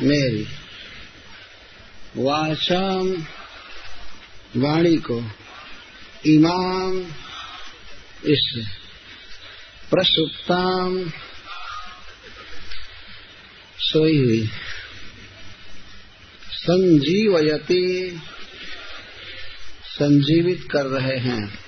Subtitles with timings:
[0.00, 0.46] मेरी
[2.16, 3.10] वाचम
[4.56, 5.18] वाणी को
[6.26, 6.98] इमाम
[8.24, 8.44] इस
[9.90, 11.10] प्रसुप्ताम
[13.78, 14.48] सोई हुई।
[16.64, 18.20] संजीवयति।
[19.84, 21.58] संजीवित कर रहे हैं।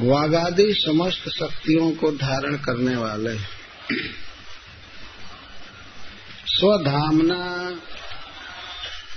[0.01, 3.39] वागादि समस्त शक्तियों को धारण करने वाले।
[6.47, 7.71] स्वधामना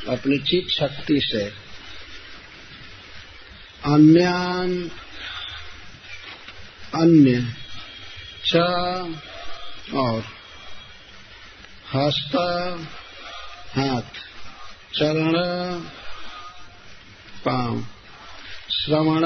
[0.09, 1.43] अपनी चित शक्ति से।
[3.85, 4.91] अन्यान
[6.95, 7.60] अन्य
[8.45, 8.55] च
[9.95, 10.23] और
[11.93, 12.35] हस्त
[13.75, 14.19] हाथ
[14.95, 15.35] चरण
[17.45, 17.83] पाँव
[18.71, 19.25] श्रवण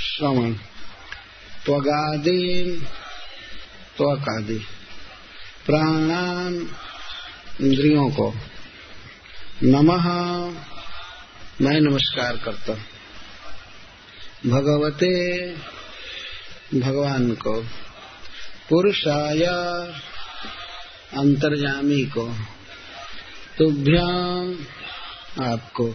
[0.00, 0.52] श्रवण
[1.64, 2.42] त्वगादि
[3.96, 4.58] त्वकादि
[5.66, 6.54] प्राणान
[7.60, 8.34] इंद्रियों को
[9.62, 10.06] नमः।
[11.60, 12.74] मैं नमस्कार करता
[14.46, 15.14] भगवते
[16.74, 17.60] भगवान को,
[18.68, 19.44] पुरुषाय
[21.16, 22.24] अंतर्जामी को
[23.58, 24.58] तुभ्याम
[25.44, 25.88] आपको।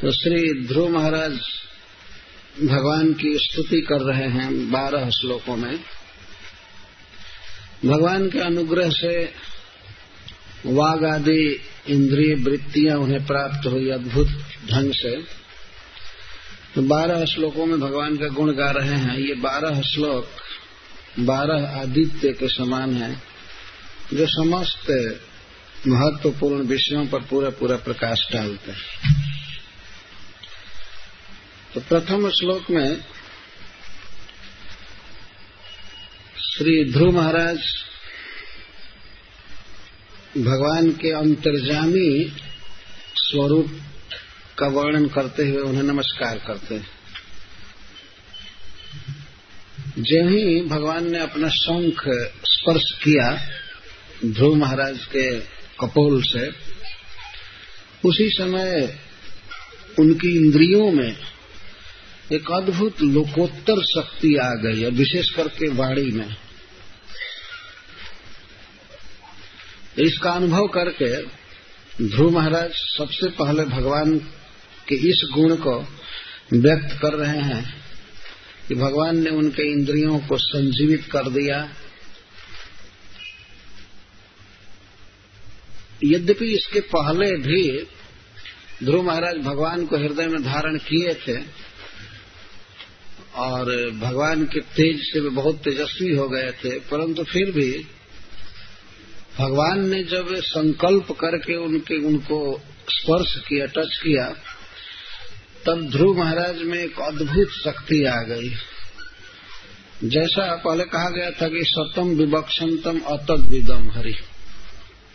[0.00, 1.40] तो श्री ध्रुव महाराज
[2.62, 5.76] भगवान की स्तुति कर रहे हैं बारह श्लोकों में।
[7.86, 9.34] भगवान के अनुग्रह से
[10.66, 14.28] वाघ आदि इंद्रिय वृत्तियाँ उन्हें प्राप्त हुई अद्भुत
[14.70, 15.22] ढंग से।
[16.74, 20.30] तो बारह श्लोकों में भगवान का गुण गा रहे हैं। ये बारह श्लोक,
[21.20, 23.22] बारह आदित्य के समान है,
[24.14, 24.90] जो समस्त
[25.86, 29.12] महत्वपूर्ण विषयों पर पूरा पूरा प्रकाश डालते हैं।
[31.74, 33.04] तो प्रथम श्लोक में
[36.38, 37.58] श्री ध्रुव महाराज
[40.38, 42.32] भगवान के अंतर्जामी
[43.14, 43.80] स्वरूप
[44.58, 46.86] का वर्णन करते हुए उन्हें नमस्कार करते हैं।
[49.98, 52.02] जो ही भगवान ने अपना शंख
[52.44, 53.40] स्पर्श किया
[54.24, 55.40] ध्रुव महाराज के
[55.80, 56.48] कपोल से,
[58.04, 58.98] उसी समय
[59.98, 61.16] उनकी इंद्रियों में
[62.32, 66.36] एक अद्भुत लोकोत्तर शक्ति आ गई है विशेष करके वाणी में।
[70.00, 71.10] इसका अनुभव करके
[72.08, 74.18] ध्रुव महाराज सबसे पहले भगवान
[74.88, 75.74] के इस गुण को
[76.52, 77.62] व्यक्त कर रहे हैं
[78.68, 81.58] कि भगवान ने उनके इंद्रियों को संजीवित कर दिया।
[86.04, 87.62] यद्यपि इसके पहले भी
[88.84, 91.38] ध्रुव महाराज भगवान को हृदय में धारण किए थे
[93.38, 97.70] और भगवान के तेज से वे बहुत तेजस्वी हो गए थे, परंतु फिर भी
[99.38, 104.26] भगवान ने जब संकल्प करके उनके, उनको स्पर्श किया, टच किया,
[105.66, 108.52] तब ध्रुव महाराज में एक अद्भुत शक्ति आ गई।
[110.04, 114.14] जैसा पहले कहा गया था कि सतम विवक्षतम अतद विदम हरि।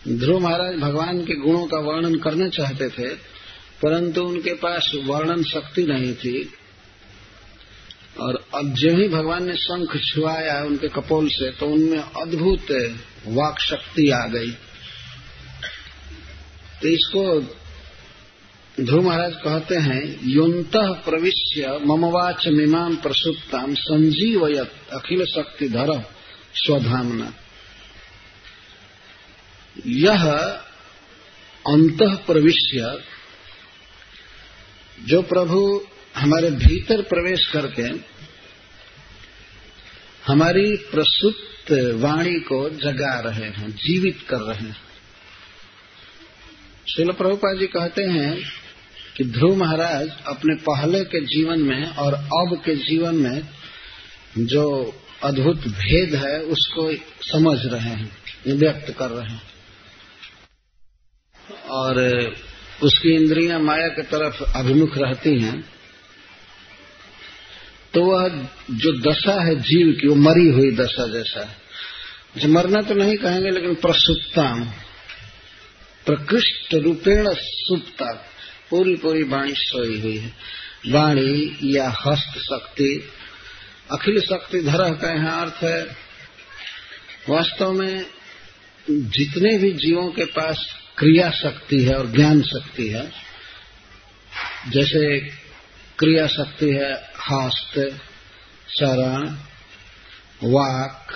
[0.08, 3.10] ध्रुव महाराज भगवान के गुणों का वर्णन करना चाहते थे,
[3.81, 6.54] परंतु उनके पास वर्णन शक्ति नहीं थी।
[8.19, 12.72] और अब जो ही भगवान ने शंख छुआया उनके कपोल से तो उनमें अद्भुत
[13.28, 14.52] वाक शक्ति आ गई।
[16.82, 17.24] तो इसको
[18.84, 25.92] ध्रुव महाराज कहते हैं, युत प्रविश्य ममवाच मीमां प्रसुप्ताम संजीवयत अखिल शक्ति धर
[26.56, 27.34] स्वधामना।
[29.86, 30.26] यह
[31.66, 33.04] अंत प्रविश्य,
[35.06, 37.90] जो प्रभु हमारे भीतर प्रवेश करके
[40.28, 44.78] हमारी प्रसुप्त वाणी को जगा रहे हैं, जीवित कर रहे हैं।
[46.96, 48.44] शिल प्रभुपा जी कहते हैं
[49.18, 53.50] कि ध्रुव महाराज अपने पहले के जीवन में और अब के जीवन में
[54.38, 58.18] जो अद्भुत भेद है, उसको समझ रहे हैं
[58.48, 59.42] व्यक्त कर रहे हैं।
[61.69, 62.02] और
[62.84, 65.77] उसकी इंद्रियाँ माया की तरफ़ अभिमुख रहती हैं।
[67.98, 68.30] तो वह
[68.72, 71.58] जो दशा है जीव की, वो मरी हुई दशा जैसा है।
[72.38, 74.74] जो मरना तो नहीं कहेंगे, लेकिन प्रसुप्ता।
[76.06, 78.26] प्रकृष्ट रूपेण सुप्ता।
[78.70, 80.34] पूरी पूरी वाणी सोई हुई है।
[80.88, 83.10] वाणी या हस्त शक्ति,
[83.92, 85.98] अखिल शक्ति धरह का यहाँ अर्थ है,
[87.30, 88.06] वास्तव में
[88.90, 93.12] जितने भी जीवों के पास क्रिया शक्ति है और ज्ञान शक्ति है,
[94.70, 95.20] जैसे
[96.00, 96.94] क्रिया शक्ति है,
[97.32, 98.02] हस्त,
[98.70, 99.30] चरण,
[100.44, 101.14] वाक,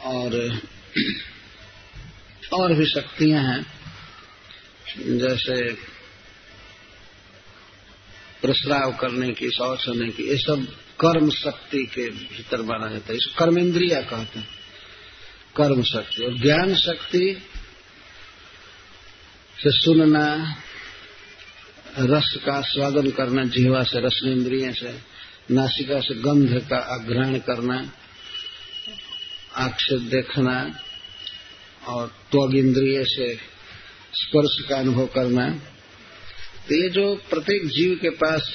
[0.00, 0.60] और
[2.52, 3.66] और भी शक्तियाँ हैं,
[5.18, 5.72] जैसे
[8.42, 13.18] प्रस्राव करने की, शौच होने की, ये सब कर्म शक्ति के भीतर बना जाता है।
[13.18, 14.48] इसको कर्मेंद्रिया कहते हैं।
[15.56, 17.42] कर्म शक्ति और ज्ञान शक्ति
[19.58, 20.56] से सुनना
[21.98, 24.98] रस का स्वादन करना, जीवा से रस, इंद्रिय से,
[25.54, 27.92] नासिका से गंध का अग्रहण करना
[29.58, 30.80] से देखना,
[31.88, 33.34] और त्वग इंद्रिय से
[34.14, 35.48] स्पर्श का अनुभव करना।
[36.68, 38.50] तो ये जो प्रत्येक जीव के पास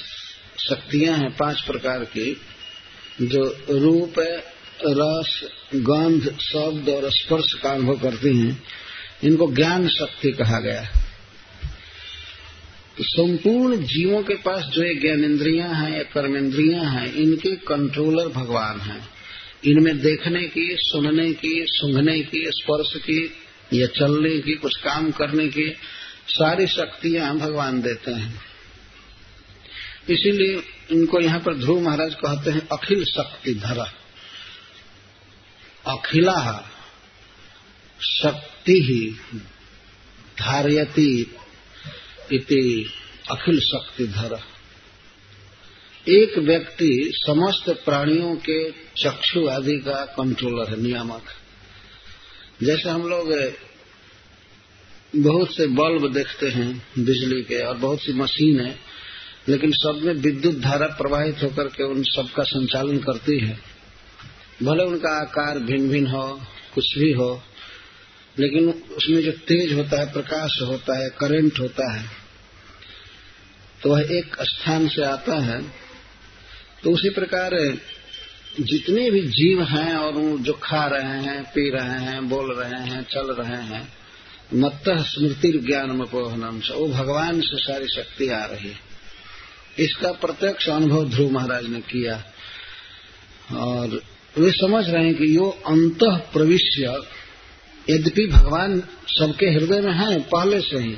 [0.70, 2.40] शक्तियाँ हैं, पाँच प्रकार की,
[3.22, 4.14] जो रूप,
[4.86, 8.62] रस, गंध, शब्द और स्पर्श का अनुभव करती हैं,
[9.24, 11.11] इनको ज्ञान शक्ति कहा गया है।
[12.98, 17.56] तो संपूर्ण जीवों के पास जो ये ज्ञान ज्ञानेन्द्रियाँ हैं, या कर्म कर्मेंद्रियाँ हैं, इनके
[17.56, 19.08] कंट्रोलर भगवान हैं।
[19.64, 23.32] इनमें देखने की, सुनने की, सूंघने की, स्पर्श की,
[23.72, 25.74] या चलने की, कुछ काम करने की
[26.28, 28.34] सारी शक्तियाँ भगवान देते हैं।
[30.10, 33.92] इसीलिए इनको यहाँ पर ध्रुव महाराज कहते हैं अखिल शक्ति धरा।
[35.86, 36.70] अखिला
[38.02, 39.10] शक्ति ही
[40.38, 41.36] धारयती
[42.32, 42.90] इति
[43.30, 44.40] अखिल शक्ति धरा।
[46.08, 51.22] एक व्यक्ति समस्त प्राणियों के चक्षु आदि का कंट्रोलर है, नियामक।
[52.62, 53.52] जैसे हम लोग
[55.16, 58.78] बहुत से बल्ब देखते हैं बिजली के और बहुत सी मशीन है,
[59.48, 63.58] लेकिन सब में विद्युत धारा प्रवाहित होकर के उन सबका संचालन करती है।
[64.62, 66.40] भले उनका आकार भिन्न भिन्न हो,
[66.74, 67.42] कुछ भी हो,
[68.38, 72.21] लेकिन उसमें जो तेज होता है, प्रकाश होता है करंट होता है
[73.82, 75.62] तो वह एक स्थान से आता है।
[76.84, 77.78] तो उसी प्रकार,
[78.60, 83.02] जितने भी जीव हैं और जो खा रहे हैं, पी रहे हैं, बोल रहे हैं,
[83.02, 83.92] चल रहे हैं
[84.54, 88.78] मत स्मृति ज्ञान मपोहनम से। वो भगवान से सारी शक्ति आ रही है।
[89.78, 92.24] इसका प्रत्यक्ष अनुभव ध्रुव महाराज ने किया।
[93.56, 94.02] और
[94.38, 97.02] वे समझ रहे हैं कि यो अंत प्रविश्य
[97.90, 100.96] यद्यपि भगवान सबके हृदय में है, पहले से ही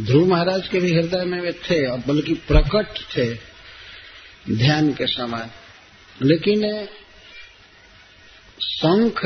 [0.00, 3.34] ध्रुव महाराज के भी हृदय में वे थे और बल्कि प्रकट थे
[4.54, 5.50] ध्यान के समय।
[6.22, 6.86] लेकिन
[8.62, 9.20] शंख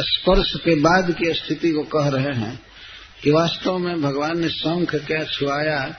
[0.00, 2.60] स्पर्श के बाद की स्थिति को कह रहे हैं
[3.22, 5.96] कि वास्तव में भगवान ने शंख क्या छुआया,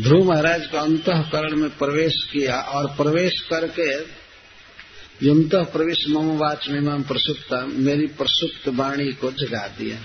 [0.00, 4.18] ध्रुव महाराज का अंतकरण में प्रवेश किया और प्रवेश करके
[5.26, 9.98] युत प्रवेश मम वाच में प्रसुप्ता मेरी प्रसुप्त वाणी को जगा दिया।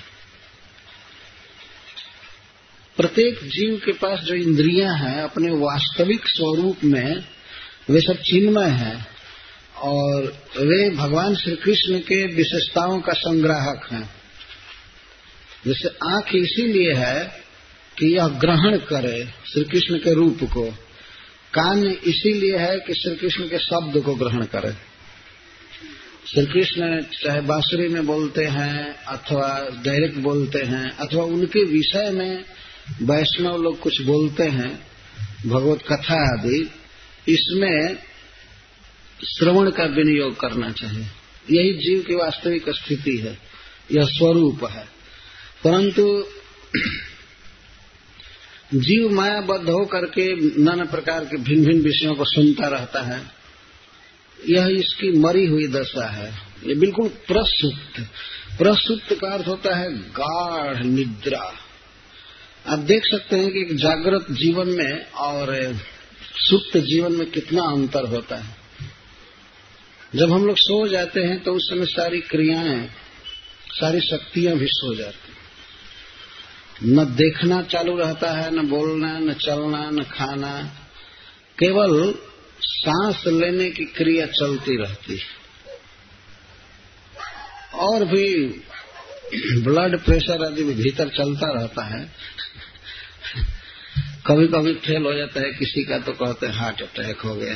[2.98, 7.26] प्रत्येक जीव के पास जो इंद्रियाँ हैं, अपने वास्तविक स्वरूप में,
[7.90, 9.08] वे सब चिन्मय हैं।
[9.78, 10.22] और
[10.58, 14.10] वे भगवान श्री कृष्ण के विशेषताओं का संग्राहक हैं।
[15.68, 17.26] जैसे आँख इसीलिए है
[17.98, 20.72] कि यह ग्रहण करे श्री कृष्ण के रूप को।
[21.54, 24.74] कान इसीलिए है कि श्री कृष्ण के शब्द को ग्रहण करे।
[26.28, 32.46] श्री कृष्ण चाहे बांसुरी में बोलते हैं अथवा डायरेक्ट बोलते हैं अथवा उनके विषय में
[33.02, 34.88] वैष्णव लोग कुछ बोलते हैं,
[35.46, 36.72] भगवत कथा आदि,
[37.28, 37.96] इसमें
[39.26, 41.06] श्रवण का विनियोग करना चाहिए।
[41.52, 43.40] यही जीव की वास्तविक स्थिति है,
[43.92, 44.86] यह स्वरूप है।
[45.64, 46.28] परंतु
[48.74, 53.22] जीव मायाबद्ध होकर के नाना प्रकार के भिन्न भिन्न विषयों को सुनता रहता है,
[54.50, 56.34] यह इसकी मरी हुई दशा है।
[56.66, 58.00] ये बिल्कुल प्रसुप्त
[58.58, 61.63] प्रसुप्त का अर्थ होता है गाढ़ निद्रा।
[62.68, 65.76] आप देख सकते हैं कि एक जागृत जीवन में और
[66.36, 68.56] सुप्त जीवन में कितना अंतर होता है।
[70.16, 72.90] जब हम लोग सो जाते हैं तो उस समय सारी क्रियाएँ,
[73.70, 75.34] सारी शक्तियाँ भी सो जाती
[76.84, 80.64] न देखना चालू रहता है, न बोलना, न चलना, न खाना।
[81.60, 82.16] केवल
[82.62, 85.44] सांस लेने की क्रिया चलती रहती है।
[87.74, 88.48] और भी
[89.62, 92.12] ब्लड प्रेशर आदि भी भीतर चलता रहता है।
[94.28, 97.56] कभी कभी फेल हो जाता है, किसी का तो कहते हैं हार्ट अटैक हो गया।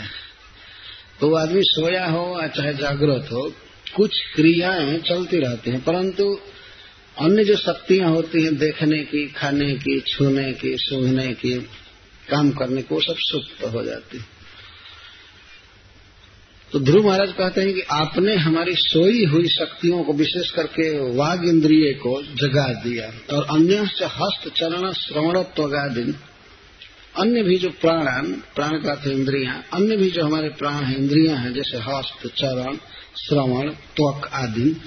[1.20, 3.54] तो आदमी सोया हो या चाहे जागृत हो,
[3.96, 6.40] कुछ क्रियाएँ चलती रहती हैं, परंतु
[7.22, 11.58] अन्य जो शक्तियाँ होती हैं, देखने की, खाने की, छूने की, सूंघने की,
[12.30, 14.24] काम करने की, वो सब सुप्त हो जाती
[16.72, 21.46] तो ध्रुव महाराज कहते हैं कि आपने हमारी सोई हुई शक्तियों को विशेष करके वाघ
[21.46, 26.16] इंद्रिय को जगा दिया और अन्य हस्त चरण श्रवणत्वगादिन
[27.20, 31.36] अन्य भी जो प्राण प्राण का थे इंद्रिया, अन्य भी जो हमारे प्राण है, इंद्रिया
[31.36, 32.78] हैं, जैसे हस्त चरण
[33.18, 34.82] श्रवण, त्वक आदि,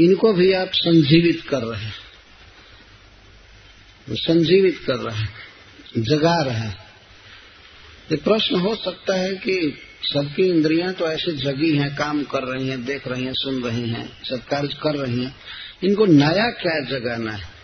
[0.00, 1.94] इनको भी आप संजीवित कर रहे हैं।
[4.10, 5.34] संजीवित कर रहे हैं,
[5.98, 6.78] जगा रहे हैं।
[8.12, 12.68] ये प्रश्न हो सकता है कि सबकी इंद्रियाँ तो ऐसे जगी हैं, काम कर रही
[12.68, 15.36] हैं, देख रही हैं, सुन रही हैं, सब कार्य कर रही हैं।
[15.84, 17.59] इनको नया क्या जगाना है?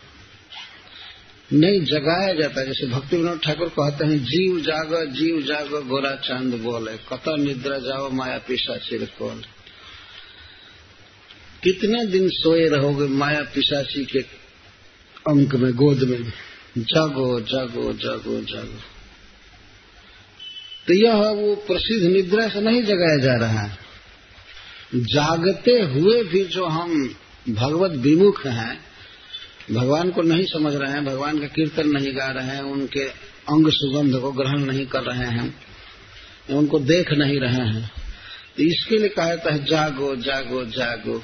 [1.53, 6.17] नहीं जगाया जाता। है जैसे भक्ति विनोद ठाकुर कहते हैं, जीव जाग जीव जाग, गोरा
[6.17, 9.45] चाँद बोले। कत निद्रा जाओ, माया पिसा चिरकोल
[11.63, 14.19] कितने दिन सोए रहोगे माया पिशाची के
[15.29, 16.33] अंक में, गोद में?
[16.79, 18.81] जागो जागो जागो जागो।
[20.87, 23.79] तो यह वो प्रसिद्ध निद्रा से नहीं जगाया जा रहा है।
[24.95, 27.17] जागते हुए भी जो हम
[27.49, 28.86] भगवत विमुख हैं
[29.73, 33.05] भगवान को नहीं समझ रहे हैं, भगवान का कीर्तन नहीं गा रहे हैं, उनके
[33.49, 35.61] अंग सुगंध को ग्रहण नहीं कर रहे हैं,
[36.51, 37.91] उनको देख नहीं रहे हैं।
[38.57, 41.23] तो इसके लिए कहा जाता है, जागो जागो जागो।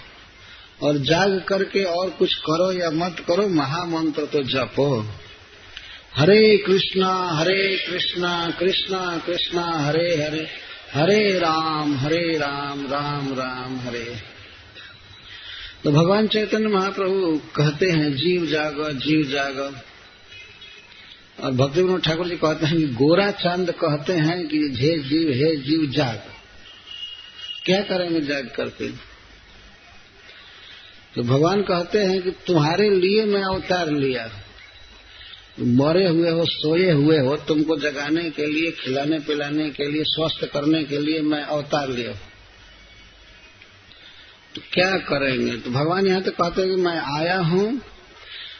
[0.82, 5.06] और जाग करके और कुछ करो या मत करो, महामंत्र तो जपो।
[6.16, 10.48] हरे कृष्णा हरे कृष्णा कृष्णा कृष्णा, हरे हरे।
[10.94, 14.16] हरे राम हरे राम राम राम, हरे।
[15.84, 19.58] तो भगवान चैतन्य महाप्रभु कहते हैं, जीव जाग जीव जाग।
[21.40, 25.30] और भक्ति विनोद ठाकुर जी कहते हैं कि गोरा चाँद कहते हैं कि हे जीव
[25.32, 26.22] हे जीव जाग।
[27.64, 28.88] क्या करेंगे जाग करके
[31.14, 34.30] तो भगवान कहते हैं कि तुम्हारे लिए मैं अवतार लिया।
[35.60, 40.44] मरे हुए हो, सोए हुए हो, तुमको जगाने के लिए, खिलाने पिलाने के लिए, स्वस्थ
[40.44, 42.12] करने के लिए मैं अवतार लिया।
[44.54, 45.56] तो क्या करेंगे?
[45.56, 47.80] तो भगवान यहाँ तो कहते हैं कि मैं आया हूँ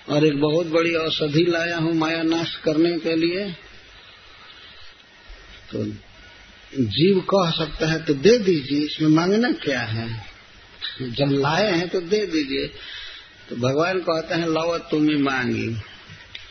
[0.09, 3.45] और एक बहुत बड़ी औषधि लाया हूँ माया नाश करने के लिए।
[5.73, 5.85] तो
[6.75, 10.09] जीव कह सकता है तो दे दीजिए, इसमें मांगना क्या है?
[11.03, 12.67] जब लाए हैं तो दे दीजिए।
[13.49, 15.67] तो भगवान कहते हैं लव तुम्हें मांगी।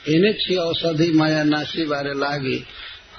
[0.07, 2.63] इन्हें छी औषधि माया नाशी बारे लागी।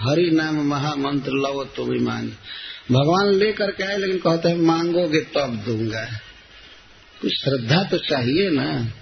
[0.00, 2.32] हरि नाम महामंत्र लव तुम्हें मांगी।
[2.90, 6.08] भगवान लेकर के आए, लेकिन कहते हैं, मांगोगे तब दूँगा।
[7.22, 8.92] कुछ श्रद्धा तो चाहिए ना।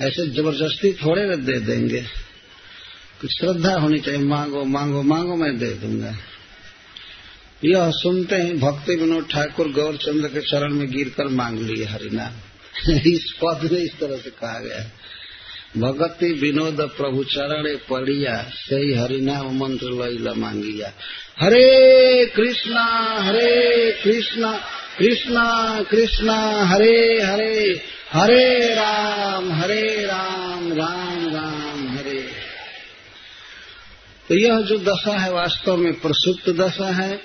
[0.00, 2.00] ऐसे ज़बरदस्ती थोड़े दे देंगे।
[3.20, 6.16] कुछ श्रद्धा होनी चाहिए, मांगो मांगो मांगो, मैं दे दूँगा।
[7.64, 12.32] यह सुनते ही भक्ति विनोद ठाकुर गौरचंद्र के चरण में गिरकर मांग लिए हरिनाम।
[12.92, 14.90] इस पद में इस तरह से कहा गया।
[15.76, 20.92] भगति विनोद प्रभु चरण पड़िया, सही हरिनाम मंत्र लैला मांगिया।
[21.42, 22.84] हरे कृष्णा
[23.20, 24.52] हरे कृष्णा
[24.98, 27.82] कृष्णा कृष्णा, हरे हरे
[28.12, 32.28] हरे राम हरे राम राम राम, हरे।
[34.28, 37.20] तो यह जो दशा है वास्तव में प्रसुप्त दशा है।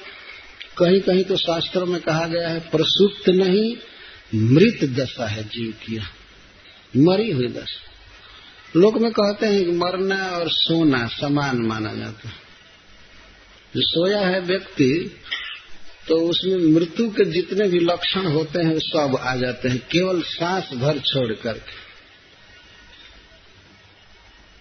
[0.77, 3.75] कहीं कहीं तो शास्त्रों में कहा गया है, प्रसुप्त नहीं,
[4.35, 6.01] मृत दशा है जीव की
[6.97, 7.91] मरी हुई दशा।
[8.79, 12.44] लोग में कहते हैं कि मरना और सोना समान माना जाता है।
[13.75, 14.91] जो सोया है व्यक्ति
[16.07, 20.69] तो उसमें मृत्यु के जितने भी लक्षण होते हैं सब आ जाते हैं, केवल सांस
[20.75, 21.83] भर छोड़ करके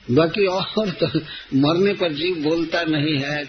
[0.07, 1.07] बाकी और तो
[1.57, 3.43] मरने पर जीव बोलता नहीं है,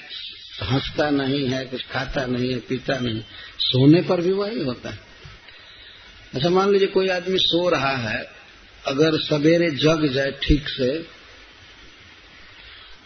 [0.63, 3.21] हंसता नहीं है, कुछ खाता नहीं है, पीता नहीं
[3.61, 4.99] सोने पर भी वही होता है।
[6.33, 8.21] अच्छा मान लीजिए कोई आदमी सो रहा है,
[8.85, 10.89] अगर सवेरे जग जाए ठीक से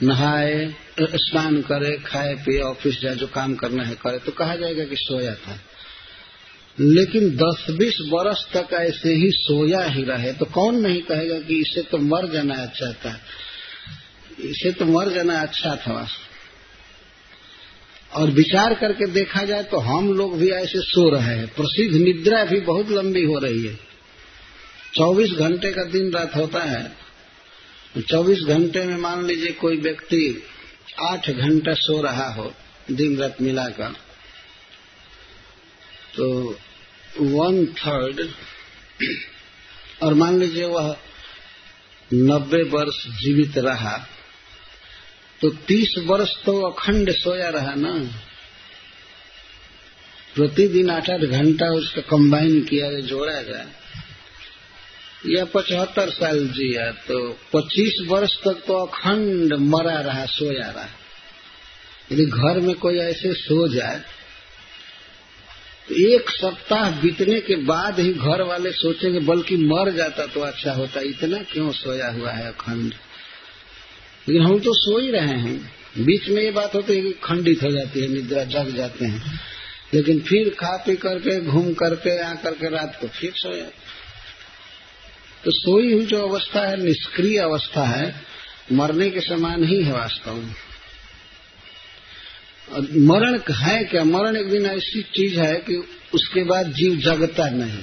[0.04, 4.84] नहाए, स्नान करे, खाए, पिए, ऑफ़िस जाए, जो काम करना है करे तो कहा जाएगा
[4.84, 5.60] कि सोया था।
[6.80, 11.82] लेकिन 10-20 वर्ष तक ऐसे ही सोया ही रहे तो कौन नहीं कहेगा कि इसे
[11.82, 13.20] तो मर जाना अच्छा था।
[14.40, 16.08] इसे तो मर जाना अच्छा था।
[18.14, 22.46] और विचार करके देखा जाए तो हम लोग भी ऐसे सो रहे हैं। प्रसिद्ध निद्रा
[22.46, 23.80] भी बहुत लंबी हो रही है।
[24.94, 27.09] 24 घंटे का दिन रात होता है।
[27.98, 30.44] 24 घंटे में मान लीजिए कोई व्यक्ति
[31.02, 32.54] आठ घंटा सो रहा हो,
[32.92, 33.96] दिन रात मिलाकर
[36.16, 36.58] तो
[37.20, 38.30] वन थर्ड
[40.04, 40.96] और मान लीजिए वह
[42.14, 43.98] नब्बे वर्ष जीवित रहा
[45.42, 47.94] तो तीस वर्ष तो अखंड सोया रहा ना।
[50.36, 53.68] प्रतिदिन आठ आठ घंटा उसका कंबाइन किया जाए जोड़ा जाए
[55.28, 60.88] या पचहत्तर साल जिया तो पच्चीस वर्ष तक तो अखंड मरा रहा, सोया रहा।
[62.12, 64.02] यदि घर में कोई ऐसे सो जाए
[65.90, 70.74] तो एक सप्ताह बीतने के बाद ही घर वाले सोचेंगे, बल्कि मर जाता तो अच्छा
[70.74, 72.94] होता, इतना क्यों सोया हुआ है अखंड?
[74.28, 75.60] लेकिन हम तो सो ही रहे हैं।
[75.98, 79.40] बीच में ये बात होती है कि खंडित हो जाती है, निद्रा जग जाते हैं।
[79.94, 83.99] लेकिन फिर खा पी करके, घूम करके, आ करके रात को फिर सो जाते
[85.46, 88.22] तो सोई हुई जो अवस्था है, निष्क्रिय अवस्था है,
[88.72, 90.56] मरने के समान ही है वास्तव में।
[93.08, 94.04] मरण है क्या?
[94.04, 97.80] मरण एक दिन ऐसी चीज़ है कि उसके बाद जीव जगता नहीं।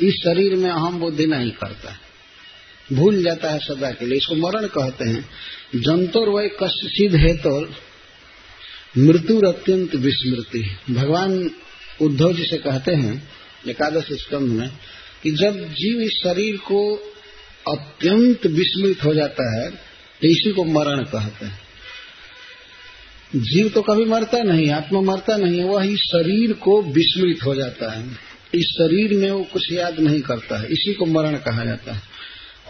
[0.00, 1.98] इस शरीर में अहम बुद्धि नहीं करता।
[2.92, 5.30] भूल जाता है सदा के लिए। इसको मरण कहते हैं।
[5.76, 7.74] जंतुर वही कष्ट सिद्ध है तो
[8.98, 11.50] मृत्यु अत्यंत विस्मृति भगवान
[12.02, 13.28] उद्धव जी से कहते हैं,
[13.68, 14.70] एकादश स्कंध में
[15.22, 16.80] कि जब जीव इस शरीर को
[17.68, 21.60] अत्यंत विस्मृत हो जाता है तो इसी को मरण कहते हैं।
[23.34, 27.90] जीव तो कभी मरता नहीं, आत्मा मरता नहीं, वह इस शरीर को विस्मृत हो जाता
[27.92, 28.04] है।
[28.54, 32.02] इस शरीर में वो कुछ याद नहीं करता है, इसी को मरण कहा जाता है।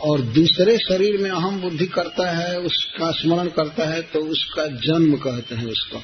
[0.01, 5.17] और दूसरे शरीर में अहम बुद्धि करता है, उसका स्मरण करता है तो उसका जन्म
[5.17, 6.03] कहते हैं उसको।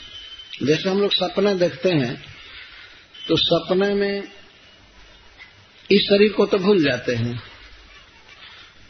[0.66, 2.14] जैसे हम लोग सपना देखते हैं
[3.28, 4.22] तो सपने में
[5.90, 7.42] इस शरीर को तो भूल जाते हैं।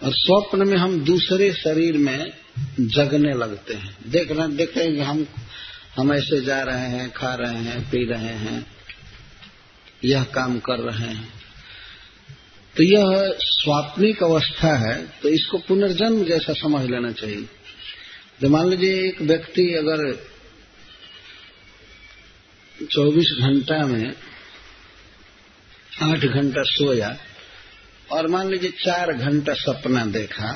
[0.02, 2.32] और स्वप्न में हम दूसरे शरीर में
[2.80, 5.26] जगने लगते हैं। देखना देखते हैं कि हम
[5.96, 8.66] हम ऐसे जा रहे हैं, खा रहे हैं, पी रहे हैं।
[10.04, 11.28] यह काम कर रहे हैं।
[12.76, 17.42] तो यह स्वाप्निक अवस्था है तो इसको पुनर्जन्म जैसा समझ लेना चाहिए।
[18.40, 20.12] तो मान लीजिए एक व्यक्ति अगर
[22.90, 24.12] 24 घंटा में
[26.02, 27.16] आठ घंटा सोया
[28.12, 30.52] और मान लीजिए चार घंटा सपना देखा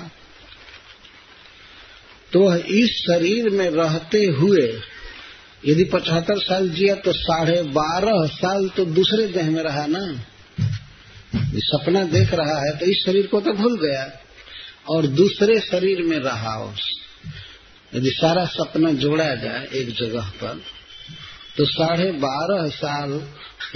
[2.32, 4.66] तो इस शरीर में रहते हुए,
[5.66, 10.04] यदि पचहत्तर साल जिया तो साढ़े बारह साल तो दूसरे देह में रहा ना।
[11.64, 14.10] सपना देख रहा है तो इस शरीर को तो भूल गया
[14.90, 16.86] और दूसरे शरीर में रहा उस।
[17.92, 20.62] यदि सारा सपना जोड़ा जाए एक जगह पर
[21.56, 23.10] तो साढ़े बारह साल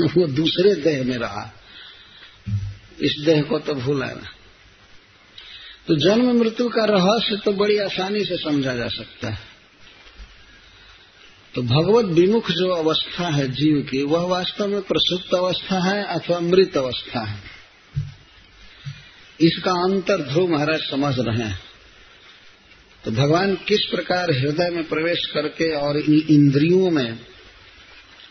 [0.01, 1.53] वो दूसरे देह में रहा।
[3.01, 4.31] इस देह को तो भूला ना।
[5.87, 9.39] तो जन्म मृत्यु का रहस्य तो बड़ी आसानी से समझा जा सकता है।
[11.55, 16.41] तो भगवत विमुख जो अवस्था है जीव की, वह वास्तव में प्रसुप्त अवस्था है अथवा
[16.41, 17.43] मृत अवस्था है।
[19.41, 21.59] इसका अंतर ध्रुव महाराज समझ रहे हैं।
[23.05, 25.97] तो भगवान किस प्रकार हृदय में प्रवेश करके और
[26.31, 27.19] इंद्रियों में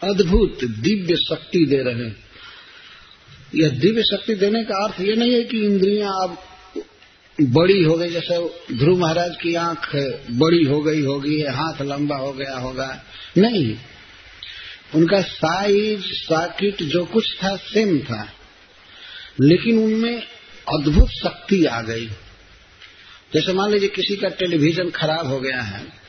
[0.06, 2.26] अद्भुत दिव्य शक्ति दे रहे हैं।
[3.56, 6.38] यह दिव्य शक्ति देने का अर्थ ये नहीं है कि इंद्रियाँ अब
[7.42, 9.96] बड़ी हो गई, जैसे ध्रुव महाराज की आँख
[10.32, 13.04] बड़ी हो गई होगी, हाथ लंबा हो गया होगा।
[13.38, 13.78] नहीं।
[14.96, 18.30] उनका साइज़, साकिट, जो कुछ था, सेम था।
[19.42, 20.22] लेकिन उनमें
[20.80, 22.06] अद्भुत शक्ति आ गई।
[23.34, 26.05] जैसे मान लीजिए किसी का टेलीविज़न खराब हो गया है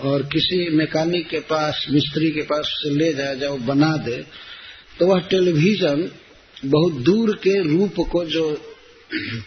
[0.00, 4.16] और किसी मैकेनिक के पास, मिस्त्री के पास से ले जाए जाओ, बना दे
[4.98, 6.10] तो वह टेलीविज़न
[6.64, 8.50] बहुत दूर के रूप को जो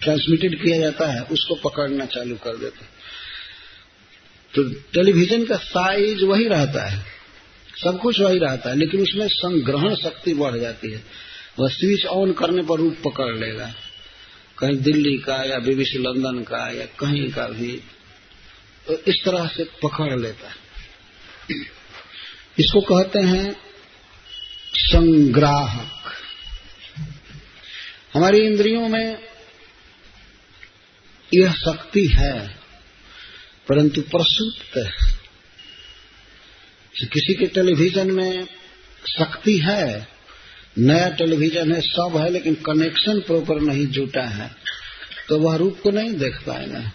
[0.01, 2.85] ट्रांसमिटेड किया जाता है, उसको पकड़ना चालू कर देते
[4.53, 7.05] तो टेलीविज़न का साइज़ वही रहता है।
[7.83, 11.03] सब कुछ वही रहता है, लेकिन उसमें संग्रहण शक्ति बढ़ जाती है।
[11.59, 13.73] वह स्विच ऑन करने पर रूप पकड़ लेगा।
[14.57, 17.79] कहीं दिल्ली का या बीबीसी लंदन का या कहीं का भी
[18.87, 20.55] इस तरह से पकड़ लेता है।
[22.59, 23.51] इसको कहते हैं
[24.75, 26.13] संग्राहक।
[28.13, 29.17] हमारी इंद्रियों में
[31.31, 32.47] यह शक्ति है,
[33.67, 34.73] परंतु प्रसुप्त
[37.13, 38.45] किसी के टेलीविज़न में
[39.09, 40.07] शक्ति है,
[40.77, 44.49] नया टेलीविज़न है, सब है, लेकिन कनेक्शन प्रॉपर नहीं जुटा है
[45.29, 46.91] तो वह रूप को नहीं देख पाएगा।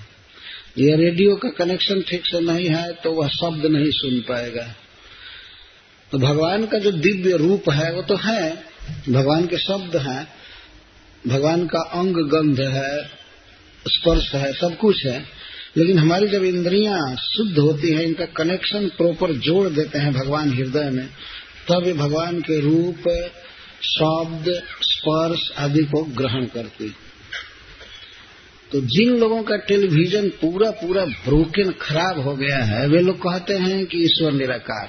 [0.78, 4.74] यह रेडियो का कनेक्शन ठीक से नहीं है तो वह शब्द नहीं सुन पाएगा।
[6.12, 8.64] तो भगवान का जो दिव्य रूप है, वो तो है।
[9.08, 10.28] भगवान के शब्द हैं।
[11.26, 13.06] भगवान का अंग गंध है,
[13.88, 15.24] स्पर्श है, सब कुछ है।
[15.76, 20.90] लेकिन हमारी जब इंद्रियाँ शुद्ध होती हैं, इनका कनेक्शन प्रॉपर जोड़ देते हैं भगवान हृदय
[20.90, 21.08] में,
[21.68, 23.08] तब ये भगवान के रूप,
[23.82, 26.94] शब्द, स्पर्श आदि को ग्रहण करती
[28.72, 33.54] तो जिन लोगों का टेलीविज़न पूरा पूरा ब्रोकन खराब हो गया है, वे लोग कहते
[33.54, 34.88] हैं कि ईश्वर निराकार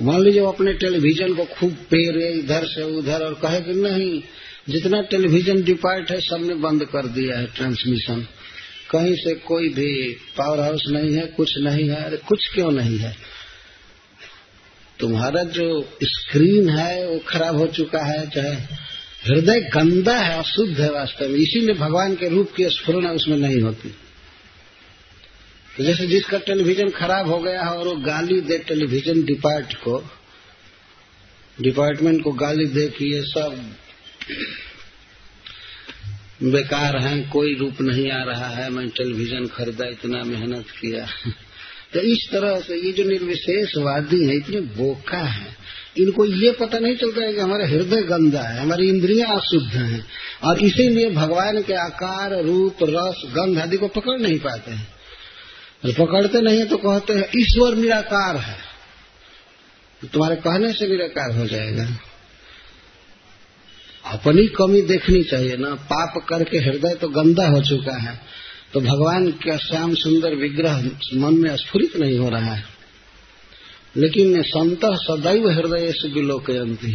[0.00, 4.22] मान लीजिए वो अपने टेलीविज़न को खूब पेरे इधर से उधर और कहे कि नहीं,
[4.68, 8.26] जितना टेलीविज़न डिपार्ट है, सबने बंद कर दिया है ट्रांसमिशन।
[8.90, 12.98] कहीं से कोई भी पावर हाउस नहीं है, कुछ नहीं है, अरे कुछ क्यों नहीं
[12.98, 13.16] है?
[15.00, 18.83] तुम्हारा जो स्क्रीन है, वो खराब हो चुका है, चाहे
[19.26, 23.60] हृदय गंदा है, अशुद्ध है वास्तव में। इसीलिए भगवान के रूप की स्फुरना उसमें नहीं
[23.60, 23.94] होती।
[25.76, 30.10] तो जैसे जिसका टेलीविज़न खराब हो गया है और वो गाली दे टेलीविज़न डिपार्ट को,
[31.60, 33.74] डिपार्टमेंट को गाली दे कि ये सब
[36.42, 41.06] बेकार हैं, कोई रूप नहीं आ रहा है, मैं टेलीविज़न खरीदा, इतना मेहनत किया।
[41.92, 45.63] तो इस तरह से ये जो निर्विशेषवादी है, इतने बोका है।
[45.98, 50.06] इनको ये पता नहीं चलता है कि हमारा हृदय गंदा है, हमारी इंद्रियाँ अशुद्ध हैं।
[50.44, 54.88] और इसीलिए भगवान के आकार, रूप, रस, गंध आदि को पकड़ नहीं पाते हैं।
[55.84, 58.58] और पकड़ते नहीं है तो कहते हैं, ईश्वर निराकार है।
[60.12, 61.88] तुम्हारे कहने से निराकार हो जाएगा।
[64.06, 68.20] अपनी कमी देखनी चाहिए ना। पाप करके हृदय तो गंदा हो चुका है।
[68.72, 70.82] तो भगवान का श्याम सुंदर विग्रह
[71.14, 72.73] मन में स्फुरित नहीं हो रहा है।
[73.96, 76.94] लेकिन संत सदैव हृदय से विलोकयंती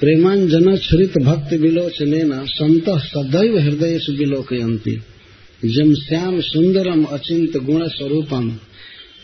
[0.00, 4.96] प्रेमांजन छुरित भक्ति विलोचने न संत सदैव हृदय से विलोकयंती
[5.64, 8.56] जम श्याम सुंदरम अचिंत गुण स्वरूपम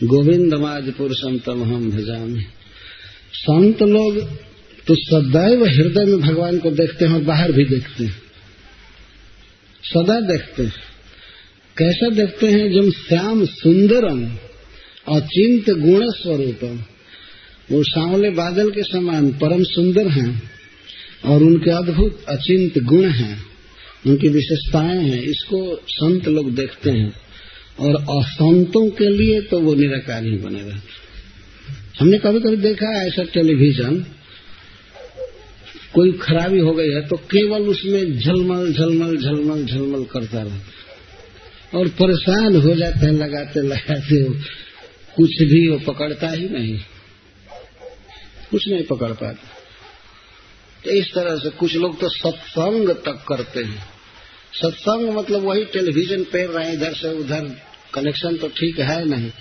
[0.03, 2.43] गोविंदमाज पुरुषम तम हम भजामी।
[3.33, 4.19] संत लोग
[4.87, 8.21] तो सदैव हृदय में भगवान को देखते हैं और बाहर भी देखते हैं।
[9.83, 10.73] सदा देखते हैं।
[11.77, 12.71] कैसा देखते हैं?
[12.71, 14.25] जब श्याम सुंदरम
[15.07, 16.83] अचिंत गुण स्वरूपम
[17.71, 20.51] वो सांवले बादल के समान परम सुंदर हैं
[21.25, 23.37] और उनके अद्भुत, अचिंत गुण हैं।
[24.07, 27.13] उनकी विशेषताएँ हैं। इसको संत लोग देखते हैं।
[27.79, 30.97] और असंतों के लिए तो वो निराकार ही बने रहते
[31.99, 34.05] हमने कभी कभी देखा है ऐसा टेलीविज़न,
[35.93, 41.87] कोई खराबी हो गई है तो केवल उसमें झलमल झलमल झलमल झलमल करता रहता और
[41.87, 44.23] परेशान हो जाते हैं, लगाते लगाते
[45.15, 46.79] कुछ भी वो पकड़ता ही नहीं।
[48.51, 49.49] कुछ नहीं पकड़ पाता।
[50.83, 53.89] तो इस तरह से कुछ लोग तो सत्संग तक करते हैं।
[54.53, 57.61] सत्संग मतलब वही टेलीविज़न पे रहे, इधर से उधर
[57.93, 59.31] कनेक्शन तो ठीक है नहीं।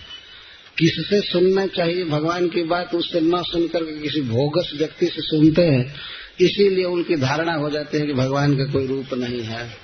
[0.79, 2.05] किससे सुनना चाहिए?
[2.05, 5.95] भगवान की बात उससे न सुनकर के किसी भोगस व्यक्ति से सुनते हैं।
[6.41, 9.77] इसीलिए उनकी धारणा हो जाती है कि भगवान का कोई रूप नहीं है।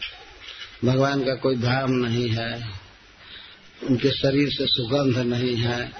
[0.85, 2.69] भगवान का कोई धाम नहीं है।
[3.91, 5.93] उनके शरीर से सुगंध नहीं है।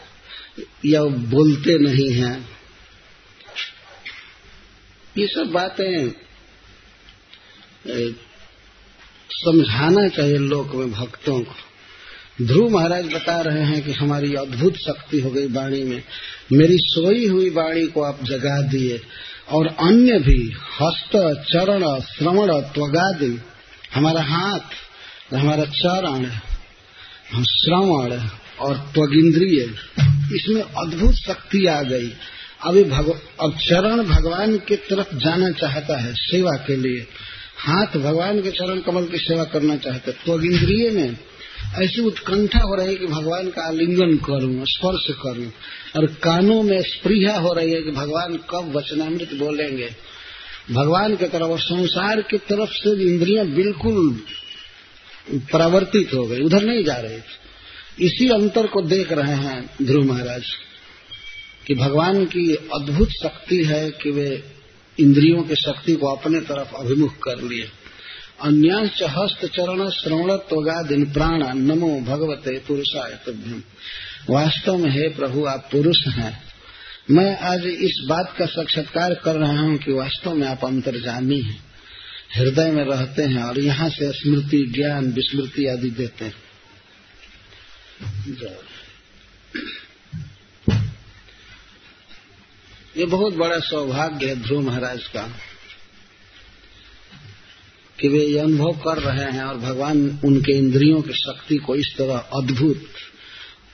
[0.87, 2.54] या वो बोलते नहीं हैं।
[5.19, 6.11] ये सब बातें
[9.31, 15.21] समझाना चाहिए लोक में भक्तों को। ध्रुव महाराज बता रहे हैं कि हमारी अद्भुत शक्ति
[15.21, 16.03] हो गई वाणी में।
[16.53, 19.01] मेरी सोई हुई वाणी को आप जगा दिए
[19.49, 20.41] और अन्य भी
[20.81, 21.17] हस्त,
[21.53, 23.41] चरण, श्रवण, त्वगादि,
[23.95, 26.25] हमारा हाथ, हमारा चरण,
[27.45, 28.29] श्रवण
[28.61, 29.61] और त्वगिंद्रिय,
[30.37, 32.13] इसमें अद्भुत शक्ति आ गई।
[32.65, 37.07] अभी भग, अब चरण भगवान की तरफ़ जाना चाहता है सेवा के लिए।
[37.59, 41.17] हाथ भगवान के चरण कमल की सेवा करना चाहते तो इंद्रिय में
[41.83, 45.53] ऐसी उत्कंठा हो रही है कि भगवान का आलिंगन करूँ स्पर्श करूँ
[45.97, 49.91] और कानों में स्प्रिया हो रही है कि भगवान कब वचनामृत बोलेंगे।
[50.73, 54.23] भगवान की तरफ़ और संसार की तरफ़ से इंद्रियाँ बिल्कुल
[55.53, 57.19] परावर्तित हो गई उधर नहीं जा रही।
[58.07, 60.43] इसी अंतर को देख रहे हैं ध्रुव महाराज।
[61.67, 64.45] कि भगवान की अद्भुत शक्ति है कि वे
[65.01, 67.69] इंद्रियों की शक्ति को अपने तरफ़ अभिमुख कर लिए।
[68.43, 73.63] अन्यांश हस्त चरण श्रवणत्वगादिन प्राण नमो भगवते पुरुषाय तुभ्यम।
[74.31, 76.43] वास्तव में हे प्रभु, आप पुरुष हैं।
[77.11, 81.65] मैं आज इस बात का साक्षात्कार कर रहा हूँ कि वास्तव में आप अंतर्जामी हैं।
[82.37, 86.35] हृदय में रहते हैं और यहाँ से स्मृति, ज्ञान, विस्मृति आदि देते हैं।
[92.97, 95.23] ये बहुत बड़ा सौभाग्य है ध्रुव महाराज का,
[97.99, 101.95] कि वे ये अनुभव कर रहे हैं और भगवान उनके इंद्रियों की शक्ति को इस
[101.99, 102.85] तरह अद्भुत,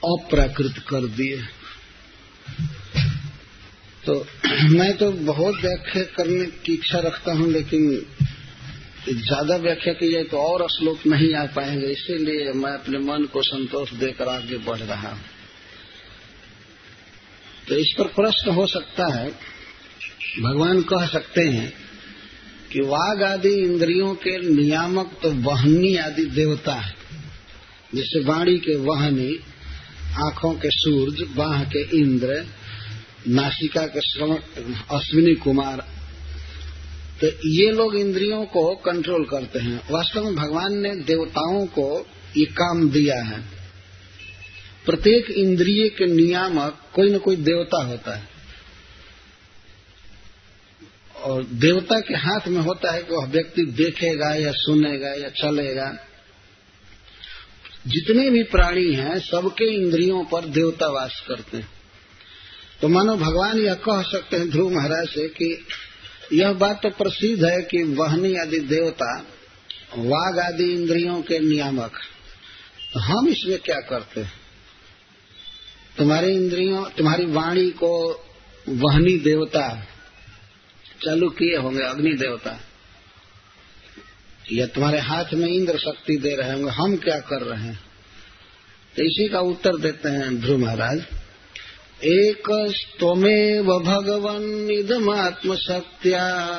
[0.06, 1.40] अप्राकृत कर दिए।
[4.04, 4.14] तो
[4.70, 7.82] मैं तो बहुत व्याख्या करने की इच्छा रखता हूँ, लेकिन
[9.08, 13.42] ज़्यादा व्याख्या की जाए तो और श्लोक नहीं आ पाएँगे, इसीलिए मैं अपने मन को
[13.44, 15.20] संतोष देकर आगे बढ़ रहा हूँ।
[17.70, 19.30] तो इस पर प्रश्न हो सकता है,
[20.40, 21.72] भगवान कह सकते हैं
[22.72, 26.94] कि वाघ आदि इंद्रियों के नियामक तो वहनी आदि देवता है,
[27.94, 29.38] जैसे वाणी के वहनी,
[30.16, 32.44] आँखों के सूर्य बाह के इंद्र,
[33.28, 34.36] नासिका के श्रवण,
[34.90, 35.86] अश्विनी कुमार।
[37.20, 42.06] तो ये लोग इंद्रियों को कंट्रोल करते हैं। वास्तव में भगवान ने देवताओं को
[42.36, 43.59] ये काम दिया है।
[44.84, 48.28] प्रत्येक इंद्रिय के नियामक कोई न कोई देवता होता है।
[51.16, 56.06] और देवता के हाथ में होता है कि वह व्यक्ति देखेगा या सुनेगा या चलेगा।
[57.86, 61.68] जितने भी प्राणी हैं, सबके इंद्रियों पर देवता वास करते हैं।
[62.80, 65.66] तो मानो भगवान यह कह सकते हैं ध्रुव महाराज से कि
[66.32, 69.26] यह बात तो प्रसिद्ध है कि वहनी आदि देवता
[69.98, 71.92] वाघ आदि इंद्रियों के नियामक
[72.94, 74.39] तो हम इसमें क्या करते हैं?
[76.00, 78.24] तुम्हारी इंद्रियों, तुम्हारी वाणी को
[78.68, 79.86] वहनी देवता,
[81.04, 82.60] चालू किए होंगे अग्नि देवता।
[84.52, 87.80] या तुम्हारे हाथ में इंद्र शक्ति दे रहे होंगे, हम क्या कर रहे हैं?
[88.96, 91.02] तो इसी का उत्तर देते हैं ध्रुव महाराज।
[92.04, 92.72] एक
[93.66, 96.54] व भगवन इदमात्म शक्त्या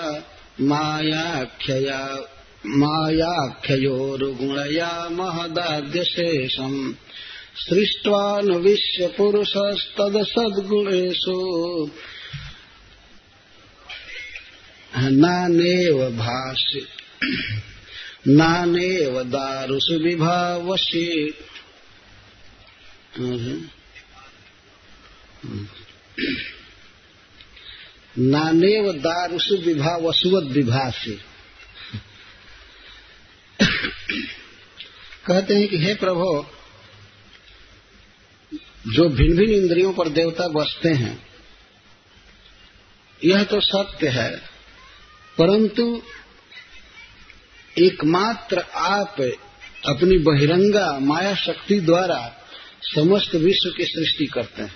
[0.62, 2.19] मायाख्यया
[2.65, 6.95] मायाख्योरुगुणया महदाद्य शेषम
[7.55, 11.35] सृष्ट्वानुविश्य पुरुषस्तदसद्गुणेषु
[14.95, 16.87] नानेव भाष्य।
[18.27, 21.33] नानेव दारुषु विभावशी
[28.19, 31.19] नानेव दारुषु विभावसुवत विभाषी
[35.27, 36.45] कहते हैं कि हे प्रभु
[38.88, 41.28] जो भिन्न भिन्न इंद्रियों पर देवता बसते हैं,
[43.26, 44.38] यह तो सत्य है,
[45.38, 46.02] परंतु
[47.80, 49.22] एकमात्र आप
[49.88, 52.46] अपनी बहिरंगा माया शक्ति द्वारा
[52.84, 54.76] समस्त विश्व की सृष्टि करते हैं।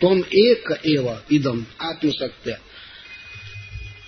[0.00, 2.58] तुम एक एव इदम आत्मसत्य।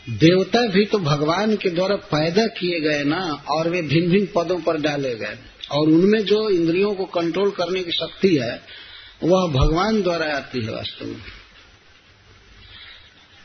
[0.09, 4.61] देवता भी तो भगवान के द्वारा पैदा किए गए ना, और वे भिन्न भिन्न पदों
[4.61, 5.39] पर डाले गए।
[5.73, 8.86] और उनमें जो इंद्रियों को कंट्रोल करने की शक्ति है
[9.23, 11.23] वह भगवान द्वारा आती है वास्तव में।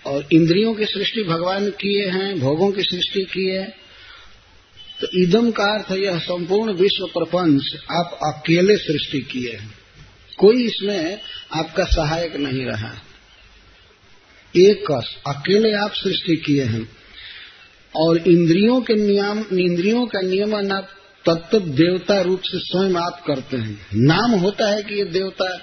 [0.06, 3.76] और इंद्रियों की सृष्टि भगवान किए हैं, भोगों की सृष्टि की है।
[5.02, 9.80] तो इदम का अर्थ यह संपूर्ण विश्व प्रपंच आप अकेले सृष्टि किए हैं।
[10.38, 11.22] कोई इसमें
[11.54, 12.94] आपका सहायक नहीं रहा।
[14.56, 14.92] एक
[15.28, 16.98] अकेले आप सृष्टि किए हैं।
[17.96, 20.90] और इंद्रियों के नियम, इंद्रियों का नियमन आप
[21.26, 25.60] तत्व देवता रूप से स्वयं आप करते हैं। नाम होता है कि ये देवता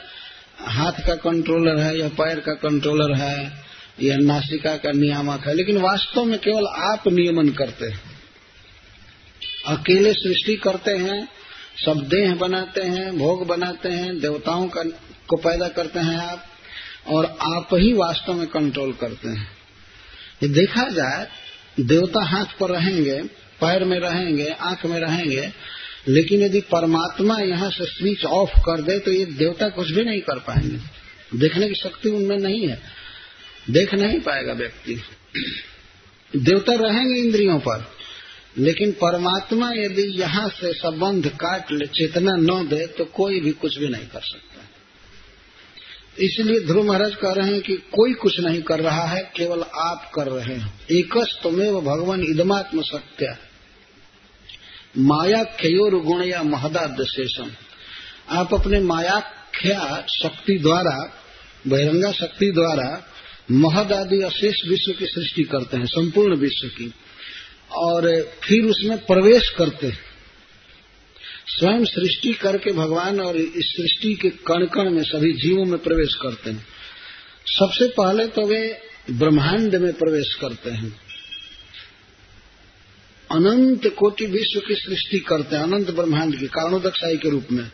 [0.58, 3.52] हाथ का कंट्रोलर है, या पैर का कंट्रोलर है,
[4.02, 8.00] या नासिका का नियामक है, लेकिन वास्तव में केवल आप नियमन करते हैं।
[9.66, 11.28] अकेले सृष्टि करते हैं,
[11.86, 14.82] सब देह बनाते हैं, भोग बनाते हैं, देवताओं का,
[15.28, 16.44] को पैदा करते हैं आप,
[17.08, 19.48] और आप ही वास्तव में कंट्रोल करते हैं।
[20.42, 21.28] ये देखा जाए,
[21.80, 25.48] देवता हाथ पर रहेंगे पैर में रहेंगे, आँख में रहेंगे,
[26.08, 30.20] लेकिन यदि परमात्मा यहाँ से स्विच ऑफ़ कर दे तो ये देवता कुछ भी नहीं
[30.20, 32.80] कर पाएँगे। देखने की शक्ति उनमें नहीं है।
[33.70, 35.00] देख नहीं पाएगा व्यक्ति।
[36.32, 37.84] देवता रहेंगे इंद्रियों पर,
[38.58, 43.78] लेकिन परमात्मा यदि यहाँ से संबंध काट ले, चेतना न दे तो कोई भी कुछ
[43.78, 44.64] भी नहीं कर सकता।
[46.18, 50.10] इसलिए ध्रुव महाराज कह रहे हैं कि कोई कुछ नहीं कर रहा है, केवल आप
[50.14, 53.36] कर रहे हैं। एकस तमेव भगवान इदमात्म सत्य।
[54.98, 57.50] माया क्षयोर गुण या महदाद शेषम।
[58.30, 61.22] आप अपने मायाख्या शक्ति द्वारा,
[61.66, 63.06] बहिरंगा शक्ति द्वारा
[63.50, 66.94] महद आदि अशेष विश्व की सृष्टि करते हैं, संपूर्ण विश्व की।
[67.72, 69.98] और फिर उसमें प्रवेश करते हैं।
[71.46, 76.14] स्वयं सृष्टि करके भगवान और इस सृष्टि के कण कण में सभी जीवों में प्रवेश
[76.14, 76.66] करते हैं।
[77.46, 78.80] सबसे पहले तो वे
[79.10, 81.07] ब्रह्मांड में प्रवेश करते हैं।
[83.32, 87.70] अनंत कोटि विश्व की सृष्टि करते हैं, अनंत ब्रह्मांड की कारणोदक्षाई के रूप में।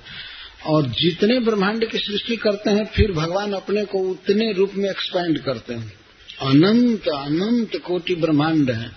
[0.66, 5.38] और जितने ब्रह्मांड की सृष्टि करते हैं, फिर भगवान अपने को उतने रूप में एक्सपैंड
[5.38, 5.92] करते हैं।
[6.40, 8.92] अनंत अनंत कोटि ब्रह्मांड है,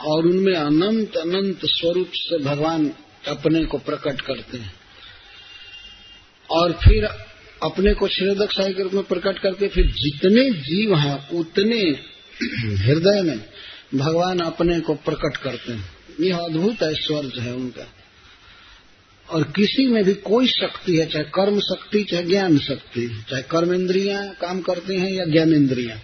[0.00, 2.90] और उनमें अनंत अनंत स्वरूप से भगवान
[3.28, 4.74] अपने को प्रकट करते हैं।
[6.50, 7.04] और फिर
[7.62, 11.80] अपने को क्षीरोदक साई के रूप में प्रकट करके फिर जितने जीव हैं, उतने
[12.76, 13.44] हृदय में
[13.94, 17.92] भगवान अपने को प्रकट करते हैं। यह अद्भुत ऐश्वर्य है उनका।
[19.30, 23.74] और किसी में भी कोई शक्ति है, चाहे कर्म शक्ति, चाहे ज्ञान शक्ति, चाहे कर्म
[23.74, 25.96] इंद्रिया काम करती हैं या ज्ञान इंद्रिया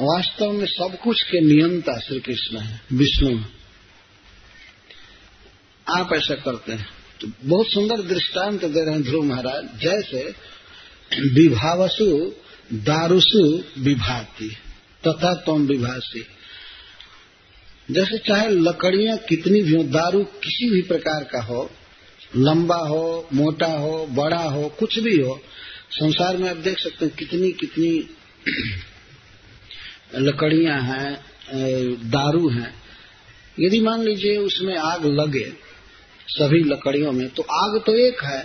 [0.00, 3.42] वास्तव में सब कुछ के नियंता श्री कृष्ण है, विष्णु।
[5.96, 6.86] आप ऐसा करते हैं।
[7.20, 10.34] तो बहुत सुंदर दृष्टांत दे रहे हैं ध्रुव महाराज। जैसे
[11.32, 12.32] विभावसु,
[12.74, 14.48] दारुसु विभाती,
[15.06, 16.26] तथा तुम विभासी।
[17.90, 21.70] जैसे चाहे लकड़ियाँ कितनी भी हो, दारू किसी भी प्रकार का हो,
[22.36, 25.40] लंबा हो, मोटा हो, बड़ा हो, कुछ भी हो,
[25.90, 28.08] संसार में आप देख सकते हैं कितनी कितनी
[30.16, 32.74] लकड़ियाँ हैं दारू हैं।
[33.60, 35.44] यदि मान लीजिए उसमें आग लगे
[36.28, 38.42] सभी लकड़ियों में तो आग तो एक है,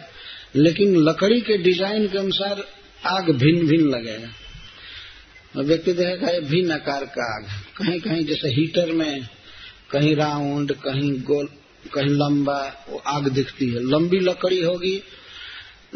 [0.56, 2.64] लेकिन लकड़ी के डिज़ाइन के अनुसार
[3.06, 4.30] आग भिन्न भिन्न लगेगा।
[5.56, 7.46] व्यक्ति देखेगा ये भिन्न आकार का आग
[7.78, 9.28] कहीं कहीं जैसे हीटर में
[9.92, 11.48] कहीं राउंड कहीं गोल
[11.94, 15.04] कहीं लंबा वो आग दिखती है। लंबी लकड़ी होगी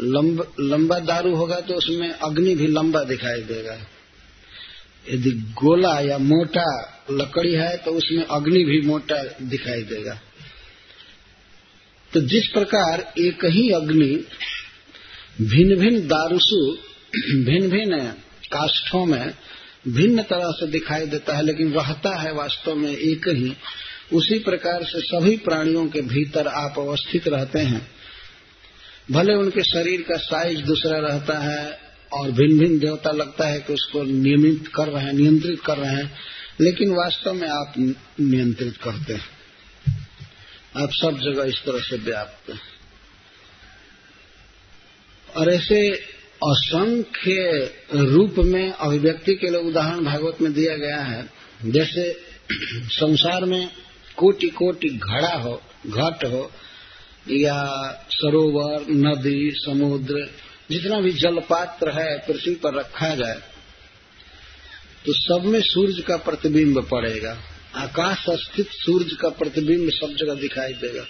[0.00, 3.74] लंब, लंबा दारू होगा तो उसमें अग्नि भी लंबा दिखाई देगा।
[5.10, 6.66] यदि गोला या मोटा
[7.10, 10.18] लकड़ी है तो उसमें अग्नि भी मोटा दिखाई देगा।
[12.12, 14.24] तो जिस प्रकार एक ही अग्नि
[15.40, 16.76] भिन्न भिन्न दारुसु
[17.44, 18.12] भिन्न भिन्न
[18.52, 19.34] काष्ठों में
[19.88, 23.56] भिन्न तरह से दिखाई देता है, लेकिन रहता है वास्तव में एक ही।
[24.12, 27.90] उसी प्रकार से सभी प्राणियों के भीतर आप अवस्थित रहते हैं।
[29.10, 31.78] भले उनके शरीर का साइज़ दूसरा रहता है
[32.12, 35.96] और भिन्न भिन्न देवता लगता है कि उसको नियमित कर रहे हैं, नियंत्रित कर रहे
[35.96, 36.18] हैं,
[36.60, 39.26] लेकिन वास्तव में आप नियंत्रित करते हैं।
[40.76, 42.60] आप सब जगह इस तरह से व्याप्त हैं।
[45.36, 46.04] और ऐसे
[46.42, 47.34] असंख्य
[47.94, 51.30] रूप में अभिव्यक्ति के लिए उदाहरण भागवत में दिया गया है।
[51.64, 52.20] जैसे
[52.88, 53.68] संसार में
[54.16, 56.50] कोटि कोटि घड़ा हो, घट हो,
[57.30, 57.66] या
[58.10, 60.28] सरोवर, नदी, समुद्र,
[60.70, 63.40] जितना भी जल पात्र है, पृथ्वी पर रखा जाए
[65.06, 67.38] तो सब में सूर्य का प्रतिबिंब पड़ेगा।
[67.74, 71.02] आकाश स्थित सूर्य का प्रतिबिंब सब जगह दिखाई देगा।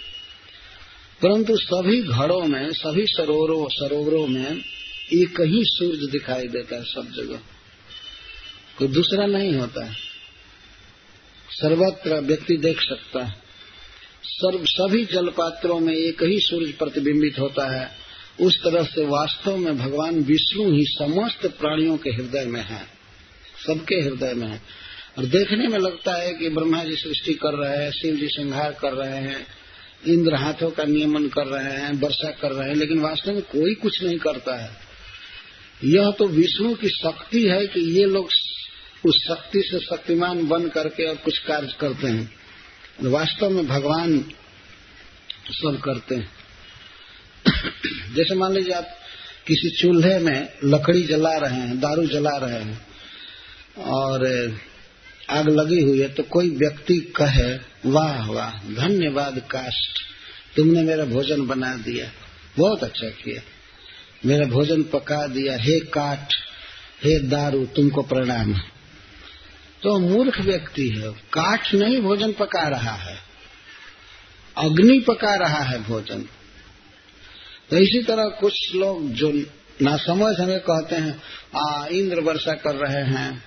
[1.21, 4.61] परंतु सभी घरों में, सभी सरोवरों सरोवरों में
[5.13, 7.39] एक ही सूर्य दिखाई देता है सब जगह।
[8.77, 9.95] कोई दूसरा नहीं होता है।
[11.49, 13.43] सर्वत्र व्यक्ति देख सकता है।
[14.25, 17.91] सर्व, सभी जलपात्रों में एक ही सूर्य प्रतिबिंबित होता है।
[18.41, 22.87] उस तरह से वास्तव में भगवान विष्णु ही समस्त प्राणियों के हृदय में है।
[23.67, 24.61] सबके हृदय में है।
[25.17, 28.71] और देखने में लगता है कि ब्रह्मा जी सृष्टि कर रहे हैं, शिव जी संहार
[28.71, 29.47] कर रहे हैं,
[30.07, 33.73] इंद्र हाथों का नियमन कर रहे हैं, वर्षा कर रहे हैं, लेकिन वास्तव में कोई
[33.73, 34.92] कुछ नहीं करता है।
[35.83, 38.29] यह तो विष्णु की शक्ति है कि ये लोग
[39.05, 42.35] उस शक्ति से शक्तिमान बन करके और कुछ कार्य करते हैं।
[43.01, 44.31] वास्तव में भगवान
[45.51, 46.31] सब करते हैं।
[48.15, 48.87] जैसे मान लीजिए आप
[49.47, 52.87] किसी चूल्हे में लकड़ी जला रहे हैं, दारू जला रहे हैं,
[53.77, 54.27] और
[55.29, 59.99] आग लगी हुई है तो कोई व्यक्ति कहे, वाह वाह, धन्यवाद कास्ट
[60.55, 62.11] तुमने मेरा भोजन बना दिया।
[62.57, 63.41] बहुत अच्छा किया।
[64.25, 66.33] मेरा भोजन पका दिया, हे काठ,
[67.03, 68.53] हे दारू, तुमको प्रणाम।
[69.83, 73.17] तो मूर्ख व्यक्ति है। काठ नहीं, भोजन पका रहा है।
[74.57, 76.21] अग्नि पका रहा है भोजन।
[77.69, 79.31] तो इसी तरह कुछ लोग जो
[79.81, 81.21] ना समझ हमें कहते हैं,
[81.55, 83.43] आ, इंद्र वर्षा कर रहे हैं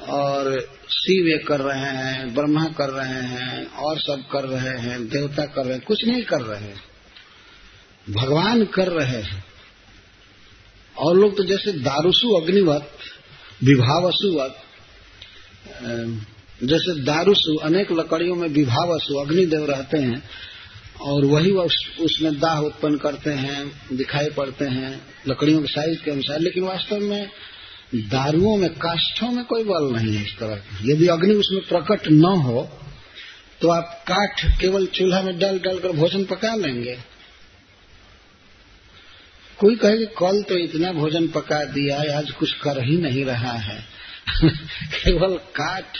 [0.00, 0.60] और
[0.90, 5.64] शिव कर रहे हैं, ब्रह्मा कर रहे हैं, और सब कर रहे हैं, देवता कर
[5.64, 6.82] रहे हैं, कुछ नहीं कर रहे हैं।
[8.10, 9.44] भगवान कर रहे हैं।
[10.98, 12.90] और लोग तो जैसे दारुसु अग्निवत
[13.64, 14.56] विभावसुवत
[16.60, 20.22] जैसे दारुसु, अनेक लकड़ियों में विभावसु अग्निदेव रहते हैं,
[21.00, 21.64] और वही वह
[22.00, 23.60] उसमें दाह उत्पन्न करते हैं,
[23.92, 24.90] दिखाई पड़ते हैं,
[25.28, 27.28] लकड़ियों के साइज़ के अनुसार। लेकिन वास्तव में
[27.94, 32.08] दारुओं में, काष्ठों में कोई बल नहीं है इस तरह की। यदि अग्नि उसमें प्रकट
[32.08, 32.68] न हो
[33.60, 36.96] तो आप काठ केवल चूल्हा में डाल डाल कर भोजन पका लेंगे।
[39.58, 43.52] कोई कहे कि कल तो इतना भोजन पका दिया आज कुछ कर ही नहीं रहा
[43.52, 43.84] है।
[44.82, 45.98] केवल काठ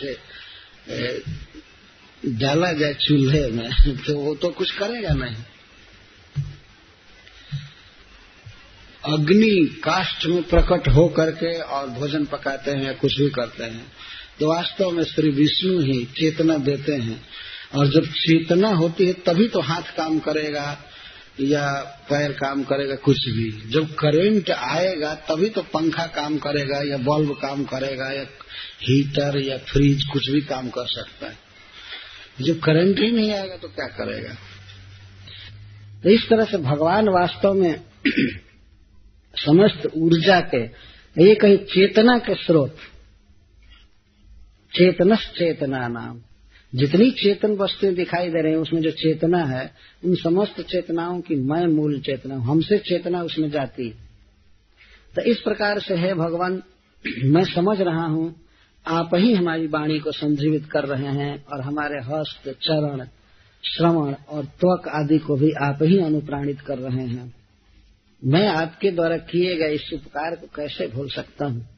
[2.27, 5.37] डाला जाए चूल्हे में तो वो तो कुछ करेगा नहीं।
[9.05, 13.93] अग्नि काष्ठ में प्रकट हो करके और भोजन पकाते हैं कुछ भी करते हैं
[14.41, 17.25] तो वास्तव में श्री विष्णु ही चेतना देते हैं।
[17.75, 20.88] और जब चेतना होती है, तभी तो हाथ काम करेगा।
[21.41, 26.97] या पैर काम करेगा, कुछ भी। जब करंट आएगा, तभी तो पंखा काम करेगा, या
[26.97, 28.23] बल्ब काम करेगा, या
[28.83, 31.39] हीटर या फ्रिज कुछ भी काम कर सकता है।
[32.43, 34.35] जब करंट ही नहीं आएगा तो क्या करेगा?
[36.03, 37.81] तो इस तरह से भगवान वास्तव में
[39.37, 40.65] समस्त ऊर्जा के,
[41.25, 42.77] ये कहीं चेतना के स्रोत
[44.75, 46.23] चेतनस चेतना नाम।
[46.75, 51.35] जितनी चेतन वस्तुएँ दिखाई दे रही हैं, उसमें जो चेतना है, उन समस्त चेतनाओं की
[51.35, 53.95] मैं मूल चेतना हूँ। हमसे चेतना उसमें जाती
[55.17, 56.63] तो इस प्रकार से है भगवान,
[57.25, 58.35] मैं समझ रहा हूँ,
[58.87, 63.07] आप ही हमारी वाणी को संजीवित कर रहे हैं और हमारे हस्त, चरण,
[63.65, 67.35] श्रवण और त्वक आदि को भी आप ही अनुप्राणित कर रहे हैं।
[68.25, 71.78] मैं आपके द्वारा किए गए इस उपकार को कैसे भूल सकता हूँ?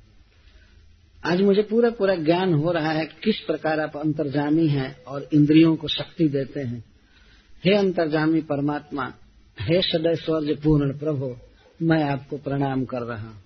[1.25, 5.77] आज मुझे पूरा पूरा ज्ञान हो रहा है किस प्रकार आप अंतर्जामी हैं और इंद्रियों
[5.77, 6.85] को शक्ति देते हैं।
[7.65, 9.15] हे अंतर्जामी परमात्मा,
[9.61, 11.37] हे सदैश्वर्य पूर्ण प्रभु,
[11.83, 13.43] मैं आपको प्रणाम कर रहा हूँ।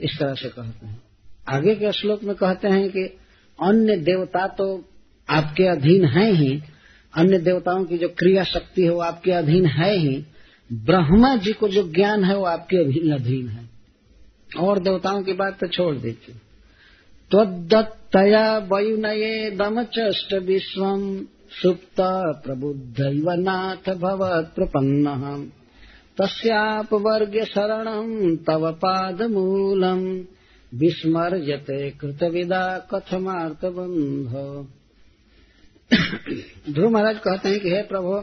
[0.00, 1.02] इस तरह से कहते हैं।
[1.48, 3.18] आगे के श्लोक में कहते हैं कि
[3.62, 4.84] अन्य देवता तो
[5.30, 6.62] आपके अधीन है ही,
[7.14, 10.24] अन्य देवताओं की जो क्रिया शक्ति है वो आपके अधीन है ही,
[10.72, 12.76] ब्रह्मा जी को जो ज्ञान है वो आपके
[13.14, 13.70] अधीन है।
[14.58, 16.36] और देवताओं की बात तो छोड़ दीजिए।
[17.34, 21.24] त्वदत्तया वयुनयेदमचष्ट विश्वम्
[21.62, 21.96] सुप्त
[22.44, 25.44] प्रबुद्धैव नाथ भवत्प्रपन्नः।
[26.20, 30.22] तस्यापवर्ग्य शरणम् तव पादमूलम्
[30.74, 34.30] विस्मर्यते कृतविदा कथमार्तबन्ध।
[36.74, 38.22] ध्रुव महाराज कहते हैं कि हे प्रभु,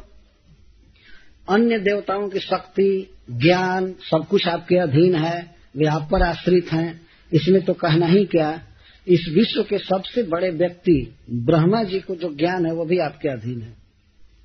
[1.49, 7.01] अन्य देवताओं की शक्ति, ज्ञान, सब कुछ आपके अधीन है, वे आप पर आश्रित हैं,
[7.33, 8.61] इसमें तो कहना ही क्या
[9.07, 13.29] इस विश्व के सबसे बड़े व्यक्ति ब्रह्मा जी को जो ज्ञान है वो भी आपके
[13.29, 13.71] अधीन है।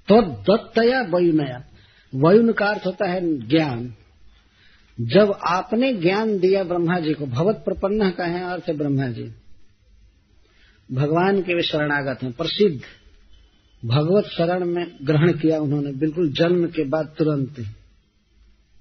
[0.09, 1.65] तो दत्तया वयुनया।
[2.15, 3.95] वयुन का अर्थ होता है ज्ञान।
[5.01, 9.33] जब आपने ज्ञान दिया ब्रह्मा जी को भगवत प्रपन्न का है अर्थ ब्रह्मा जी।
[10.93, 12.81] भगवान के वे शरणागत हैं, प्रसिद्ध।
[13.85, 17.65] भगवत शरण में ग्रहण किया उन्होंने, बिल्कुल जन्म के बाद तुरंत ही।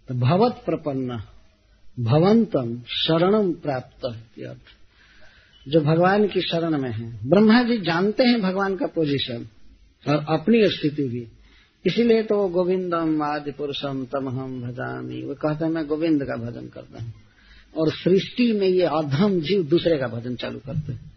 [0.07, 1.23] तो भगवत प्रपन्न,
[1.99, 4.84] भवंतम शरणम प्राप्त अर्थ।
[5.67, 9.47] जो भगवान की शरण में है। ब्रह्मा जी जानते हैं भगवान का पोजीशन
[10.07, 11.27] और अपनी स्थिति भी।
[11.85, 16.67] इसीलिए तो वो गोविंदम आदि पुरुषम तमहम भजामी। वो कहते हैं, मैं गोविंद का भजन
[16.67, 17.13] करता हूँ।
[17.77, 21.11] और सृष्टि में ये अधम जीव दूसरे का भजन चालू करते हैं।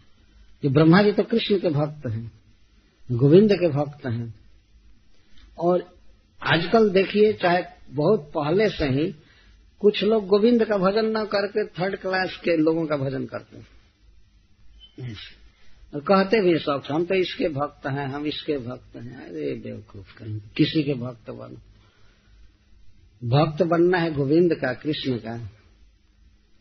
[0.63, 2.33] कि ब्रह्मा जी तो कृष्ण के भक्त हैं,
[3.13, 4.35] गोविंद के भक्त हैं।
[5.59, 5.95] और
[6.43, 9.15] आजकल देखिए, चाहे बहुत पहले से ही
[9.81, 13.67] कुछ लोग गोविंद का भजन न करके थर्ड क्लास के लोगों का भजन करते हैं।
[15.95, 20.41] कहते भी सब, हम तो इसके भक्त हैं, हम इसके भक्त हैं। अरे, बेवकूफ़ कहीं,
[20.57, 21.57] किसी के भक्त बनो।
[23.29, 25.51] भक्त बनना है गोविंद का, कृष्ण का।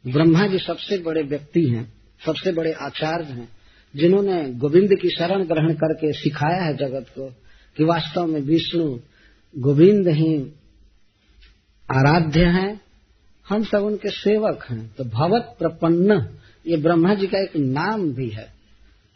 [0.07, 1.93] ब्रह्मा जी सबसे बड़े व्यक्ति हैं,
[2.25, 3.49] सबसे बड़े आचार्य हैं,
[3.95, 7.29] जिन्होंने गोविंद की शरण ग्रहण करके सिखाया है जगत को
[7.77, 8.99] कि वास्तव में विष्णु,
[9.57, 10.51] गोविंद ही
[11.91, 12.81] आराध्य हैं।
[13.49, 18.29] हम सब उनके सेवक हैं। तो भवत प्रपन्न ये ब्रह्मा जी का एक नाम भी
[18.29, 18.53] है।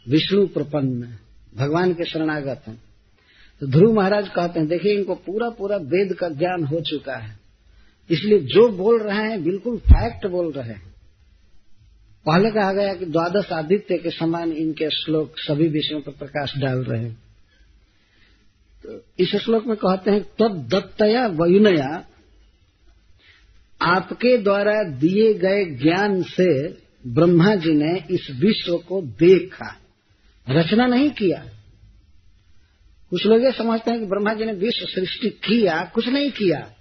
[0.07, 1.17] विष्णु प्रपन्न,
[1.55, 2.83] भगवान के शरणागत हैं।
[3.59, 7.39] तो ध्रुव महाराज कहते हैं, देखिए, इनको पूरा पूरा वेद का ज्ञान हो चुका है।
[8.09, 10.91] इसलिए जो बोल रहे हैं, बिल्कुल फैक्ट बोल रहे हैं।
[12.25, 16.77] पहले कहा गया कि द्वादश आदित्य के समान इनके श्लोक सभी विषयों पर प्रकाश डाल
[16.77, 17.23] रहे हैं।
[18.83, 22.05] तो इस श्लोक में कहते हैं, तब दत्तया वयुनया,
[23.81, 29.77] आपके द्वारा दिए गए ज्ञान से ब्रह्मा जी ने इस विश्व को देखा,
[30.49, 31.45] रचना नहीं किया।
[33.09, 36.73] कुछ लोग ये समझते हैं कि ब्रह्मा जी ने विश्व सृष्टि किया, कुछ नहीं किया।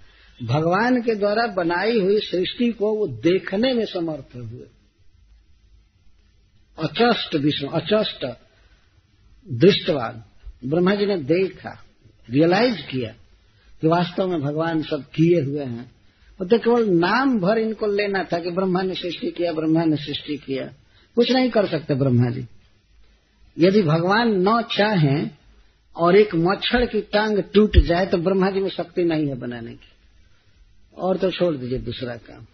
[0.43, 4.67] भगवान के द्वारा बनाई हुई सृष्टि को वो देखने में समर्थ हुए।
[6.79, 8.25] अचस्ट विष्णु अचस्ट
[9.49, 10.23] दृष्टवाद
[10.65, 11.85] ब्रह्मा जी ने देखा
[12.29, 13.15] रियलाइज़ किया
[13.81, 15.91] कि वास्तव में भगवान सब किए हुए हैं।
[16.45, 20.37] तो केवल नाम भर इनको लेना था कि ब्रह्मा ने सृष्टि किया ब्रह्मा ने सृष्टि
[20.37, 20.65] किया।
[21.15, 22.45] कुछ नहीं कर सकते ब्रह्मा जी
[23.59, 25.29] यदि भगवान न चाहें
[25.95, 29.71] और एक मच्छर की टांग टूट जाए तो ब्रह्मा जी में शक्ति नहीं है बनाने
[29.71, 29.87] की।
[30.97, 32.45] और तो छोड़ दीजिए दूसरा काम।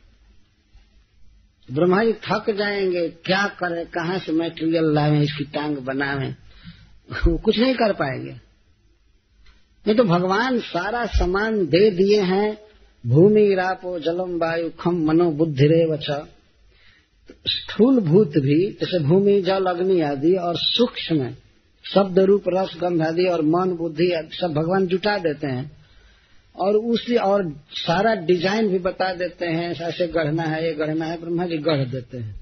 [1.72, 6.30] ब्रह्मा जी थक जाएँगे, क्या करें, कहाँ से मेटेरियल लावे, इसकी टांग बनावे?
[7.12, 8.32] वो कुछ नहीं कर पाएँगे।
[9.88, 12.67] नहीं तो भगवान सारा सामान दे दिए हैं
[13.06, 16.28] भूमि रापो जलम वायु खम मनो बुद्धि रे वचा
[17.48, 21.36] स्थूल भूत भी, जैसे भूमि, जल, अग्नि आदि, और सूक्ष्म
[21.94, 25.72] शब्द, रूप, रस, गंध आदि, और मन, बुद्धि सब भगवान जुटा देते हैं।
[26.56, 31.22] और उसी, और सारा डिज़ाइन भी बता देते हैं, ऐसे गढ़ना है, ये गढ़ना है,
[31.22, 32.36] ब्रह्मा जी गढ़ देते हैं।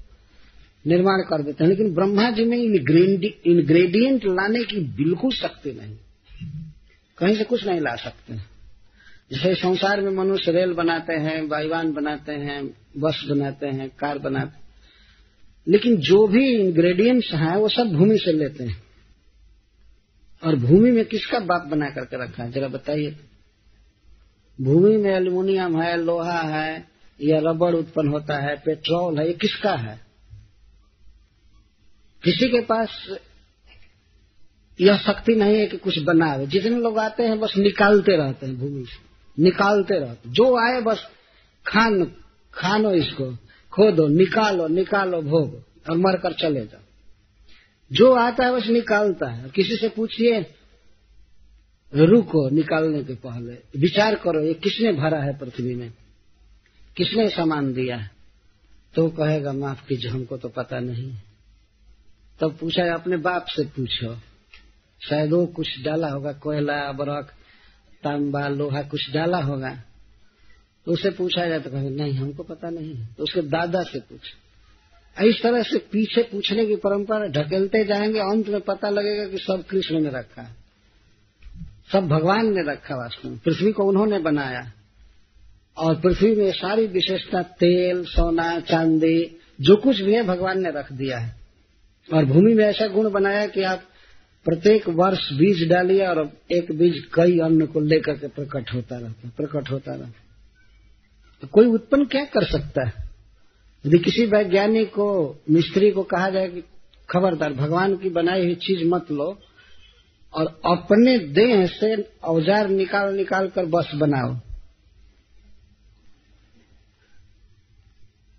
[0.86, 5.96] निर्माण कर देते हैं। लेकिन ब्रह्मा जी में इंग्रेडिएंट लाने की बिल्कुल शक्ति नहीं।
[7.18, 8.55] कहीं से कुछ नहीं ला सकते।
[9.32, 14.58] जैसे संसार में मनुष्य रेल बनाते हैं वायुवान बनाते हैं, बस बनाते हैं, कार बनाते
[14.58, 14.66] हैं।
[15.68, 18.82] लेकिन जो भी इंग्रेडिएंट्स हैं, वो सब भूमि से लेते हैं।
[20.44, 22.52] और भूमि में किसका बाप बना करके रखा है?
[22.52, 23.16] जरा बताइए।
[24.60, 26.88] भूमि में एल्यूमिनियम है, लोहा है,
[27.22, 30.00] या रबड़ उत्पन्न होता है पेट्रोल है, ये किसका है?
[32.24, 33.18] किसी के पास
[34.80, 38.58] यह शक्ति नहीं है कि कुछ बनावे। जितने लोग आते हैं, बस निकालते रहते हैं
[38.58, 39.05] भूमि से।
[39.38, 41.08] निकालते रहो जो आए बस
[41.66, 42.04] खान,
[42.54, 43.32] खानो इसको,
[43.72, 46.80] खोदो, निकालो निकालो भोग, और मरकर चले जाओ।
[47.92, 50.40] जो आता है बस निकालता है। किसी से पूछिए,
[51.94, 55.92] रुको निकालने के पहले। विचार करो, ये किसने भरा है पृथ्वी में?
[56.96, 58.10] किसने सामान दिया है?
[58.94, 61.12] तो कहेगा, माफ़ कीजिए, हमको तो पता नहीं।
[62.40, 64.16] तब पूछा, अपने बाप से पूछो।
[65.08, 67.32] शायद वो कुछ डाला होगा, कोयला बरक
[68.04, 69.82] तांबा लोहा कुछ डाला होगा।
[70.86, 74.20] तो उसे पूछा जाए तो कहे नहीं, हमको पता नहीं तो उसके दादा से पूछ।
[75.24, 79.64] इस तरह से पीछे पूछने की परंपरा ढकेलते जाएँगे, अंत में पता लगेगा कि सब
[79.70, 80.56] कृष्ण ने रखा
[81.92, 84.72] सब भगवान ने रखा वास्तव में। पृथ्वी को उन्होंने बनाया।
[85.76, 90.92] और पृथ्वी में सारी विशेषता, तेल, सोना, चांदी, जो कुछ भी है, भगवान ने रख
[90.92, 91.36] दिया है।
[92.14, 93.82] और भूमि में ऐसा गुण बनाया कि आप
[94.46, 99.30] प्रत्येक वर्ष बीज डालिए और एक बीज कई अन्न को लेकर के प्रकट होता रहता,
[99.36, 100.22] प्रकट होता रहता।
[101.40, 102.92] तो कोई उत्पन्न क्या कर सकता है?
[103.86, 106.60] यदि किसी वैज्ञानिक को, मिस्त्री को कहा जाए कि,
[107.10, 109.38] खबरदार, भगवान की बनाई हुई चीज़ मत लो
[110.34, 114.36] और अपने देह से औज़ार निकाल निकाल कर बस बनाओ।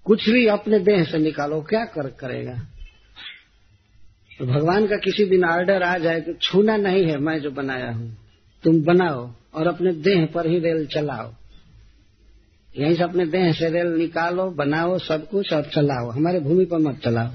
[0.06, 2.77] कुछ भी अपने देह से निकालो, क्या कर, करेगा?
[4.40, 7.92] तो भगवान का किसी दिन ऑर्डर आ जाए कि छूना नहीं है, मैं जो बनाया
[7.92, 8.18] हूँ,
[8.64, 11.34] तुम बनाओ और अपने देह पर ही रेल चलाओ।
[12.80, 16.78] यहीं से अपने देह से रेल निकालो, बनाओ सब कुछ और चलाओ। हमारे भूमि पर
[16.78, 17.30] मत चलाओ।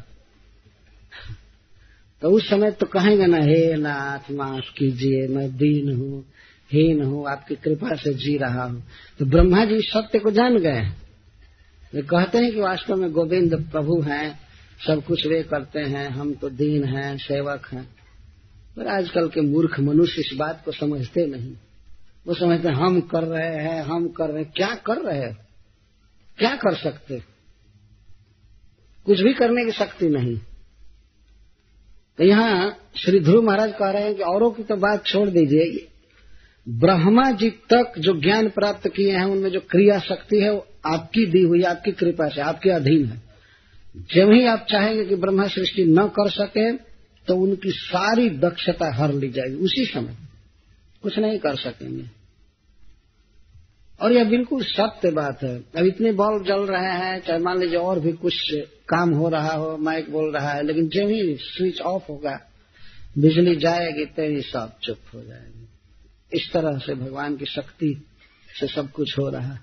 [2.22, 6.24] तो उस समय तो कहेंगे ना, हे नाथ, माफ़ कीजिए, मैं दीन हूँ,
[6.72, 8.84] हीन हूँ, आपकी कृपा से जी रहा हूँ।
[9.18, 10.82] तो ब्रह्मा जी सत्य को जान गए।
[11.94, 14.41] वे कहते हैं कि वास्तव में गोविंद प्रभु हैं।
[14.86, 17.96] सब कुछ वे करते हैं, हम तो दीन हैं, सेवक हैं।
[18.76, 21.52] पर आजकल के मूर्ख मनुष्य इस बात को समझते नहीं।
[22.26, 25.38] वो समझते हम कर रहे हैं, हम कर रहे हैं। क्या कर रहे हैं?
[26.38, 27.22] क्या कर सकते?
[29.04, 30.38] कुछ भी करने की शक्ति नहीं।
[32.18, 35.88] तो यहाँ श्री ध्रुव महाराज कह रहे हैं कि औरों की तो बात छोड़ दीजिए।
[36.68, 41.26] ब्रह्मा जी तक जो ज्ञान प्राप्त किए हैं, उनमें जो क्रिया शक्ति है, वो आपकी
[41.26, 43.31] दी हुई आपकी कृपा से, आपके अधीन है।
[43.96, 46.72] जब ही आप चाहेंगे कि ब्रह्मा सृष्टि न कर सके
[47.26, 50.16] तो उनकी सारी दक्षता हर ली जाएगी। उसी समय
[51.02, 52.04] कुछ नहीं कर सकेंगे।
[54.00, 57.78] और यह बिल्कुल सत्य बात है। अब इतने बल्ब जल रहे हैं, चाहे मान लीजिए
[57.78, 58.34] और भी कुछ
[58.88, 62.40] काम हो रहा हो, माइक बोल रहा है, लेकिन जब ही स्विच ऑफ़ होगा,
[63.18, 65.68] बिजली जाएगी तो ही सब चुप हो जाएगी।
[66.32, 68.04] इस तरह से भगवान की शक्ति
[68.60, 69.60] से सब कुछ हो रहा है।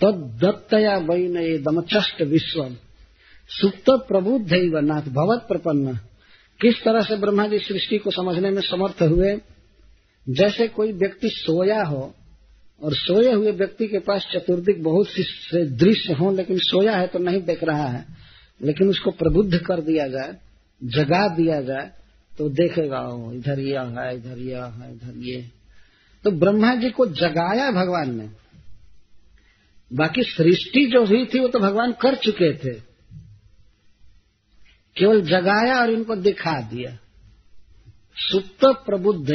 [0.00, 2.76] तो दत्तया वही न ये दमचष्ट विश्व
[3.48, 4.52] सुप्त प्रबुद्ध
[4.84, 5.96] नाथ भवत प्रपन्न।
[6.60, 9.36] किस तरह से ब्रह्मा जी सृष्टि को समझने में समर्थ हुए?
[10.26, 12.14] जैसे कोई व्यक्ति सोया हो,
[12.82, 15.22] और सोए हुए व्यक्ति के पास चतुर्दिक बहुत सी
[15.66, 18.04] दृश्य हो, लेकिन सोया है तो नहीं देख रहा है,
[18.60, 20.36] लेकिन उसको प्रबुद्ध कर दिया जाए,
[20.82, 21.90] जगा दिया जाए
[22.32, 25.40] तो देखेगा वो इधर यह है, इधर यह है, इधर ये।
[26.24, 28.28] तो ब्रह्मा जी को जगाया भगवान ने।
[29.92, 32.87] बाकी सृष्टि जो हुई थी, वो तो भगवान कर चुके थे।
[34.98, 36.98] केवल जगाया और इनको दिखा दिया।
[38.16, 39.28] सुप्त प्रबुद्ध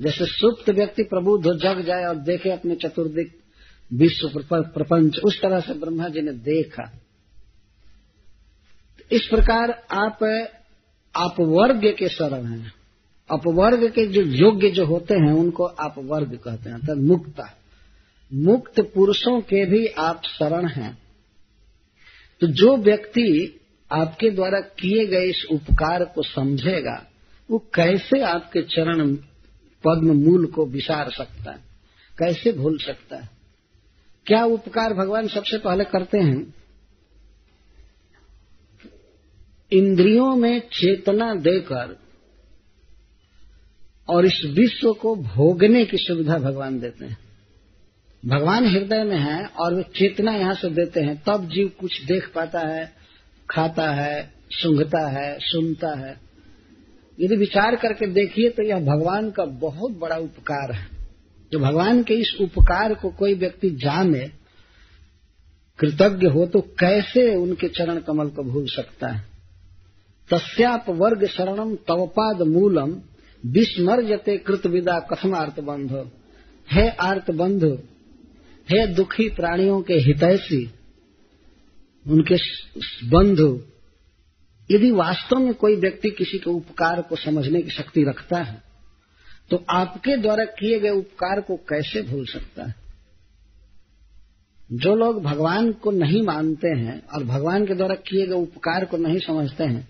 [0.00, 3.40] जैसे सुप्त व्यक्ति प्रबुद्ध हो, जग जाए और देखे अपने चतुर्दिक
[3.92, 6.98] विश्व प्रपंच। उस तरह से ब्रह्मा जी ने देखा।
[9.12, 10.18] इस प्रकार आप
[11.16, 12.72] अपवर्ग के शरण हैं।
[13.30, 17.58] अपवर्ग के जो योग्य जो होते हैं, उनको आप वर्ग कहते हैं, अर्थात मुक्ता।
[18.34, 20.98] मुक्त पुरुषों के भी आप शरण हैं।
[22.40, 23.58] तो जो व्यक्ति
[23.92, 27.06] आपके द्वारा किए गए इस उपकार को समझेगा,
[27.50, 29.14] वो कैसे आपके चरण
[29.84, 31.58] पद्म मूल को विसार सकता है?
[32.18, 33.30] कैसे भूल सकता है?
[34.26, 36.54] क्या उपकार भगवान सबसे पहले करते हैं?
[39.72, 41.98] इंद्रियों में चेतना देकर
[44.08, 47.18] और इस विश्व को भोगने की सुविधा भगवान देते हैं।
[48.26, 52.32] भगवान हृदय में है और वे चेतना यहाँ से देते हैं, तब जीव कुछ देख
[52.34, 53.01] पाता है
[53.50, 56.20] खाता है, सूंघता है, सुनता है।
[57.20, 60.86] यदि विचार करके देखिए तो यह भगवान का बहुत बड़ा उपकार है।
[61.52, 64.30] जो भगवान के इस उपकार को कोई व्यक्ति जाने,
[65.78, 69.32] कृतज्ञ हो तो कैसे उनके चरण कमल को भूल सकता है?
[70.30, 73.00] तस्याप वर्ग शरणम तवपाद मूलम
[73.46, 76.10] विस्मर्जते कृत विदा कथम आर्त बंधु
[76.72, 77.74] हे आर्त बंधु
[78.70, 80.70] हे दुखी प्राणियों के हितैषी
[82.06, 82.36] उनके
[83.08, 83.60] बंधु,
[84.70, 88.60] यदि वास्तव में कोई व्यक्ति किसी के उपकार को समझने की शक्ति रखता है
[89.50, 92.74] तो आपके द्वारा किए गए उपकार को कैसे भूल सकता है?
[94.72, 98.96] जो लोग भगवान को नहीं मानते हैं और भगवान के द्वारा किए गए उपकार को
[98.96, 99.88] नहीं समझते हैं,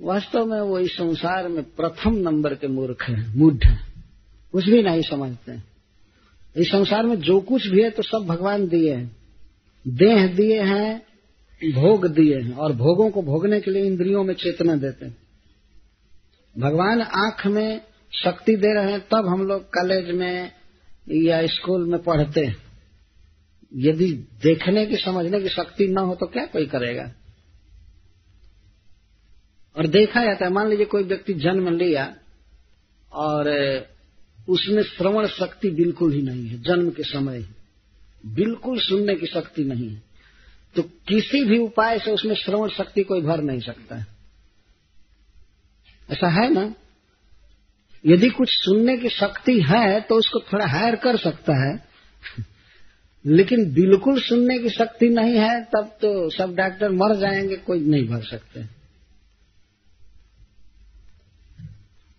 [0.00, 3.78] वास्तव में वो इस संसार में प्रथम नंबर के मूर्ख हैं, मूढ़ हैं,
[4.54, 5.58] कुछ भी नहीं समझते
[6.56, 9.16] इस संसार में जो कुछ भी है तो सब भगवान दिए हैं।
[9.84, 11.05] देह दिए हैं
[11.64, 15.16] भोग दिए हैं और भोगों को भोगने के लिए इंद्रियों में चेतना देते हैं।
[16.58, 17.80] भगवान आँख में
[18.24, 20.52] शक्ति दे रहे हैं, तब हम लोग कॉलेज में
[21.10, 22.56] या स्कूल में पढ़ते हैं।
[23.74, 27.12] यदि देखने की, समझने की शक्ति न हो तो क्या कोई करेगा?
[29.76, 32.16] और देखा जाता है, मान लीजिए कोई व्यक्ति जन्म लिया
[33.12, 33.48] और
[34.48, 37.46] उसमें श्रवण शक्ति बिल्कुल ही नहीं है, जन्म के समय
[38.26, 40.05] बिल्कुल सुनने की शक्ति नहीं है।
[40.76, 44.06] तो किसी भी उपाय से उसमें श्रवण शक्ति कोई भर नहीं सकता है।
[46.10, 46.74] ऐसा है ना?
[48.06, 51.84] यदि कुछ सुनने की शक्ति है तो उसको थोड़ा हायर कर सकता है।
[53.26, 58.08] लेकिन बिल्कुल सुनने की शक्ति नहीं है, तब तो सब डॉक्टर मर जाएँगे, कोई नहीं
[58.08, 58.64] भर सकते।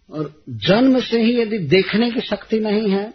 [0.10, 3.14] और जन्म से ही यदि देखने की शक्ति नहीं है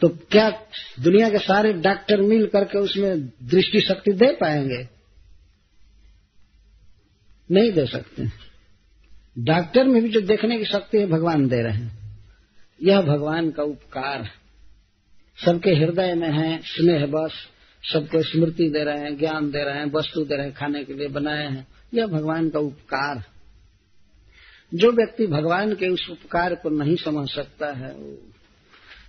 [0.00, 0.50] तो क्या
[1.00, 4.88] दुनिया के सारे डॉक्टर मिल करके उसमें दृष्टि शक्ति दे पाएँगे?
[7.50, 8.26] नहीं दे सकते।
[9.38, 12.18] डॉक्टर में भी जो देखने की शक्ति है, भगवान दे रहे हैं।
[12.82, 14.30] यह भगवान का उपकार
[15.46, 17.32] सबके हृदय में है, स्नेह बस,
[17.92, 20.92] सबको स्मृति दे रहे हैं, ज्ञान दे रहे हैं, वस्तु दे रहे हैं, खाने के
[20.92, 23.24] लिए बनाए हैं। यह भगवान का उपकार
[24.74, 28.14] जो व्यक्ति भगवान के उस उपकार को नहीं समझ सकता है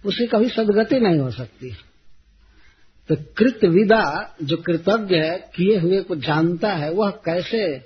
[0.06, 1.76] उसे कभी सदगति नहीं हो सकती।
[3.10, 7.86] तो कृत विदा जो कृतज्ञ है, किए हुए को जानता है, वह कैसे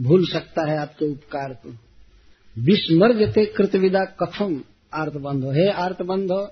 [0.00, 1.76] भूल सकता है आपके उपकार को?
[2.58, 4.62] विस्मर्जते कृतविदा कथम
[4.94, 6.48] आर्तबंधो। हे आर्तबंधो,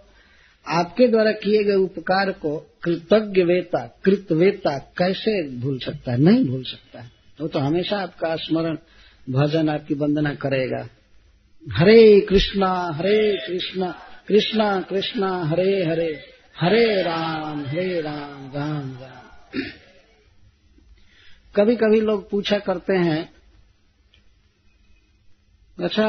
[0.68, 6.18] आपके द्वारा किए गए उपकार को कृतज्ञ वेता कृतवेता कैसे भूल सकता है?
[6.18, 8.76] नहीं भूल सकता है। वो तो हमेशा आपका स्मरण,
[9.30, 10.88] भजन आपकी वंदना करेगा।
[11.70, 16.12] हरे कृष्णा हरे कृष्णा। कृष्णा कृष्णा, हरे हरे।
[16.60, 19.60] हरे राम हरे राम राम राम।
[21.56, 23.22] कभी कभी लोग पूछा करते हैं
[25.78, 26.08] अच्छा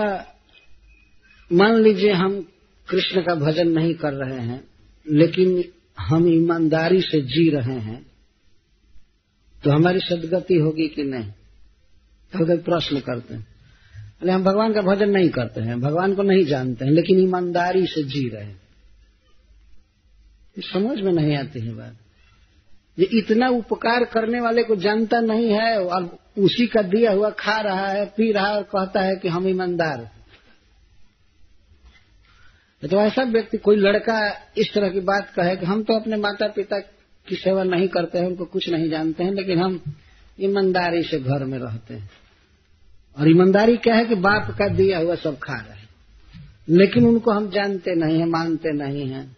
[1.51, 2.39] मान लीजिए हम
[2.87, 4.61] कृष्ण का भजन नहीं कर रहे हैं,
[5.05, 5.63] लेकिन
[5.99, 8.01] हम ईमानदारी से जी रहे हैं
[9.63, 11.31] तो हमारी सदगति होगी कि नहीं?
[12.33, 13.58] कभी प्रश्न करते हैं
[14.21, 17.85] अरे हम भगवान का भजन नहीं करते हैं, भगवान को नहीं जानते हैं, लेकिन ईमानदारी
[17.85, 18.61] से जी रहे हैं।
[20.63, 21.97] समझ में नहीं आती है बात।
[22.97, 27.59] ये इतना उपकार करने वाले को जानता नहीं है, और उसी का दिया हुआ खा
[27.61, 30.09] रहा है, पी रहा है और कहता है कि हम ईमानदार
[32.83, 34.19] तो ऐसा व्यक्ति, कोई लड़का
[34.57, 36.79] इस तरह की बात कहे कि हम तो अपने माता पिता
[37.27, 39.81] की सेवा नहीं करते हैं, उनको कुछ नहीं जानते हैं, लेकिन हम
[40.39, 42.09] ईमानदारी से घर में रहते हैं।
[43.19, 45.89] और ईमानदारी क्या है कि बाप का दिया हुआ सब खा रहे हैं।
[46.69, 49.37] लेकिन उनको हम जानते नहीं है, मानते नहीं हैं।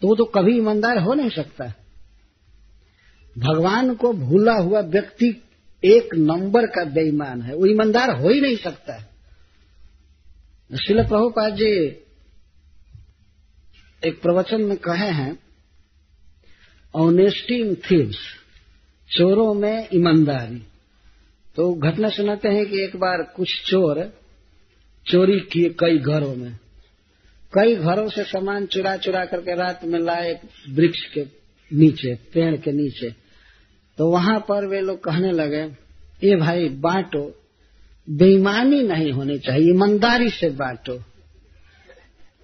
[0.00, 1.64] तो वो तो कभी ईमानदार हो नहीं सकता।
[3.38, 5.42] भगवान को भूला हुआ व्यक्ति
[5.84, 8.98] एक नंबर का बेईमान है। वो ईमानदार हो ही नहीं सकता।
[10.76, 12.00] शिल प्रभुपाद जी
[14.06, 15.38] एक प्रवचन में कहे हैं
[16.94, 18.16] ऑनेस्टी इन थीव्स
[19.10, 20.62] चोरों में ईमानदारी।
[21.56, 24.18] तो घटना सुनाते हैं कि एक बार कुछ चोर
[25.06, 26.58] चोरी किए कई घरों में।
[27.54, 30.40] कई घरों से सामान चुरा चुरा करके रात में लाए
[30.70, 31.20] वृक्ष के
[31.72, 33.10] नीचे, पेड़ के नीचे।
[33.98, 35.84] तो वहाँ पर वे लोग कहने लगे
[36.28, 37.40] ये भाई, बांटो।
[38.10, 41.02] बेईमानी नहीं होनी चाहिए, ईमानदारी से बांटो।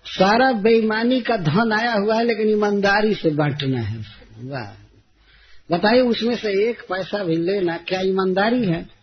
[0.05, 4.05] सारा बेईमानी का धन आया हुआ है, लेकिन ईमानदारी से बांटना है।
[4.41, 4.73] वाह।
[5.77, 9.00] बताइए, उसमें से एक पैसा भी लेना क्या ईमानदारी है?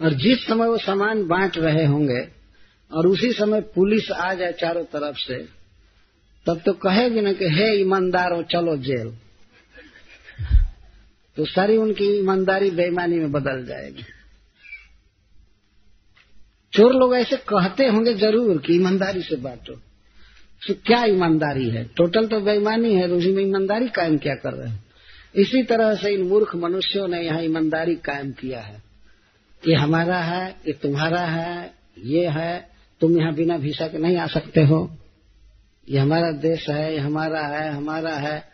[0.00, 2.28] और जिस समय वो सामान बांट रहे होंगे
[2.92, 5.48] और उसी समय पुलिस आ जाए चारों तरफ़ से,
[6.46, 9.16] तब तो कहेगी ना कि, हे ईमानदार हो चलो जेल।
[11.36, 14.02] तो सारी उनकी ईमानदारी बेईमानी में बदल जाएगी।
[16.72, 19.74] चोर लोग ऐसे कहते होंगे ज़रूर कि ईमानदारी से बांटो।
[20.68, 21.84] तो क्या ईमानदारी है?
[21.84, 24.84] टोटल तो बेईमानी है, उसी में ईमानदारी कायम क्या कर रहे हैं?
[25.34, 28.85] इसी तरह से इन मूर्ख मनुष्यों ने यहाँ ईमानदारी कायम किया है।
[29.68, 34.26] ये हमारा है, ये तुम्हारा है, ये है, तुम यहाँ बिना वीसा के नहीं आ
[34.26, 34.98] सकते हो।
[35.88, 38.48] ये हमारा देश है, ये हमारा है हमारा है।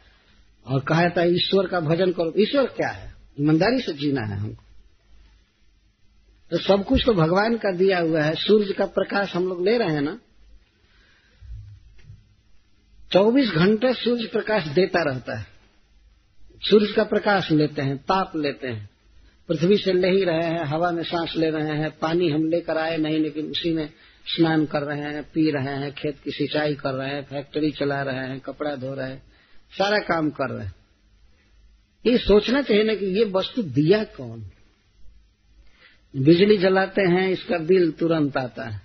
[0.67, 3.15] और कहा जाता है, ईश्वर का भजन करो। ईश्वर क्या है?
[3.41, 4.65] ईमानदारी से जीना है हमको।
[6.51, 9.79] तो सब कुछ तो भगवान का दिया हुआ है। सूर्य का प्रकाश हम लोग ले
[9.79, 10.19] रहे हैं ना।
[13.13, 15.47] चौबीस घंटे सूर्य प्रकाश देता रहता है।
[16.61, 18.92] सूर्य का प्रकाश लेते हैं, ताप लेते हैं।
[19.49, 22.79] पृथ्वी से ले ही रहे हैं, हवा में सांस ले रहे हैं, पानी हम लेकर
[22.79, 23.91] आए नहीं लेकिन उसी में
[24.37, 28.03] स्नान कर रहे हैं, पी रहे हैं, खेत की सिंचाई कर रहे हैं, फैक्ट्री चला
[28.03, 29.23] रहे हैं, कपड़ा धो रहे हैं,
[29.79, 30.75] सारा काम कर रहे हैं।
[32.07, 34.51] ये सोचना चाहिए ना कि ये वस्तु दिया कौन?
[36.17, 38.81] बिजली जलाते हैं, इसका बिल तुरंत आता है।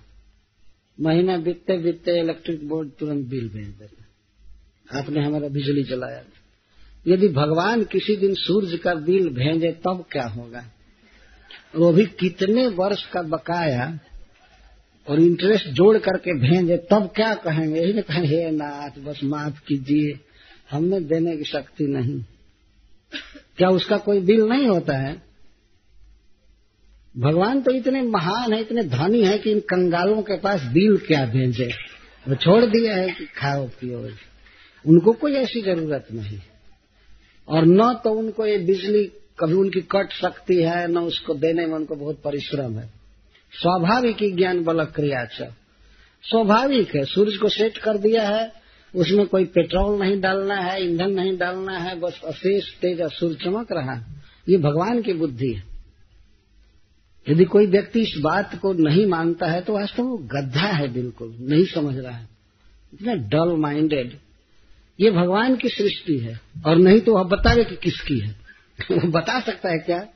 [1.00, 4.04] महीना बीतते बीतते इलेक्ट्रिक बोर्ड तुरंत बिल भेज देता
[4.98, 6.22] आपने हमारा बिजली जलाया
[7.08, 10.64] यदि भगवान किसी दिन सूर्य का बिल भेजे, तब क्या होगा?
[11.76, 13.98] वो भी कितने वर्ष का बकाया
[15.08, 17.80] और इंटरेस्ट जोड़ करके भेजे, तब क्या कहेंगे?
[17.80, 20.20] यही कहें हे नाथ, बस माफ़ कीजिए,
[20.70, 22.24] हमने देने की शक्ति नहीं।
[23.56, 25.22] क्या उसका कोई बिल नहीं होता है?
[27.18, 31.26] भगवान तो इतने महान है, इतने धनी है कि इन कंगालों के पास बिल क्या
[31.26, 31.72] भेजे?
[32.28, 34.10] वो छोड़ दिया है कि खाओ, पियो।
[34.86, 36.38] उनको कोई ऐसी ज़रूरत नहीं।
[37.48, 39.04] और न तो उनको ये बिजली
[39.40, 42.86] कभी उनकी कट सकती है, न उसको देने में उनको बहुत परिश्रम है।
[43.52, 45.24] स्वाभाविक ही ज्ञान बल क्रिया
[46.24, 48.52] स्वाभाविक है, सूरज को सेट कर दिया है,
[48.94, 53.72] उसमें कोई पेट्रोल नहीं डालना है, ईंधन नहीं डालना है, बस अशेष तेज सूर्य चमक
[53.72, 54.06] रहा है।
[54.48, 55.62] ये भगवान की बुद्धि है।
[57.28, 61.36] यदि कोई व्यक्ति इस बात को नहीं मानता है तो वास्तव में गद्दा है बिल्कुल,
[61.40, 62.28] नहीं समझ रहा है।
[62.94, 64.12] इतना डल माइंडेड
[65.00, 68.30] ये भगवान की सृष्टि है। और नहीं तो वह बतावे कि किसकी है।
[68.90, 70.08] वो बता सकता है क्या?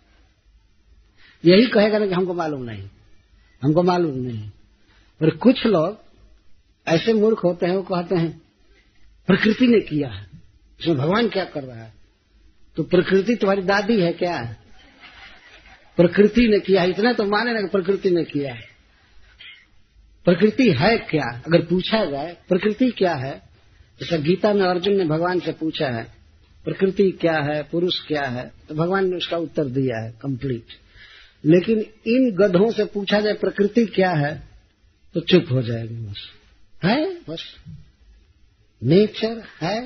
[1.45, 2.89] यही कहेगा ना कि हमको मालूम नहीं।
[3.62, 4.51] हमको मालूम नहीं।
[5.22, 5.99] और कुछ लोग
[6.89, 8.43] ऐसे मूर्ख होते हैं, वो कहते हैं,
[9.26, 10.26] प्रकृति ने किया है।
[10.80, 11.93] इसमें भगवान क्या कर रहा है?
[12.76, 14.57] तो प्रकृति तुम्हारी दादी है क्या?
[15.97, 18.62] प्रकृति ने किया है। इतना तो माने ना कि प्रकृति ने किया है।
[20.24, 21.43] प्रकृति है क्या?
[21.47, 23.51] अगर पूछा जाए, प्रकृति क्या है?
[24.03, 26.05] जैसा गीता में अर्जुन ने भगवान से पूछा है,
[26.64, 28.53] प्रकृति क्या है, पुरुष क्या है?
[28.68, 30.64] तो भगवान ने उसका उत्तर दिया है कंप्लीट
[31.46, 34.42] लेकिन इन गधों से पूछा जाए, प्रकृति क्या है?
[35.14, 36.18] तो चुप हो जाएगी बस।
[36.84, 37.14] है?
[37.14, 37.57] बस।
[38.82, 39.80] नेचर है?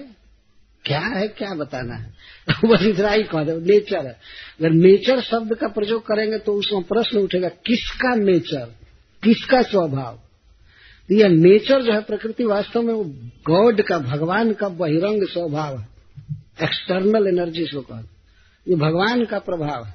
[0.85, 1.29] क्या है?
[1.29, 2.15] क्या बताना है?
[2.69, 4.13] बस इतना ही कह दो, नेचर है।
[4.61, 8.75] अगर नेचर शब्द का प्रयोग करेंगे तो उसमें प्रश्न उठेगा, किसका नेचर?
[9.25, 10.21] किसका स्वभाव?
[11.11, 13.05] यह नेचर जो है प्रकृति वास्तव में वो
[13.47, 15.89] गॉड का, भगवान का बहिरंग स्वभाव है।
[16.63, 18.03] एक्सटर्नल एनर्जी को कहा।
[18.69, 19.95] ये भगवान का प्रभाव है।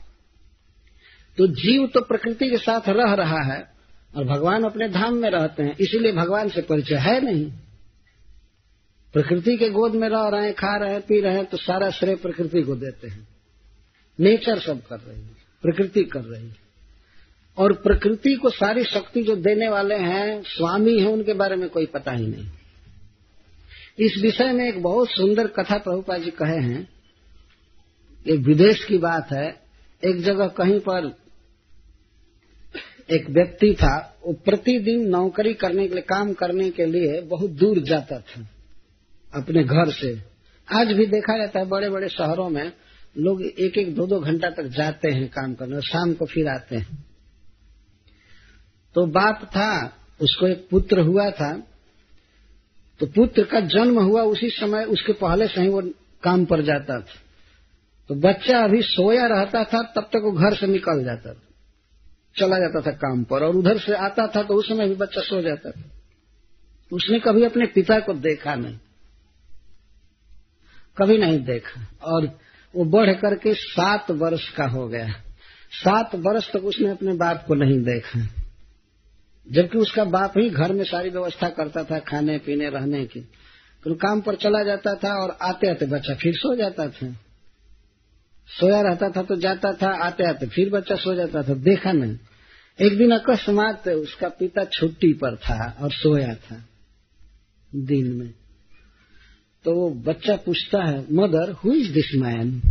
[1.38, 3.74] तो जीव तो प्रकृति के साथ रह रहा है
[4.16, 7.52] और भगवान अपने धाम में रहते हैं, इसीलिए भगवान से परिचय है नहीं।
[9.14, 11.90] प्रकृति के गोद में रह रहे हैं, खा रहे हैं, पी रहे हैं तो सारा
[11.90, 13.28] श्रेय प्रकृति को देते हैं।
[14.20, 15.30] नेचर सब कर रही है,
[15.62, 16.61] प्रकृति कर रही है।
[17.58, 21.86] और प्रकृति को सारी शक्ति जो देने वाले हैं, स्वामी हैं, उनके बारे में कोई
[21.86, 22.48] पता ही नहीं।
[24.00, 26.90] इस विषय में एक बहुत सुंदर कथा प्रभुपा जी कहे हैं।
[28.28, 29.62] एक विदेश की बात है।
[30.04, 31.12] एक जगह कहीं पर
[33.12, 37.80] एक व्यक्ति था, वो प्रतिदिन नौकरी करने के लिए, काम करने के लिए बहुत दूर
[37.80, 38.50] जाता था,
[39.34, 40.14] अपने घर से।
[40.68, 42.72] आज भी देखा जाता है बड़े बड़े शहरों में
[43.18, 46.48] लोग एक एक दो दो घंटा तक जाते हैं काम करने, और शाम को फिर
[46.48, 47.11] आते हैं।
[48.96, 51.64] तो बाप था, उसको एक पुत्र हुआ था।
[53.00, 55.82] तो पुत्र का जन्म हुआ उसी समय, उसके पहले से ही वो
[56.24, 57.06] काम पर जाता था।
[58.08, 61.42] तो बच्चा अभी सोया रहता था, तब तक वो घर से निकल जाता था।
[62.38, 65.22] चला जाता था काम पर और उधर से आता था तो उस समय भी बच्चा
[65.22, 65.82] सो जाता था।
[66.94, 68.78] उसने कभी अपने पिता को देखा नहीं।
[70.98, 72.40] कभी नहीं देखा। और
[72.76, 75.08] वो बढ़ करके सात वर्ष का हो गया।
[75.72, 78.41] सात वर्ष तक उसने अपने बाप को नहीं देखा।
[79.52, 83.20] जबकि उसका बाप ही घर में सारी व्यवस्था करता था खाने, पीने, रहने की।
[83.84, 87.16] तो काम पर चला जाता था और आते आते बच्चा फिर सो जाता था।
[88.48, 92.18] सोया रहता था तो जाता था, आते आते फिर बच्चा सो जाता था। देखा नहीं।
[92.82, 96.66] एक दिन अकस्मात उसका पिता छुट्टी पर था और सोया था
[97.76, 98.34] दिन में।
[99.64, 102.62] तो वो बच्चा पूछता है, mother who is this man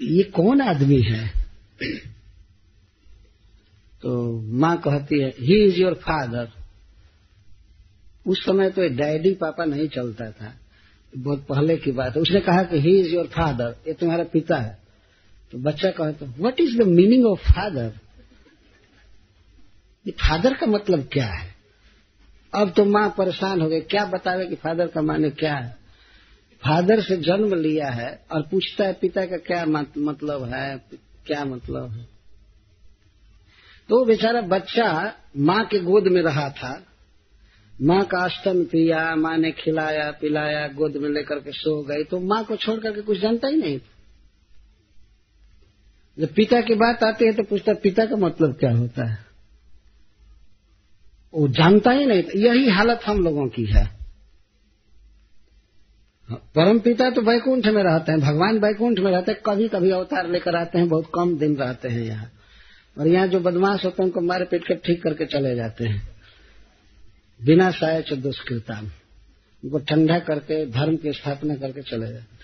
[0.00, 1.30] ये कौन आदमी है?
[4.02, 6.50] तो माँ कहती है ही इज़ योर फादर
[8.26, 10.52] उस समय तो डैडी पापा नहीं चलता था।
[11.12, 14.56] बहुत पहले की बात है। उसने कहा कि ही इज़ योर फादर ये तुम्हारा पिता
[14.56, 14.78] है।
[15.52, 17.92] तो बच्चा कहता what is the meaning of father
[20.06, 21.54] ये फादर का मतलब क्या है?
[22.52, 25.76] अब तो माँ परेशान हो गई। क्या बतावे कि फादर का माने क्या है?
[26.62, 29.64] फादर से जन्म लिया है और पूछता है, पिता का क्या
[29.98, 30.76] मतलब है?
[31.26, 32.11] क्या मतलब है?
[33.92, 36.86] तो बेचारा बच्चा माँ के गोद में रहा था।
[37.82, 42.20] माँ का स्तन पिया, माँ ने खिलाया, पिलाया, गोद में लेकर के सो गई। तो
[42.20, 43.90] माँ को छोड़ करके कुछ जानता ही नहीं था।
[46.18, 49.18] जब पिता की बात आती है तो पूछता पिता का मतलब क्या होता है?
[51.34, 53.98] वो जानता ही नहीं यही हालत हम लोगों की है।
[56.32, 60.28] परम पिता तो वैकुंठ में रहते हैं, भगवान वैकुंठ में रहते हैं कभी कभी अवतार
[60.28, 62.30] लेकर आते हैं, बहुत कम दिन रहते हैं यहाँ।
[62.96, 66.08] और यहाँ जो बदमाश होते हैं, उनको मारे पीट कर ठीक करके चले जाते हैं।
[67.40, 68.78] बिना साय दुष्कृता।
[69.62, 72.40] उनको ठंडा करके, धर्म की स्थापना करके चले जाते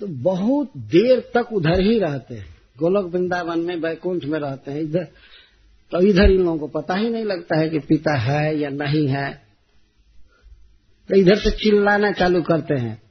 [0.00, 2.46] तो बहुत देर तक उधर ही रहते हैं।
[2.78, 5.04] गोलोक वृंदावन में वैकुंठ में रहते हैं। इधर
[5.92, 9.06] तो इधर इन लोगों को पता ही नहीं लगता है कि पिता है या नहीं
[9.08, 9.30] है।
[11.08, 13.02] तो इधर से चिल्लाना चालू करते हैं।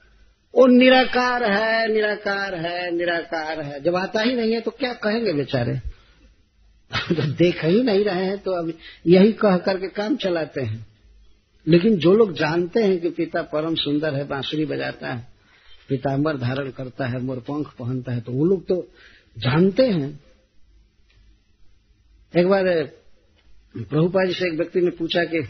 [0.53, 5.33] वो निराकार है निराकार है निराकार है। जब आता ही नहीं है तो क्या कहेंगे
[5.33, 5.79] बेचारे?
[7.15, 8.73] तो देख ही नहीं रहे हैं तो अब
[9.07, 10.85] यही कह करके काम चलाते हैं।
[11.67, 15.27] लेकिन जो लोग जानते हैं कि पिता परम सुंदर है, बांसुरी बजाता है,
[15.89, 18.87] पिताम्बर धारण करता है, मोरपंख पहनता है तो वो लोग तो
[19.37, 20.19] जानते हैं।
[22.33, 22.63] एक बार
[23.77, 25.47] प्रभुपा जी से एक व्यक्ति ने पूछा कि,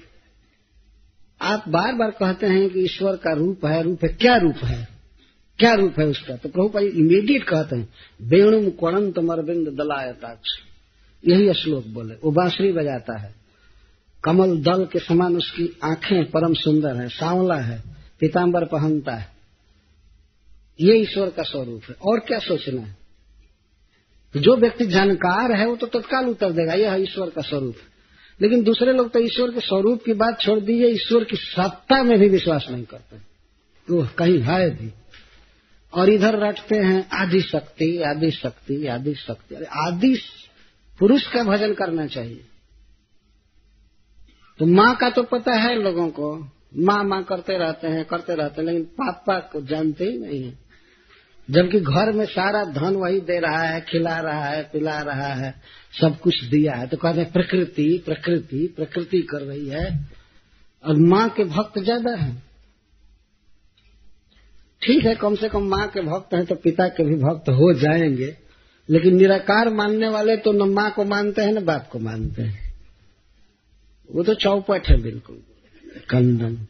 [1.41, 4.87] आप बार बार कहते हैं कि ईश्वर का रूप है रूप है, क्या रूप है?
[5.59, 6.35] क्या रूप है उसका?
[6.35, 7.89] तो प्रभुपा जी इमीडिएट कहते हैं
[8.21, 10.66] वेणुम कणंत मरबिंद दलायताक्ष।
[11.27, 13.35] यही श्लोक बोले। वो बांसुरी बजाता है।
[14.23, 17.83] कमल दल के समान उसकी आँखें परम सुंदर है, सांवला है
[18.19, 19.31] पीताम्बर पहनता है।
[20.81, 22.97] ये ईश्वर का स्वरूप है। और क्या सोचना है?
[24.37, 27.75] जो व्यक्ति जानकार है, वो तो तत्काल उत्तर देगा, यह ईश्वर का स्वरूप
[28.41, 32.19] लेकिन दूसरे लोग तो ईश्वर के स्वरूप की बात छोड़ दीजिए ईश्वर की सत्ता में
[32.19, 33.17] भी विश्वास नहीं करते।
[33.87, 34.91] तो कहीं है भी।
[35.93, 40.15] और इधर रटते हैं आदि शक्ति आदि शक्ति आदि शक्ति अरे आदि
[40.99, 42.43] पुरुष का भजन करना चाहिए।
[44.59, 46.35] तो माँ का तो पता है लोगों को,
[46.77, 50.67] माँ माँ करते रहते हैं, करते रहते हैं, लेकिन पापा को जानते ही नहीं है।
[51.49, 55.51] जबकि घर में सारा धन वही दे रहा है, खिला रहा है, पिला रहा है,
[56.01, 60.09] सब कुछ दिया है। तो कहते हैं, प्रकृति प्रकृति प्रकृति कर रही है,
[60.83, 62.43] और माँ के भक्त ज़्यादा है।
[64.81, 67.73] ठीक है, कम से कम माँ के भक्त हैं तो पिता के भी भक्त हो
[67.73, 68.46] जाएँगे।
[68.89, 72.67] लेकिन निराकार मानने वाले तो न माँ को मानते हैं, न बाप को मानते हैं।
[74.11, 75.41] वो तो चौपट है बिल्कुल।
[76.09, 76.67] कंदन।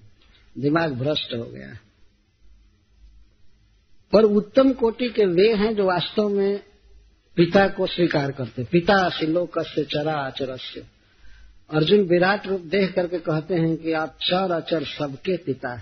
[0.57, 1.77] दिमाग भ्रष्ट हो गया।
[4.13, 6.59] पर उत्तम कोटि के वे हैं जो वास्तव में
[7.35, 10.85] पिता को स्वीकार करते पिता शिलोक से चरा अचरस्य
[11.73, 15.81] अर्जुन विराट रूप देख करके कहते हैं कि आप चर अचर सबके पिता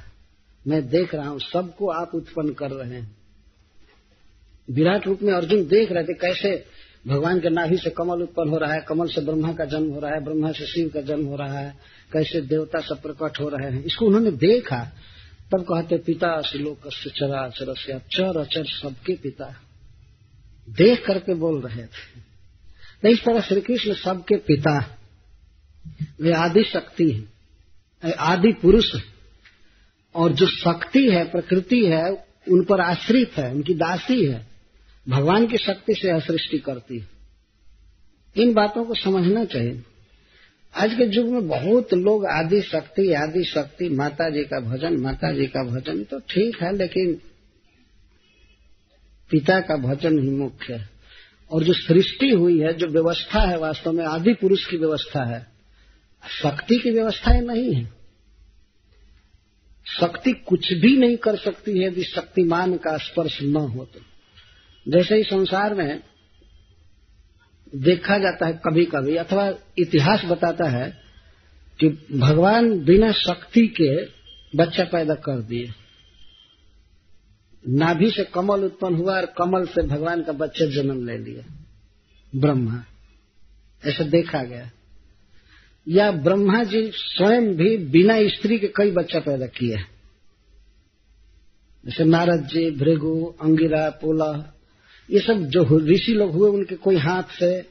[0.68, 3.25] मैं देख रहा हूँ, सबको आप उत्पन्न कर रहे हैं।
[4.70, 6.66] विराट रूप में अर्जुन देख रहे थे कैसे
[7.08, 10.00] भगवान के नाभि से कमल उत्पन्न हो रहा है, कमल से ब्रह्मा का जन्म हो
[10.00, 11.78] रहा है, ब्रह्मा से शिव का जन्म हो रहा है,
[12.14, 14.92] कैसे देवता सब प्रकट हो रहे हैं, इसको उन्होंने देखा।
[15.52, 19.56] तब कहते, पिता श्लोक चरा अचर से चर, अचर, सबके पिता।
[20.70, 22.20] देख करके बोल रहे थे।
[23.02, 24.98] तो इस तरह श्री कृष्ण सबके पिता
[26.22, 28.96] वे आदि शक्ति है। आदि पुरुष
[30.16, 32.12] और जो शक्ति है, प्रकृति है,
[32.52, 34.55] उन पर आश्रित है, उनकी दासी है।
[35.10, 37.08] भगवान की शक्ति से सृष्टि करती है।
[38.38, 39.84] इन बातों को समझना चाहिए।
[40.76, 45.32] आज के युग में बहुत लोग आदि शक्ति आदि शक्ति माता जी का भजन माता
[45.32, 47.22] जी का भजन तो ठीक है, लेकिन
[49.30, 50.90] पिता का भजन ही मुख्य है।
[51.52, 55.48] और जो सृष्टि हुई है, जो व्यवस्था है वास्तव में, आदि पुरुष की व्यवस्था है,
[56.44, 57.86] शक्ति की व्यवस्था नहीं है।
[59.86, 64.15] शक्ति कुछ भी नहीं कर सकती है, यदि शक्तिमान का स्पर्श न हो तो।
[64.88, 66.04] जैसे ही संसार में
[67.76, 70.98] देखा जाता है कभी कभी अथवा इतिहास बताता है
[71.80, 74.06] कि भगवान बिना शक्ति के
[74.58, 75.74] बच्चा पैदा कर दिए।
[77.68, 81.56] नाभि से कमल उत्पन्न हुआ और कमल से भगवान का बच्चा जन्म ले लिया।
[82.36, 82.86] ब्रह्मा।
[83.86, 84.72] ऐसा देखा गया।
[85.88, 89.78] या ब्रह्मा जी स्वयं भी बिना स्त्री के कई बच्चा पैदा किए
[91.86, 94.55] जैसे नारद जी, भृगु, अंगिरा, पोला
[95.12, 97.62] ये सब जो ऋषि लोग हुए, उनके कोई हाथ से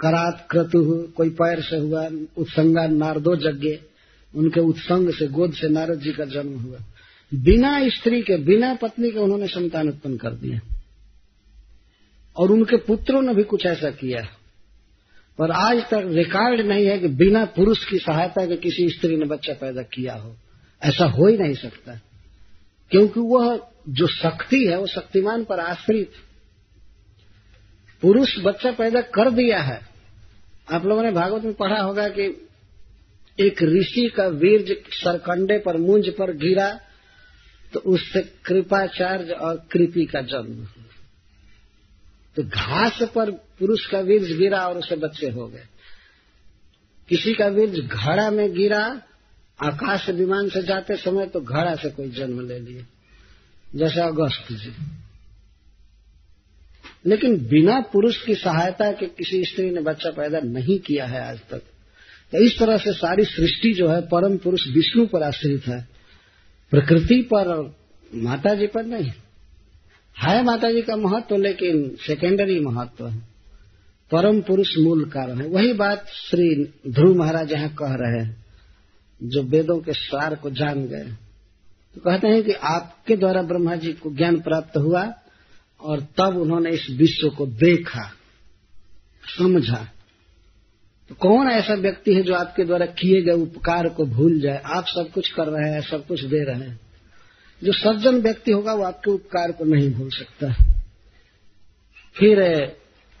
[0.00, 3.78] करात क्रतु कोई पैर से हुआ, उत्संगा नारदो यज्ञ
[4.34, 6.78] उनके उत्संग से, गोद से नारद जी का जन्म हुआ।
[7.34, 10.60] बिना स्त्री के, बिना पत्नी के उन्होंने संतान उत्पन्न कर दिया।
[12.36, 14.28] और उनके पुत्रों ने भी कुछ ऐसा किया।
[15.38, 19.24] पर आज तक रिकॉर्ड नहीं है कि बिना पुरुष की सहायता के किसी स्त्री ने
[19.24, 20.36] बच्चा पैदा किया हो।
[20.82, 22.00] ऐसा हो ही नहीं सकता।
[22.90, 26.12] क्योंकि वह जो शक्ति है, वो शक्तिमान पर आश्रित
[28.02, 29.80] पुरुष बच्चा पैदा कर दिया है।
[30.70, 32.24] आप लोगों ने भागवत में पढ़ा होगा कि
[33.38, 36.68] एक ऋषि का वीर्ज सरकंडे पर मुंज पर गिरा
[37.72, 40.64] तो उससे कृपाचार्य और कृपी का जन्म।
[42.36, 45.64] तो घास पर पुरुष का वीर्ज गिरा और उसे बच्चे हो गए।
[47.08, 48.84] किसी का वीर्ज घड़ा में गिरा,
[49.58, 52.84] आकाश विमान से जाते समय तो घड़ा से कोई जन्म ले लिया
[53.74, 54.72] जैसे अगस्त जी।
[57.06, 61.40] लेकिन बिना पुरुष की सहायता के किसी स्त्री ने बच्चा पैदा नहीं किया है आज
[61.50, 61.58] तक।
[62.32, 65.88] तो इस तरह से सारी सृष्टि जो है, परम पुरुष विष्णु पर आश्रित है।
[66.70, 67.76] प्रकृति पर और
[68.14, 69.12] माता जी पर नहीं।
[70.18, 73.18] है माता जी का महत्व, लेकिन सेकेंडरी महत्व है।
[74.10, 78.44] परम पुरुष मूल कारण है। वही बात श्री ध्रुव महाराज यहाँ कह रहे हैं,
[79.22, 81.04] जो वेदों के सार को जान गए।
[81.94, 85.14] तो कहते हैं कि आपके द्वारा ब्रह्मा जी को ज्ञान प्राप्त हुआ
[85.82, 88.12] और तब उन्होंने इस विश्व को देखा,
[89.38, 89.88] समझा।
[91.08, 94.62] तो कौन ऐसा व्यक्ति है जो आपके द्वारा किए गए उपकार को भूल जाए?
[94.66, 96.80] आप सब कुछ कर रहे हैं, सब कुछ दे रहे हैं।
[97.64, 100.52] जो सज्जन व्यक्ति होगा, वो आपके उपकार को नहीं भूल सकता।
[102.14, 102.40] फिर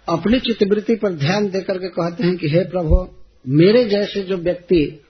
[0.08, 3.08] अपनी चित्तवृत्ति पर ध्यान देकर के कहते हैं कि, हे प्रभु,
[3.48, 5.04] मेरे जैसे जो व्यक्ति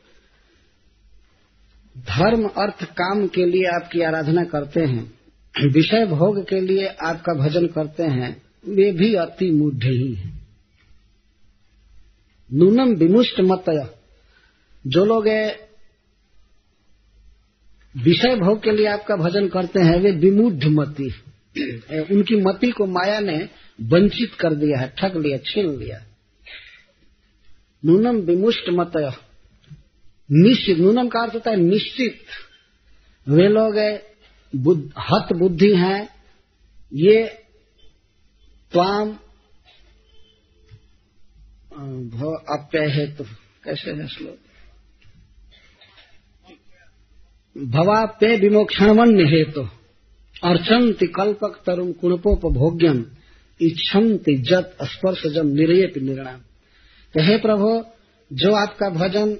[1.99, 5.22] धर्म, अर्थ, काम के लिए आपकी आराधना करते हैं
[5.73, 10.49] विषय भोग के लिए आपका भजन करते हैं, वे भी अति मूढ़ ही हैं।
[12.53, 13.65] नूनम विमुष्ट मत
[14.87, 15.27] जो लोग
[17.97, 21.15] विषय भोग के लिए आपका भजन करते हैं, वे विमुढ़ मति
[22.11, 23.49] उनकी मति को माया ने
[23.81, 26.05] वंचित कर दिया है, ठग लिया, छीन लिया।
[27.85, 28.93] नूनम विमुष्ट मत
[30.31, 32.21] निश्चित, नूनम का अर्थ होता है निश्चित।
[33.29, 33.79] वे लोग
[34.99, 36.09] हत बुद्धि हैं,
[36.95, 37.25] ये
[38.73, 39.19] त्वाम
[42.09, 43.25] भव अप्यय हेतु
[43.65, 44.37] कैसे है श्लोक?
[47.59, 49.63] भवाप्य विमोक्षणवन्य हेतु
[50.45, 53.05] अर्चंति कल्पक तरुण कुणपोपभोग्यम,
[53.61, 56.39] इच्छन्ति जत स्पर्श जम निर्यप निर्णाम।
[57.15, 57.85] तो हे प्रभु,
[58.33, 59.39] जो आपका भजन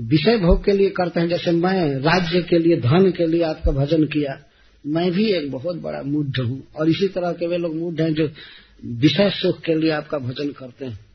[0.00, 3.72] विषय भोग के लिए करते हैं, जैसे मैं राज्य के लिए, धन के लिए आपका
[3.72, 4.45] भजन किया
[4.86, 8.14] मैं भी एक बहुत बड़ा मूढ़ हूँ। और इसी तरह के वे लोग मूढ़ हैं
[8.14, 8.30] जो
[8.84, 11.06] विषय सुख के लिए आपका भजन करते हैं।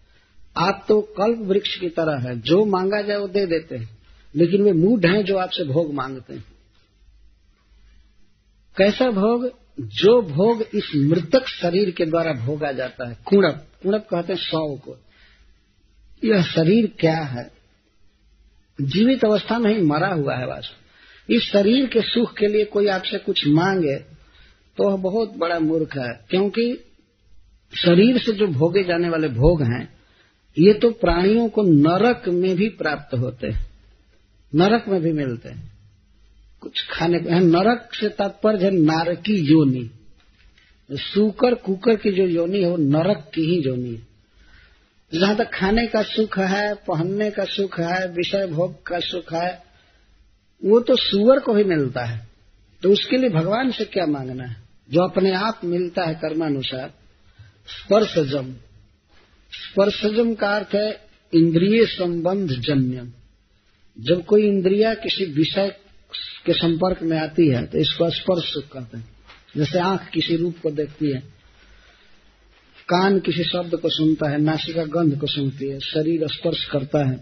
[0.57, 3.97] आप तो कल्प वृक्ष की तरह है। जो मांगा जाए वो दे देते हैं।
[4.36, 6.45] लेकिन वे मूड हैं जो आपसे भोग मांगते हैं।
[8.78, 9.61] कैसा भोग?
[9.80, 14.76] जो भोग इस मृतक शरीर के द्वारा भोगा जाता है। कुणप कुणप कहते हैं सौ
[14.76, 14.97] को।
[16.24, 17.51] यह शरीर क्या है?
[18.82, 20.80] जीवित अवस्था में ही मरा हुआ है वास्तव
[21.30, 23.95] इस शरीर के सुख के लिए कोई आपसे कुछ मांगे
[24.78, 26.74] तो वह बहुत बड़ा मूर्ख है, क्योंकि
[27.74, 29.84] शरीर से जो भोगे जाने वाले भोग हैं,
[30.57, 33.65] ये तो प्राणियों को नरक में भी प्राप्त होते हैं,
[34.53, 35.72] नरक में भी मिलते हैं।
[36.61, 39.89] कुछ खाने को नरक से तात्पर्य है नारकी योनि।
[40.89, 44.07] सूकर, कुकर की जो योनि है, वो नरक की ही योनि है।
[45.11, 49.70] जहाँ तक खाने का सुख है, पहनने का सुख है, विषय भोग का सुख है
[50.66, 52.28] वो तो सुअर को ही मिलता है।
[52.84, 54.55] तो उसके लिए भगवान से क्या मांगना है?
[54.91, 56.93] जो अपने आप मिलता है कर्मानुसार,
[57.68, 58.53] स्पर्शजम।
[59.53, 60.91] स्पर्शजम का अर्थ है
[61.34, 63.12] इंद्रिय संबंध जन्यम।
[63.99, 65.76] जब कोई इंद्रिया किसी विषय
[66.45, 69.09] के संपर्क में आती है तो इसको स्पर्श कहते हैं।
[69.57, 71.20] जैसे आँख किसी रूप को देखती है,
[72.89, 77.20] कान किसी शब्द को सुनता है, नासिका गंध को सुनती है, शरीर स्पर्श करता है,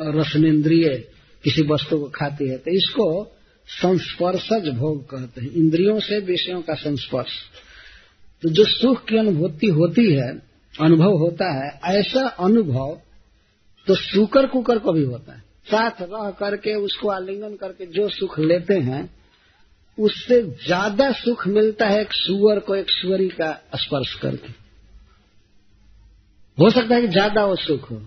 [0.00, 1.08] और रसनेन्द्रिय
[1.44, 3.34] किसी वस्तु को खाती है तो इसको
[3.68, 7.32] संस्पर्शज भोग कहते हैं। इंद्रियों से विषयों का संस्पर्श।
[8.42, 10.30] तो जो सुख की अनुभूति होती है,
[10.74, 12.98] अनुभव होता है, ऐसा अनुभव
[13.86, 18.38] तो सुकर कुकर को भी होता है। साथ रह करके उसको आलिंगन करके जो सुख
[18.38, 19.08] लेते हैं,
[19.98, 24.52] उससे ज़्यादा सुख मिलता है एक सुअर को, एक सुअरी का स्पर्श करके।
[26.58, 28.00] हो सकता है कि ज़्यादा वो सुख हो।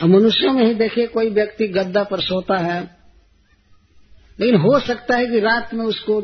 [0.00, 2.96] अब मनुष्यों में ही देखिए, कोई व्यक्ति गद्दा पर सोता है,
[4.40, 6.20] लेकिन हो सकता है कि रात में उसको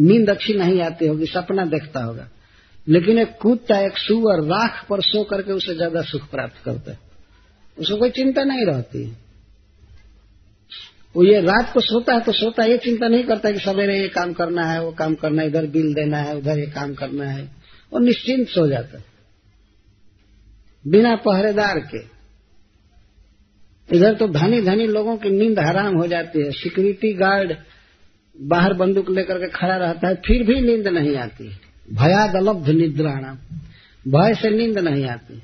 [0.00, 2.28] नींद अच्छी नहीं आती होगी, सपना देखता होगा।
[2.88, 6.98] लेकिन एक कुत्ता एक सुअर राख पर सो करके उसे ज़्यादा सुख प्राप्त करता है।
[7.78, 9.16] उसको कोई चिंता नहीं रहती।
[11.16, 14.00] वो ये रात को सोता है तो सोता है ये चिंता नहीं करता कि सवेरे
[14.00, 16.94] ये काम करना है, वो काम करना है, इधर बिल देना है, उधर ये काम
[16.94, 17.50] करना है।
[17.94, 19.04] और निश्चिंत सो जाता है।
[20.86, 22.17] बिना पहरेदार के।
[23.88, 27.54] इधर तो धनी धनी लोगों की नींद हराम हो जाती है। सिक्योरिटी गार्ड
[28.36, 31.48] बाहर बंदूक लेकर के खड़ा रहता है, फिर भी नींद नहीं आती।
[31.92, 33.38] भयाद अलब्ध निद्राणा
[34.08, 35.40] भय से नींद नहीं आती।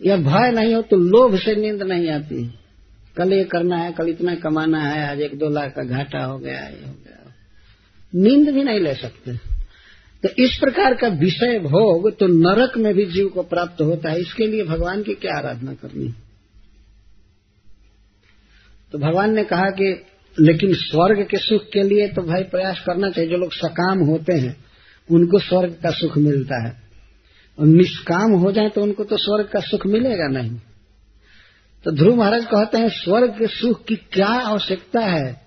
[0.00, 2.42] या भय नहीं हो तो लोभ से नींद नहीं आती।
[3.16, 6.38] कल ये करना है, कल इतना कमाना है, आज एक दो लाख का घाटा हो
[6.38, 7.32] गया, ये हो गया।
[8.14, 9.36] नींद भी नहीं ले सकते।
[10.22, 14.20] तो इस प्रकार का विषय भोग तो नरक में भी जीव को प्राप्त होता है।
[14.20, 16.14] इसके लिए भगवान की क्या आराधना करनी?
[18.92, 20.02] तो भगवान ने कहा कि
[20.40, 24.32] लेकिन स्वर्ग के सुख के लिए तो भाई प्रयास करना चाहिए, जो लोग सकाम होते
[24.32, 24.64] हैं,
[25.10, 26.82] उनको स्वर्ग का सुख मिलता है।
[27.58, 30.60] और निष्काम हो जाए तो उनको तो स्वर्ग का सुख मिलेगा नहीं।
[31.84, 35.46] तो ध्रुव महाराज कहते हैं, स्वर्ग के सुख की क्या आवश्यकता है?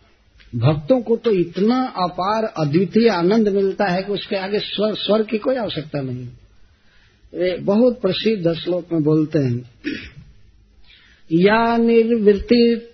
[0.55, 5.37] भक्तों को तो इतना अपार अद्वितीय आनंद मिलता है कि उसके आगे स्वर्ग स्वर्ग की
[5.37, 6.27] कोई आवश्यकता नहीं।
[7.33, 9.69] वे बहुत प्रसिद्ध श्लोक में बोलते हैं,
[11.33, 12.88] या निर्वृत्ति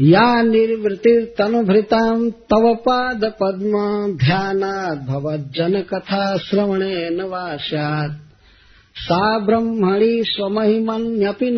[0.00, 3.72] या निर्वृत्ति तनुभृताम तव पाद पद्म
[4.16, 7.20] ध्यानात् भवज्जन कथा श्रवणे न
[8.98, 11.56] सा ब्रह्मणि स्वमहिमन्यपि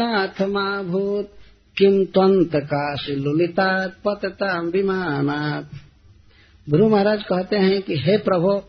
[1.78, 5.70] किम त्वंत काशी लुलितात पतताम विमानात।
[6.70, 8.62] गुरु महाराज कहते हैं कि, हे प्रभु,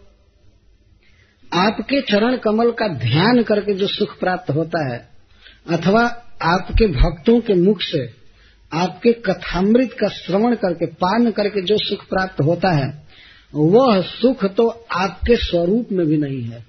[1.54, 5.10] आपके चरण कमल का ध्यान करके जो सुख प्राप्त होता है,
[5.70, 6.04] अथवा
[6.42, 8.19] आपके भक्तों के मुख से
[8.74, 13.04] आपके कथामृत का श्रवण करके, पान करके जो सुख प्राप्त होता है,
[13.56, 16.66] वह सुख तो आपके स्वरूप में भी नहीं है।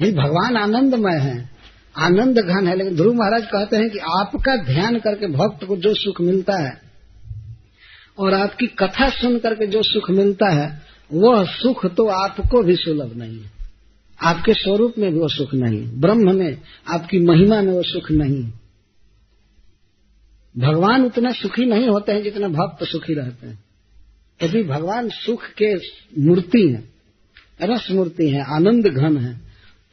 [0.00, 1.50] नहीं भगवान आनंदमय है,
[1.96, 5.94] आनंद घन है, लेकिन ध्रुव महाराज कहते हैं कि आपका ध्यान करके भक्त को जो
[5.94, 6.80] सुख मिलता है,
[8.18, 13.16] और आपकी कथा सुन करके जो सुख मिलता है, वह सुख तो आपको भी सुलभ
[13.16, 13.50] नहीं है।
[14.22, 16.58] आपके स्वरूप में भी वो सुख नहीं। ब्रह्म में
[16.88, 18.52] आपकी महिमा में वो सुख नहीं।
[20.58, 23.64] भगवान उतना सुखी नहीं होते हैं जितना भक्त सुखी रहते हैं।
[24.42, 25.74] यदि भगवान सुख के
[26.22, 26.84] मूर्ति है,
[27.62, 29.34] रस मूर्ति है, आनंद घन है।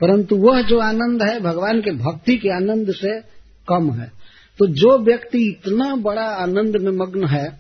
[0.02, 3.20] परंतु वह जो आनंद है, भगवान के भक्ति के आनंद से
[3.68, 4.12] कम है।
[4.60, 7.60] तो जो व्यक्ति इतना बड़ा आनंद में मग्न है,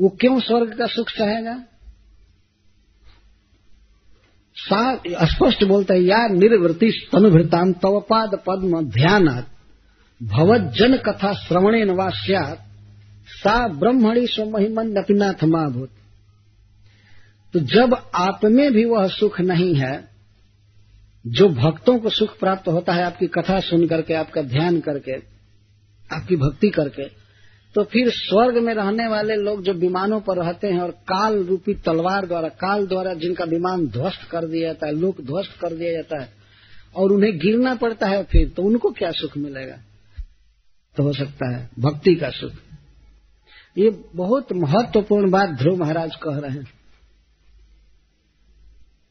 [0.00, 1.62] वो क्यों स्वर्ग का सुख चाहेगा?
[5.26, 9.28] स्पष्ट बोलता है, या निर्वृति तनुभृताम तवपाद पद्म ध्यान
[10.20, 12.58] भवत जन कथा श्रवणे नवास्यात
[13.28, 15.88] सा ब्रह्मणि स्वमहिमन नपिनाथ माभूत
[17.54, 20.08] तो जब आप में भी वह सुख नहीं है,
[21.24, 25.16] जो भक्तों को सुख प्राप्त होता है, आपकी कथा सुन करके, आपका ध्यान करके,
[26.10, 27.08] आपकी भक्ति करके
[27.74, 31.74] तो फिर स्वर्ग में रहने वाले लोग जो विमानों पर रहते हैं और काल रूपी
[31.86, 35.92] तलवार द्वारा, काल द्वारा जिनका विमान ध्वस्त कर दिया जाता है, लोक ध्वस्त कर दिया
[35.92, 36.28] जाता है,
[36.96, 39.76] और उन्हें गिरना पड़ता है फिर तो उनको क्या सुख मिलेगा?
[40.96, 42.52] तो हो सकता है, भक्ति का सुख।
[43.78, 46.70] ये बहुत महत्वपूर्ण बात ध्रुव महाराज कह रहे हैं।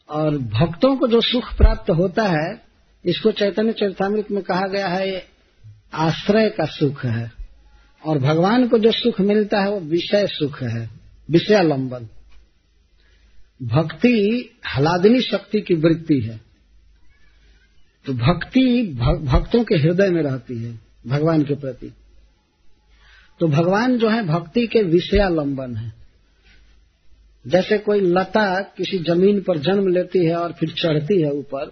[0.09, 2.61] और भक्तों को जो सुख प्राप्त होता है,
[3.05, 5.23] इसको चैतन्य चरितमृत में कहा गया है, ये
[5.93, 7.31] आश्रय का सुख है।
[8.05, 10.89] और भगवान को जो सुख मिलता है, वो विषय सुख है,
[11.29, 12.07] विषयालंबन।
[13.63, 16.41] भक्ति हलादिनी शक्ति की वृत्ति है।
[18.05, 18.93] तो भक्ति
[19.23, 21.93] भक्तों के हृदय में रहती है। भगवान के प्रति।
[23.39, 25.93] तो भगवान जो है, भक्ति के विषयालंबन है।
[27.47, 31.65] जैसे कोई लता किसी ज़मीन पर जन्म लेती है और फिर चढ़ती है ऊपर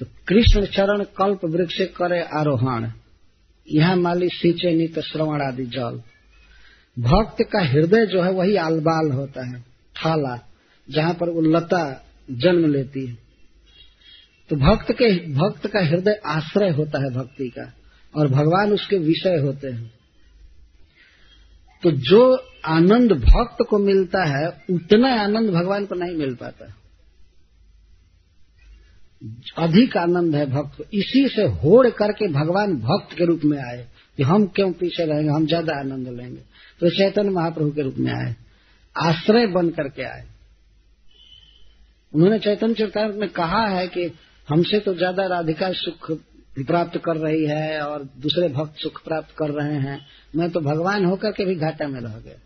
[0.00, 2.90] तो कृष्ण चरण कल्प वृक्ष करे आरोहण।
[3.70, 6.02] यह माली सींचे नित श्रवण आदि जल।
[6.98, 9.60] भक्त का हृदय जो है, वही आलबाल होता है,
[9.96, 10.48] थाला,
[10.90, 13.18] जहाँ पर वो लता जन्म लेती है।
[14.48, 17.72] तो भक्त के, भक्त का हृदय आश्रय होता है भक्ति का।
[18.14, 19.92] और भगवान उसके विषय होते हैं।
[21.82, 26.74] तो जो आनंद भक्त को मिलता है, उतना आनंद भगवान को नहीं मिल पाता।
[29.58, 33.88] अधिक आनंद है भक्त। को इसी से होड़ करके भगवान भक्त के रूप में आए
[34.18, 36.40] कि हम क्यों पीछे रहेंगे, हम ज़्यादा आनंद लेंगे।
[36.80, 38.34] तो चैतन्य महाप्रभु के रूप में आए,
[38.96, 40.24] आश्रय बन करके आए।
[42.14, 44.10] उन्होंने चैतन्य चरकार में कहा है कि
[44.48, 46.10] हमसे तो ज़्यादा राधिका सुख
[46.58, 50.06] प्राप्त कर रही है और दूसरे भक्त सुख प्राप्त कर रहे हैं,
[50.36, 52.38] मैं तो भगवान होकर के भी घाटा में रह गया।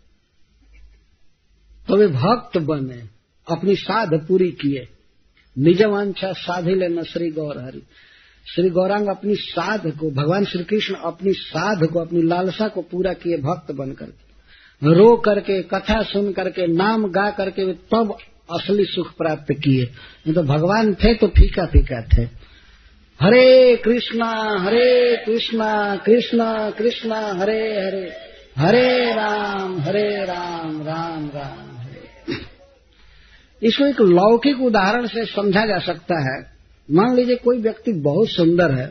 [1.87, 3.01] तो वे भक्त बने,
[3.47, 4.87] अपनी साध पूरी किए।
[5.57, 7.81] निजवांछा साधि लेना श्री गौर हरि
[8.55, 13.13] श्री गौरांग अपनी साध को, भगवान श्री कृष्ण अपनी साध को, अपनी लालसा को पूरा
[13.13, 14.27] किए भक्त बन करके
[14.93, 18.17] रो करके, कथा सुन करके, नाम गा करके वे तब
[18.51, 19.85] असली सुख प्राप्त किए।
[20.33, 22.46] तो भगवान थे तो फीका फीका थे।
[23.21, 24.27] हरे कृष्णा
[24.59, 28.11] हरे कृष्णा कृष्णा कृष्णा, हरे हरे।
[28.57, 32.35] हरे राम हरे राम राम राम, हरे।
[33.63, 36.37] इसको एक लौकिक उदाहरण से समझा जा सकता है।
[36.89, 38.87] मान लीजिए कोई व्यक्ति बहुत सुंदर है।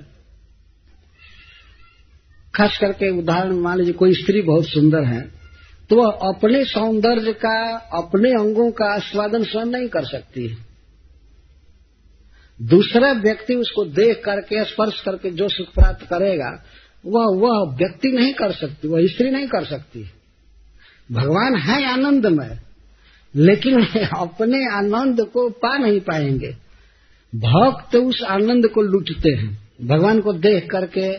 [2.55, 5.20] खास करके उदाहरण, मान लीजिए कोई स्त्री बहुत सुंदर है
[5.90, 7.59] तो वह अपने सौंदर्य का,
[7.94, 10.66] अपने अंगों का आस्वादन स्वयं नहीं कर सकती है।
[12.62, 16.62] दूसरा व्यक्ति उसको देख करके, स्पर्श करके जो सुख प्राप्त करेगा,
[17.07, 20.11] वह वह व्यक्ति नहीं कर सकती, वह स्त्री नहीं कर सकती।
[21.12, 22.59] भगवान है आनंदमय,
[23.37, 23.85] लेकिन
[24.16, 26.57] अपने आनंद को पा नहीं पाएँगे।
[27.35, 31.19] भक्त उस आनंद को लूटते हैं। भगवान को देख करके,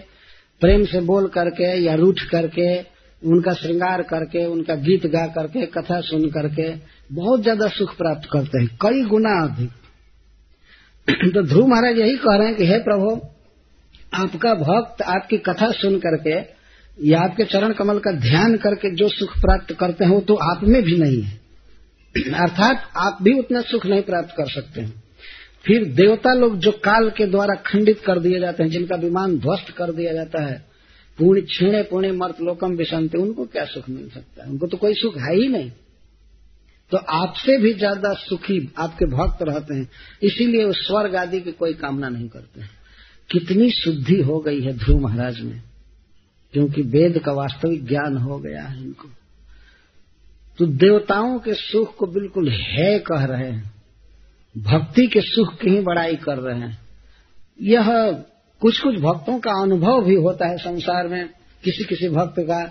[0.61, 2.79] प्रेम से बोल करके या रूठ करके,
[3.27, 6.73] उनका श्रृंगार करके, उनका गीत गा करके, कथा सुन करके
[7.15, 9.69] बहुत ज़्यादा सुख प्राप्त करते हैं। कई गुना अधिक।
[11.07, 13.21] तो ध्रुव महाराज यही कह रहे हैं कि हे प्रभु,
[14.13, 16.35] आपका भक्त आपकी कथा सुन करके
[17.07, 20.63] या आपके चरण कमल का ध्यान करके जो सुख प्राप्त करते हैं वो तो आप
[20.63, 21.39] में भी नहीं है।
[22.33, 25.03] अर्थात आप भी उतना सुख नहीं प्राप्त कर सकते हैं।
[25.65, 29.71] फिर देवता लोग जो काल के द्वारा खंडित कर दिए जाते हैं, जिनका विमान ध्वस्त
[29.71, 30.65] कर दिया जाता है,
[31.17, 34.49] पूर्ण छीणे पुणे मर्त लोकम विशांति उनको क्या सुख मिल सकता है?
[34.49, 35.71] उनको तो कोई सुख है ही नहीं।
[36.91, 39.87] तो आपसे भी ज़्यादा सुखी आपके भक्त रहते हैं।
[40.23, 42.69] इसीलिए वो स्वर्ग आदि की कोई कामना नहीं करते हैं।
[43.29, 45.61] कितनी शुद्धि हो गई है ध्रुव महाराज में,
[46.53, 49.09] क्योंकि वेद का वास्तविक ज्ञान हो गया है इनको।
[50.59, 53.71] तो देवताओं के सुख को बिल्कुल है कह रहे हैं।
[54.55, 56.77] भक्ति के सुख की ही बड़ाई कर रहे हैं।
[57.63, 57.87] यह
[58.61, 61.29] कुछ कुछ भक्तों का अनुभव भी होता है संसार में।
[61.63, 62.63] किसी किसी भक्त का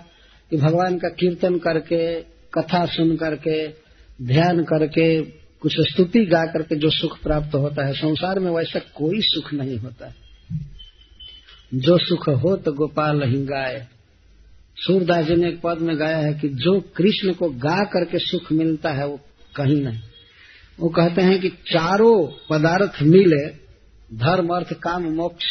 [0.51, 2.21] कि भगवान का कीर्तन करके,
[2.53, 3.67] कथा सुन करके
[4.21, 5.21] ध्यान करके,
[5.61, 9.77] कुछ स्तुति गा करके जो सुख प्राप्त होता है, संसार में वैसा कोई सुख नहीं
[9.77, 10.15] होता है।
[11.73, 13.87] जो सुख हो तो गोपाल ही गाय।
[14.77, 18.51] सूरदास जी ने एक पद में गाया है कि जो कृष्ण को गा करके सुख
[18.51, 19.19] मिलता है, वो
[19.55, 19.99] कहीं नहीं।
[20.79, 23.47] वो कहते हैं कि चारों पदार्थ मिले,
[24.17, 25.45] धर्म, अर्थ, काम, मोक्ष।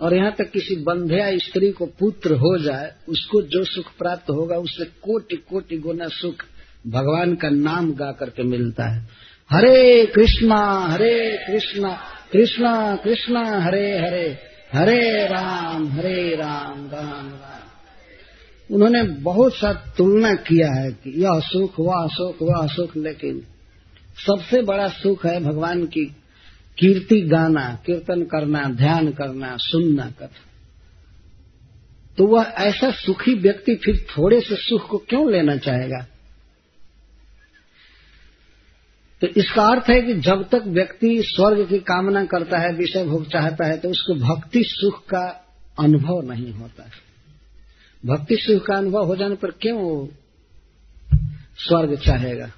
[0.00, 4.56] और यहाँ तक किसी बंध्या स्त्री को पुत्र हो जाए, उसको जो सुख प्राप्त होगा,
[4.56, 6.44] उससे कोटि कोटि गुना सुख
[6.86, 9.08] भगवान का नाम गा करके मिलता है।
[9.50, 11.98] हरे कृष्णा हरे कृष्णा
[12.32, 14.38] कृष्णा कृष्णा, हरे हरे
[14.72, 21.74] हरे राम हरे राम राम राम। उन्होंने बहुत सा तुलना किया है कि यह सुख,
[21.80, 23.42] वह सुख वह सुख, लेकिन
[24.26, 26.04] सबसे बड़ा सुख है भगवान की
[26.78, 30.48] कीर्ति गाना, कीर्तन करना, ध्यान करना, सुनना, कथा।
[32.18, 36.06] तो वह ऐसा सुखी व्यक्ति फिर थोड़े से सुख को क्यों लेना चाहेगा?
[39.22, 43.26] तो इसका अर्थ है कि जब तक व्यक्ति स्वर्ग की कामना करता है, विषय भोग
[43.26, 45.26] चाहता है तो उसको भक्ति सुख का
[45.78, 47.00] अनुभव नहीं होता है।
[48.04, 50.06] भक्ति सुख का अनुभव हो जाने पर क्यों
[51.58, 52.50] स्वर्ग चाहेगा?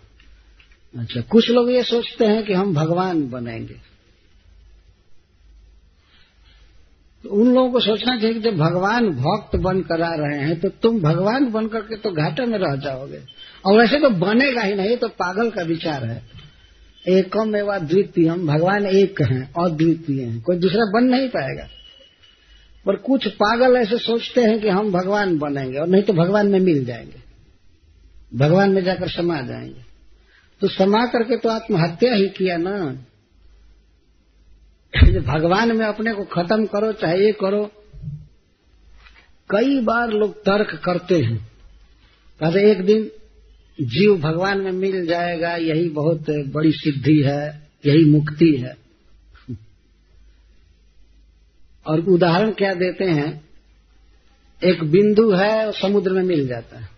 [0.94, 3.74] अच्छा कुछ लोग ये सोचते हैं कि हम भगवान बनेंगे।
[7.24, 10.58] तो उन लोगों को सोचना चाहिए कि जब भगवान भक्त बन कर आ रहे हैं
[10.60, 13.20] तो तुम भगवान बन करके तो घाटे में रह जाओगे।
[13.64, 16.22] और वैसे तो बनेगा ही नहीं तो पागल का विचार है।
[17.08, 21.68] एकम एवं द्वितीय हम भगवान एक हैं अद्वितीय हैं। कोई दूसरा बन नहीं पाएगा।
[22.86, 26.60] पर कुछ पागल ऐसे सोचते हैं कि हम भगवान बनेंगे और नहीं तो भगवान में
[26.60, 27.24] मिल जाएँगे।
[28.38, 29.84] भगवान में जाकर समा जाएँगे।
[30.60, 33.04] तो समा करके तो आत्महत्या ही किया ना।
[35.20, 37.70] भगवान में अपने को खत्म करो, चाहे ये करो।
[39.50, 41.52] कई बार लोग तर्क करते हैं।
[42.40, 43.10] कहते एक दिन
[43.80, 48.76] जीव भगवान में मिल जाएगा, यही बहुत बड़ी सिद्धि है, यही मुक्ति है।
[51.86, 53.44] और उदाहरण क्या देते हैं?
[54.64, 56.88] एक बिंदु है और समुद्र में मिल जाता है।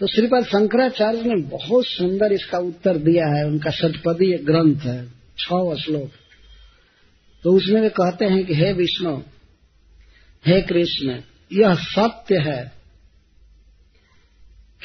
[0.00, 5.08] तो श्रीपद शंकराचार्य ने बहुत सुंदर इसका उत्तर दिया है, उनका षटपदी एक ग्रंथ है,
[5.38, 6.10] छह श्लोक।
[7.42, 9.16] तो उसमें वे कहते हैं कि, हे विष्णु,
[10.46, 11.20] हे कृष्ण,
[11.52, 12.81] यह सत्य है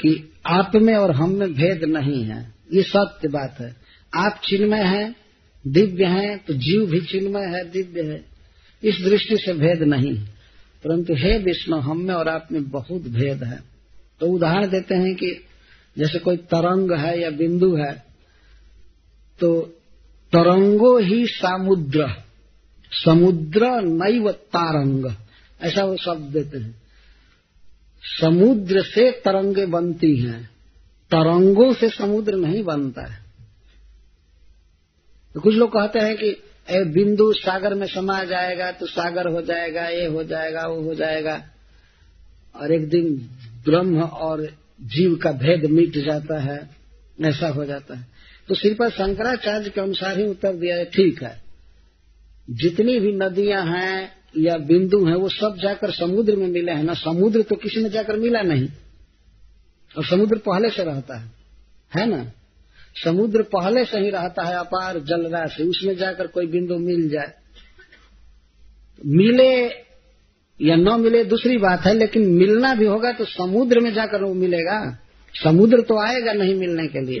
[0.00, 2.40] कि आप में और हम में भेद नहीं है।
[2.72, 3.74] ये सत्य बात है।
[4.12, 5.14] आप चिन्मय हैं,
[5.64, 8.24] दिव्य हैं तो जीव भी चिन्मय है, दिव्य है।
[8.82, 10.14] इस दृष्टि से भेद नहीं
[10.84, 13.58] परंतु हे विष्णु, हम में और आप में बहुत भेद है।
[14.20, 15.30] तो उदाहरण देते हैं कि
[15.96, 17.92] जैसे कोई तरंग है या बिंदु है
[19.40, 19.60] तो
[20.32, 22.06] तरंगो ही समुद्र
[22.92, 25.04] समुद्र नैव तारंग,
[25.60, 26.74] ऐसा वो शब्द देते हैं।
[28.02, 30.50] समुद्र से तरंगे बनती हैं।
[31.10, 33.22] तरंगों से समुद्र नहीं बनता है।
[35.34, 36.30] तो कुछ लोग कहते हैं कि
[36.84, 41.42] बिंदु सागर में समा जाएगा तो सागर हो जाएगा, ये हो जाएगा, वो हो जाएगा।
[42.56, 43.16] और एक दिन
[43.64, 44.46] ब्रह्म और
[44.82, 46.70] जीव का भेद मिट जाता है,
[47.24, 48.06] ऐसा हो जाता है।
[48.48, 51.42] तो श्रीपद शंकराचार्य के अनुसार ही उत्तर दिया है, ठीक है।
[52.50, 56.94] जितनी भी नदियाँ हैं या बिंदु है, वो सब जाकर समुद्र में मिले हैं। ना
[56.94, 58.68] समुद्र तो किसी में जाकर मिला नहीं।
[59.98, 61.32] और समुद्र पहले से रहता है।
[61.94, 62.32] है ना?
[63.04, 67.32] समुद्र पहले से ही रहता है, अपार जल राशि उसमें जाकर कोई बिंदु मिल जाए।
[69.06, 69.66] मिले
[70.62, 74.34] या न मिले, दूसरी बात है, लेकिन मिलना भी होगा तो समुद्र में जाकर वो
[74.34, 74.98] मिलेगा।
[75.44, 77.20] समुद्र तो आएगा नहीं मिलने के लिए।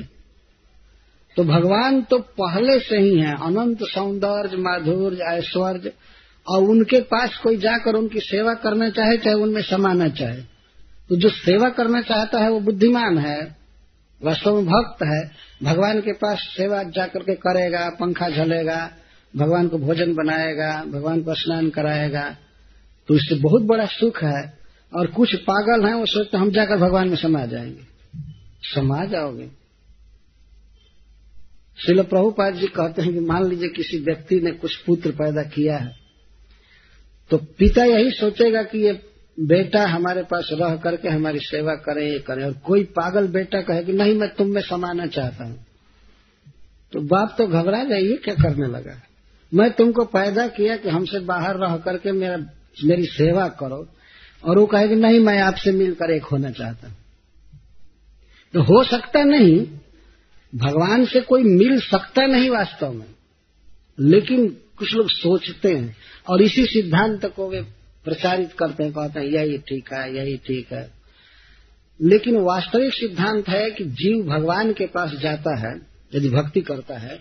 [1.36, 5.92] तो भगवान तो पहले से ही है। अनंत सौंदर्य, माधुर्य, ऐश्वर्य
[6.48, 10.42] और उनके पास कोई जाकर उनकी सेवा करना चाहे चाहे उनमें समाना चाहे।
[11.08, 13.56] तो जो सेवा करना चाहता है, वो बुद्धिमान है
[14.24, 15.30] वास्तव में भक्त है,
[15.62, 18.90] भगवान के पास सेवा जाकर के करेगा, पंखा झलेगा,
[19.36, 22.36] भगवान को भोजन बनाएगा, भगवान को स्नान कराएगा
[23.08, 24.58] तो इससे बहुत बड़ा सुख है।
[24.94, 27.82] और कुछ पागल हैं, वो सोचते हम जाकर भगवान में समा जाएँगे।
[28.62, 29.48] समा जाओगे?
[31.86, 35.76] शिल प्रभुपाद जी कहते हैं कि मान लीजिए किसी व्यक्ति ने कुछ पुत्र पैदा किया
[35.76, 35.97] है
[37.30, 39.02] तो पिता यही सोचेगा कि ये
[39.40, 43.84] बेटा हमारे पास रह करके हमारी सेवा करे, ये करे। और कोई पागल बेटा कहे
[43.84, 45.66] कि नहीं, मैं तुम में समाना चाहता हूँ।
[46.92, 49.02] तो बाप तो घबरा जाइए क्या करने लगा?
[49.54, 52.36] मैं तुमको पैदा किया कि हमसे बाहर रह करके मेरा,
[52.84, 53.88] मेरी सेवा करो।
[54.44, 56.96] और वो कहे कि नहीं, मैं आपसे मिलकर एक होना चाहता हूँ।
[58.54, 59.66] तो हो सकता नहीं,
[60.54, 63.06] भगवान से कोई मिल सकता नहीं वास्तव में।
[64.00, 65.96] लेकिन कुछ लोग सोचते हैं
[66.28, 67.62] और इसी सिद्धांत को वे
[68.04, 70.90] प्रचारित करते हैं, कहते हैं, यही ठीक है, यही ठीक है।
[72.00, 75.74] लेकिन वास्तविक सिद्धांत है कि जीव भगवान के पास जाता है,
[76.14, 77.18] यदि भक्ति करता है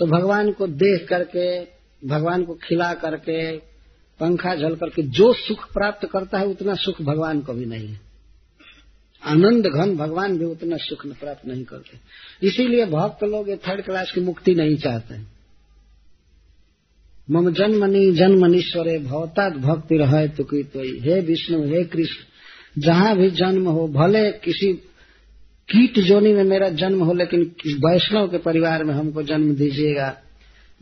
[0.00, 1.60] तो भगवान को देख करके,
[2.02, 3.56] भगवान को खिला करके,
[4.20, 8.00] पंखा झल करके, जो सुख प्राप्त करता है, उतना सुख भगवान को भी नहीं है।
[9.22, 11.98] आनंद घन भगवान भी उतना सुख प्राप्त नहीं करते।
[12.46, 15.35] इसीलिए भक्त लोग ये थर्ड क्लास की मुक्ति नहीं चाहते। हैं
[17.30, 22.24] मम जन्मनी जन्मनीश्वरे भवतात भक्ति रहे तो की तो हे विष्णु, हे कृष्ण,
[22.80, 24.72] जहाँ भी जन्म हो, भले किसी
[25.68, 30.16] कीट जोनी में मेरा जन्म हो, लेकिन वैष्णव के परिवार में हमको जन्म दीजिएगा।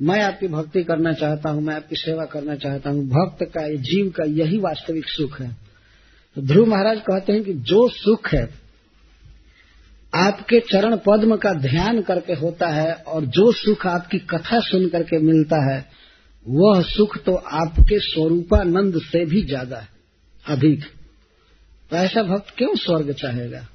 [0.01, 4.11] मैं आपकी भक्ति करना चाहता हूँ, मैं आपकी सेवा करना चाहता हूँ। भक्त का, जीव
[4.11, 5.57] का यही वास्तविक सुख है।
[6.37, 8.49] तो ध्रुव महाराज कहते हैं कि जो सुख है,
[10.15, 15.19] आपके चरण पद्म का ध्यान करके होता है और जो सुख आपकी कथा सुन करके
[15.19, 16.04] मिलता है
[16.47, 19.89] वह सुख तो आपके स्वरूपानंद से भी ज़्यादा है,
[20.47, 20.85] अधिक।
[21.91, 23.69] तो ऐसा भक्त क्यों स्वर्ग चाहेगा?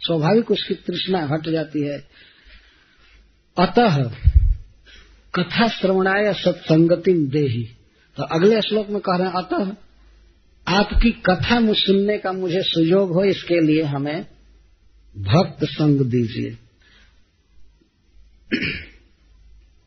[0.00, 1.98] स्वाभाविक उसकी तृष्णा हट जाती है।
[3.56, 4.02] अतः
[5.34, 7.64] कथा श्रवणाय सत्संगति देही।
[8.16, 9.76] तो अगले श्लोक में कह रहे हैं, अतः
[10.66, 14.26] आपकी कथा सुनने का मुझे सुयोग हो, इसके लिए हमें
[15.16, 16.56] भक्त संग दीजिए।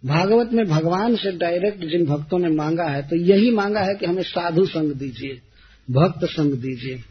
[0.05, 4.07] भागवत में भगवान से डायरेक्ट जिन भक्तों ने मांगा है तो यही मांगा है कि
[4.07, 5.43] हमें साधु संग दीजिए,
[5.91, 7.03] भक्त संग दीजिए।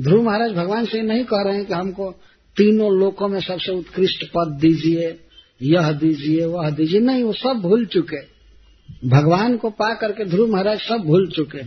[0.00, 2.10] ध्रुव महाराज भगवान से नहीं कह रहे हैं कि हमको
[2.56, 5.20] तीनों लोकों में सबसे उत्कृष्ट पद दीजिए,
[5.62, 8.38] यह दीजिए, वह दीजिए। नहीं, वो सब भूल चुके।
[9.08, 11.62] भगवान को पा करके ध्रुव महाराज सब भूल चुके।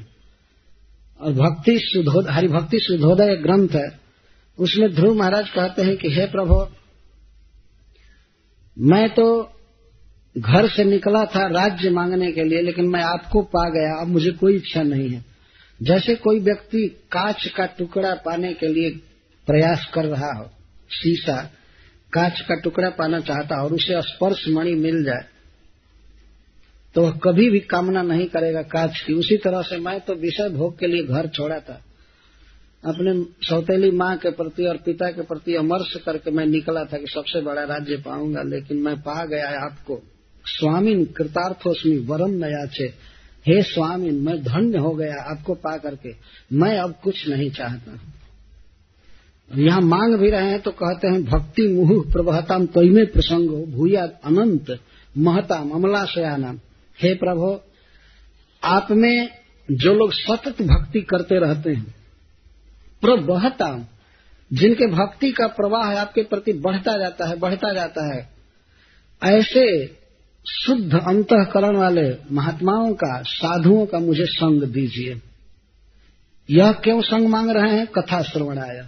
[1.21, 3.99] और भक्ति सुधो हरिभक्ति सुधोदय ग्रंथ है।
[4.59, 6.65] उसमें ध्रुव महाराज कहते हैं कि, हे प्रभु,
[8.79, 9.51] मैं तो
[10.37, 14.31] घर से निकला था राज्य मांगने के लिए, लेकिन मैं आपको पा गया, अब मुझे
[14.31, 15.30] कोई इच्छा नहीं है।
[15.81, 18.89] जैसे कोई व्यक्ति कांच का टुकड़ा पाने के लिए
[19.47, 20.49] प्रयास कर रहा हो,
[20.91, 21.35] शीशा
[22.13, 25.25] कांच का टुकड़ा पाना चाहता और उसे स्पर्श मणि मिल जाए
[26.95, 30.49] तो वह कभी भी कामना नहीं करेगा कांच की। उसी तरह से मैं तो विषय
[30.49, 31.79] भोग के लिए घर छोड़ा था।
[32.83, 33.13] अपने
[33.47, 37.41] सौतेली माँ के प्रति और पिता के प्रति अमर्श करके मैं निकला था कि सबसे
[37.41, 40.01] बड़ा राज्य पाऊँगा, लेकिन मैं पा गया आपको।
[40.45, 42.87] स्वामी कृतार्थोस्मी वरम नयाचे।
[43.45, 46.09] हे स्वामी, मैं धन्य हो गया आपको पा करके।
[46.51, 47.99] मैं अब कुछ नहीं चाहता।
[49.51, 54.77] यहाँ मांग भी रहे हैं तो कहते हैं, भक्ति मुहु प्रबहताम तयमे प्रसंग भूया अनंत
[55.15, 56.59] महताम अमलाशयानाम
[56.99, 57.49] हे प्रभो,
[58.63, 59.30] आप में
[59.69, 61.95] जो लोग सतत भक्ति करते रहते हैं
[63.03, 63.85] प्रबहताम
[64.51, 68.30] जिनके भक्ति का प्रवाह आपके प्रति बढ़ता जाता है, बढ़ता जाता है,
[69.22, 69.65] ऐसे
[70.45, 75.22] शुद्ध अंतकरण वाले महात्माओं का, साधुओं का मुझे संग दीजिए।
[76.49, 77.88] यह क्यों संग मांग रहे हैं?
[77.88, 78.84] कथा श्रवणाया।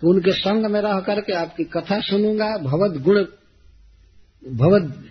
[0.00, 3.24] तो उनके संग में रह करके आपकी कथा सुनूँगा। भवद गुण,
[4.56, 5.04] भवद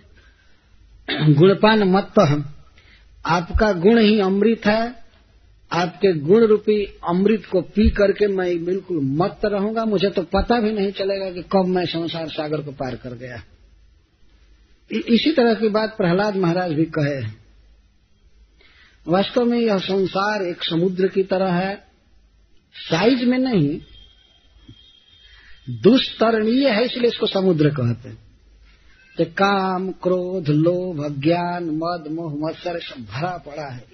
[1.10, 2.12] गुणपान मत
[3.26, 5.04] आपका गुण ही अमृत है।
[5.72, 10.72] आपके गुण रूपी अमृत को पी करके मैं बिल्कुल मत रहूँगा। मुझे तो पता भी
[10.72, 13.42] नहीं चलेगा कि कब मैं संसार सागर को पार कर गया।
[14.98, 17.44] इसी तरह की बात प्रहलाद महाराज भी कहे।
[19.08, 21.84] वास्तव में यह संसार एक समुद्र की तरह है।
[22.74, 23.80] साइज़ में नहीं
[25.70, 28.18] दुष्तरणीय है इसलिए इसको समुद्र कहते हैं।
[29.18, 33.84] तो काम, क्रोध, लोभ, अज्ञान, मद, मोह, मत्सर सब भरा पड़ा है।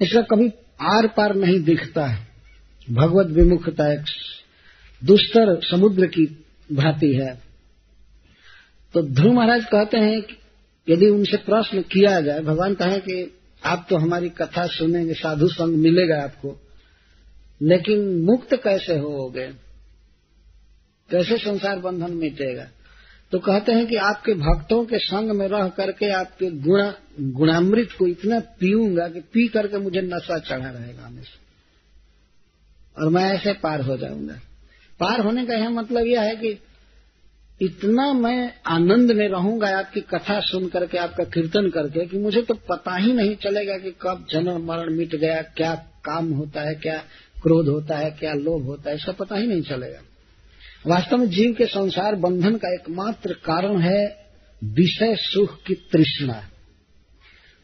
[0.00, 0.48] इसका कभी
[0.80, 2.28] आर पार नहीं दिखता है।
[2.90, 4.00] भगवत विमुखता एक
[5.04, 7.53] दुस्तर समुद्र की भांति है।
[8.94, 10.36] तो ध्रुव महाराज कहते हैं कि
[10.92, 15.76] यदि उनसे प्रश्न किया जाए, भगवान कहें कि आप तो हमारी कथा सुनेंगे, साधु संग
[15.76, 16.60] मिलेगा आपको,
[17.62, 19.46] लेकिन मुक्त कैसे होगे?
[21.10, 22.66] कैसे संसार बंधन मिटेगा?
[23.32, 28.06] तो कहते हैं कि आपके भक्तों के संग में रह करके आपके गुण, गुणामृत को
[28.06, 31.40] इतना पीऊँगा कि पी करके मुझे नशा चढ़ा रहेगा हमेशा।
[33.02, 34.34] और मैं ऐसे पार हो जाऊँगा।
[35.00, 36.58] पार होने का यह मतलब यह है कि
[37.60, 42.54] इतना मैं आनंद में रहूँगा आपकी कथा सुन करके, आपका कीर्तन करके, कि मुझे तो
[42.54, 45.74] पता ही नहीं चलेगा कि कब जन्म मरण मिट गया, क्या
[46.04, 46.96] काम होता है, क्या
[47.42, 50.00] क्रोध होता है, क्या लोभ होता है इसका पता ही नहीं चलेगा।
[50.86, 54.26] वास्तव में जीव के संसार बंधन का एकमात्र कारण है
[54.62, 56.42] विषय सुख की तृष्णा।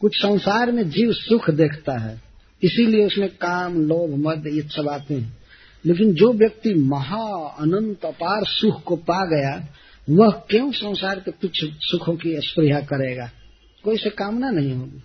[0.01, 2.21] कुछ संसार में जीव सुख देखता है,
[2.63, 5.40] इसीलिए उसमें काम, लोभ, मद, ये सब आते हैं।
[5.87, 9.69] लेकिन जो व्यक्ति महा अनंत अपार सुख को पा गया,
[10.11, 13.31] वह क्यों संसार के तुच्छ सुखों की स्प्रिया करेगा?
[13.85, 15.03] कोई से कामना नहीं होगी।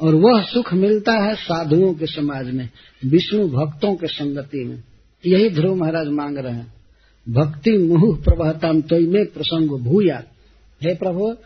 [0.00, 2.68] और वह सुख मिलता है साधुओं के समाज में,
[3.06, 4.82] विष्णु भक्तों के संगति में।
[5.26, 6.74] यही ध्रुव महाराज मांग रहे हैं।
[7.28, 10.22] भक्ति मुह प्रभातम तो में प्रसंग भूया।
[10.82, 11.36] हे प्रभु,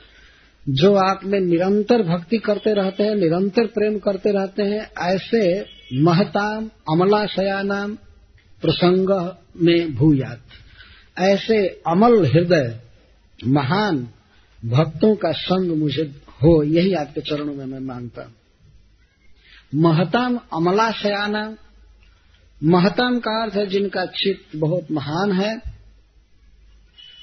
[0.68, 5.64] जो आप में निरंतर भक्ति करते रहते हैं, निरंतर प्रेम करते रहते हैं, ऐसे
[5.94, 7.98] महताम अमलाशयानाम
[8.64, 10.40] प्रसंग में भूयात।
[11.18, 12.80] ऐसे अमल हृदय
[13.46, 14.08] महान
[14.64, 18.32] भक्तों का संग मुझे हो, यही आपके चरणों में मैं माँगता
[19.74, 21.56] महताम अमलाशयाना,
[22.64, 25.62] महतम का अर्थ है जिनका चित्त बहुत महान है,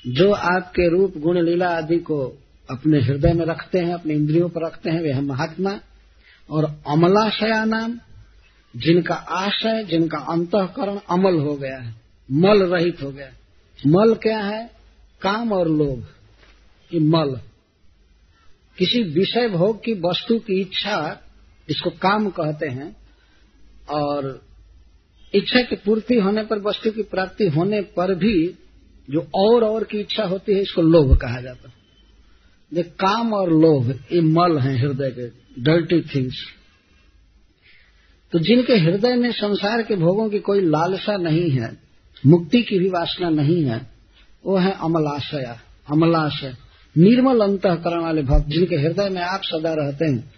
[0.07, 2.38] जो आपके रूप गुण लीला आदि को
[2.69, 5.80] अपने हृदय में रखते हैं, अपने इंद्रियों पर रखते हैं, वे महात्मा।
[6.49, 7.99] और अमलाशया नाम
[8.76, 11.95] जिनका आशय, जिनका अंतकरण अमल हो गया है,
[12.31, 13.30] मल रहित हो गया
[13.88, 14.72] मल क्या है?
[15.22, 16.07] काम और लोभ।
[16.93, 17.39] ये मल।
[18.77, 21.22] किसी विषय भोग की वस्तु की इच्छा,
[21.69, 22.95] इसको काम कहते हैं,
[23.89, 24.45] और
[25.34, 28.56] इच्छा की पूर्ति होने पर, वस्तु की प्राप्ति होने पर भी
[29.10, 31.81] जो और और की इच्छा होती है, इसको लोभ कहा जाता है।
[32.84, 35.27] काम और लोभ, ये मल है हृदय के
[35.61, 36.45] डर्टी थिंग्स
[38.31, 41.77] तो जिनके हृदय में संसार के भोगों की कोई लालसा नहीं है
[42.25, 43.91] मुक्ति की भी वासना नहीं है
[44.45, 45.55] वो है अमलाशय
[45.91, 46.55] अमलाशय
[46.97, 50.33] निर्मल अंतकरण वाले भक्त जिनके हृदय में आप सदा रहते हैं।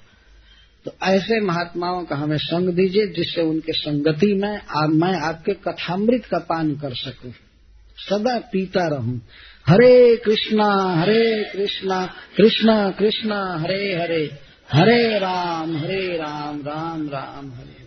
[0.86, 6.26] तो ऐसे महात्माओं का हमें संग दीजिए जिससे उनके संगति में आ, मैं आपके कथामृत
[6.26, 7.32] का पान कर सकूँ।
[7.98, 9.22] सदा पीता रहूँ।
[9.68, 12.06] हरे कृष्णा हरे कृष्णा
[12.38, 14.40] कृष्णा कृष्णा हरे हरे।
[14.74, 17.83] हरे राम हरे राम राम राम हरे।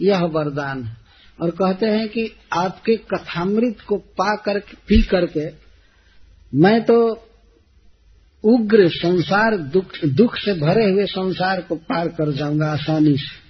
[0.00, 0.96] यह वरदान है।
[1.40, 5.50] और कहते हैं कि आपके कथामृत को पा कर, पी करके
[6.54, 7.22] मैं तो
[8.44, 13.46] उग्र संसार, दुख दुख से भरे हुए संसार को पार कर जाऊँगा आसानी से।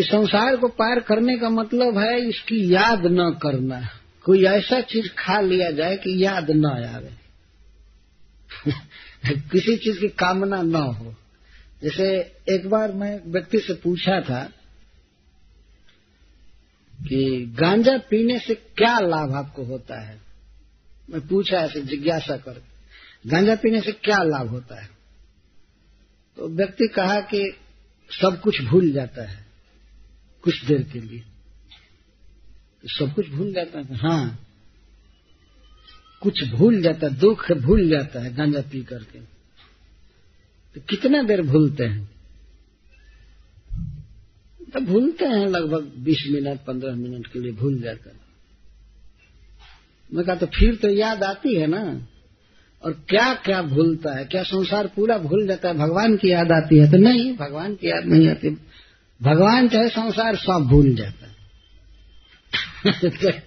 [0.00, 3.88] इस संसार को पार करने का मतलब है इसकी याद न करना।
[4.24, 7.10] कोई ऐसा चीज़ खा लिया जाए कि याद न आवे।
[9.40, 11.14] किसी चीज़ की कामना न हो।
[11.82, 12.20] जैसे
[12.54, 14.44] एक बार मैं व्यक्ति से पूछा था
[17.08, 20.20] कि गांजा पीने से क्या लाभ आपको होता है?
[21.10, 22.62] मैं पूछा ऐसे जिज्ञासा कर,
[23.26, 24.88] गांजा पीने से क्या लाभ होता है?
[26.36, 27.56] तो व्यक्ति कहा कि
[28.10, 29.46] सब कुछ भूल जाता है
[30.42, 31.20] कुछ देर के लिए।
[32.82, 33.96] तो सब कुछ भूल जाता है?
[33.96, 34.46] हाँ।
[36.20, 39.39] कुछ भूल जाता है, दुख भूल जाता है गांजा पी करके।
[40.74, 42.10] तो कितना देर भूलते हैं?
[44.74, 48.12] तो भूलते हैं लगभग बीस मिनट पंद्रह मिनट के लिए भूल जाकर।
[50.14, 52.06] मैं कहा तो फिर तो याद आती है ना?
[52.84, 54.24] और क्या क्या भूलता है?
[54.24, 55.74] क्या संसार पूरा भूल जाता है?
[55.74, 58.50] भगवान की याद आती है तो नहीं भगवान की याद नहीं आती।
[59.22, 61.30] भगवान चाहे संसार सब भूल जाता है।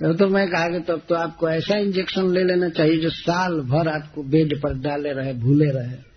[0.00, 3.60] तो, तो मैं कहा कि तब तो आपको ऐसा इंजेक्शन ले लेना चाहिए जो साल
[3.60, 6.13] भर आपको बेड पर डाले रहे भूले रहे।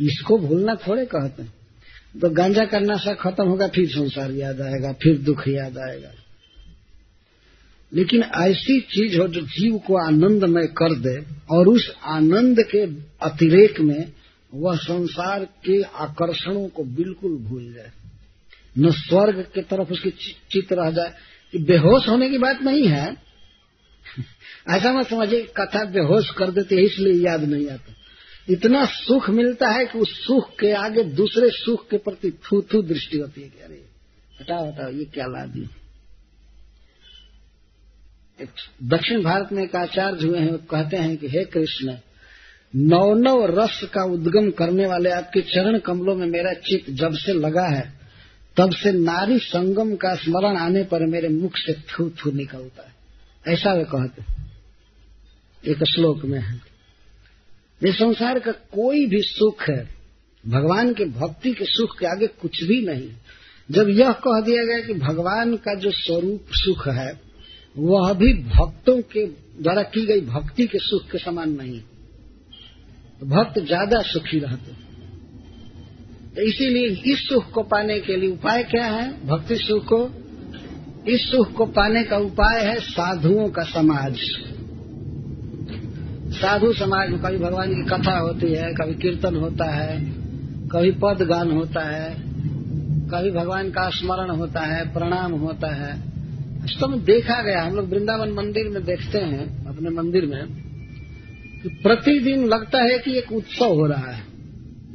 [0.00, 1.54] इसको भूलना थोड़े कहते हैं।
[2.20, 6.10] तो गांजा का नशा खत्म होगा, फिर संसार याद आएगा, फिर दुख याद आएगा।
[7.94, 12.82] लेकिन ऐसी चीज़ हो जो जीव को आनंदमय कर दे और उस आनंद के
[13.26, 14.12] अतिरेक में
[14.54, 17.90] वह संसार के आकर्षणों को बिल्कुल भूल जाए।
[18.78, 20.10] न स्वर्ग के तरफ़ उसकी
[20.50, 21.12] चित्त रह जाए।
[21.52, 23.06] कि बेहोश होने की बात नहीं है।
[24.70, 27.92] ऐसा मत समझिए, कथा बेहोश कर देते इसलिए याद नहीं आता।
[28.50, 32.82] इतना सुख मिलता है कि उस सुख के आगे दूसरे सुख के प्रति थू थू
[32.82, 33.84] दृष्टि होती है कि अरे,
[34.40, 35.68] हटाओ हटाओ, ये क्या ला दी
[38.82, 41.96] दक्षिण भारत में एक आचार्य हुए हैं कहते हैं कि, हे कृष्ण
[42.76, 47.32] नौ नव रस का उद्गम करने वाले आपके चरण कमलों में मेरा चित जब से
[47.32, 48.00] लगा है,
[48.56, 52.94] तब से नारी संगम का स्मरण आने पर मेरे मुख से थू थू निकलता है।
[53.54, 54.22] ऐसा वे कहते
[55.70, 56.73] एक श्लोक में है।
[57.84, 59.82] ये संसार का कोई भी सुख है,
[60.44, 63.08] भगवान के भक्ति के सुख के आगे कुछ भी नहीं।
[63.68, 67.10] जब यह कह दिया गया कि भगवान का जो स्वरूप सुख है,
[67.76, 69.24] वह भी भक्तों के
[69.62, 71.80] द्वारा की गई भक्ति के सुख के समान नहीं।
[73.20, 74.82] तो भक्त ज़्यादा सुखी रहते
[76.34, 79.06] तो इसीलिए इस सुख को पाने के लिए उपाय क्या है?
[79.26, 79.98] भक्ति सुख को।
[81.12, 84.20] इस सुख को पाने का उपाय है साधुओं का समाज।
[86.34, 90.00] साधु समाज में कभी भगवान की कथा होती है, कभी कीर्तन होता है,
[90.72, 92.14] कभी पद गान होता है,
[93.08, 96.14] कभी भगवान का स्मरण होता है, प्रणाम होता है।
[96.80, 100.46] तो में देखा गया, हम लोग वृंदावन मंदिर में देखते हैं, अपने मंदिर में,
[101.62, 104.22] कि प्रतिदिन लगता है कि एक उत्सव हो रहा है।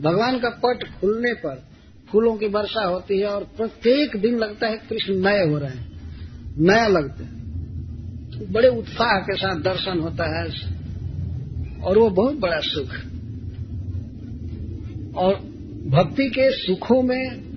[0.01, 1.63] भगवान का पट खुलने पर
[2.11, 5.91] फूलों की वर्षा होती है और प्रत्येक दिन लगता है कृष्ण नए हो रहे हैं,
[6.57, 7.39] नया लगता है।
[8.51, 10.78] बड़े उत्साह के साथ दर्शन होता है
[11.83, 12.95] और वो बहुत बड़ा सुख।
[15.15, 15.35] और
[15.89, 17.49] भक्ति के सुखों में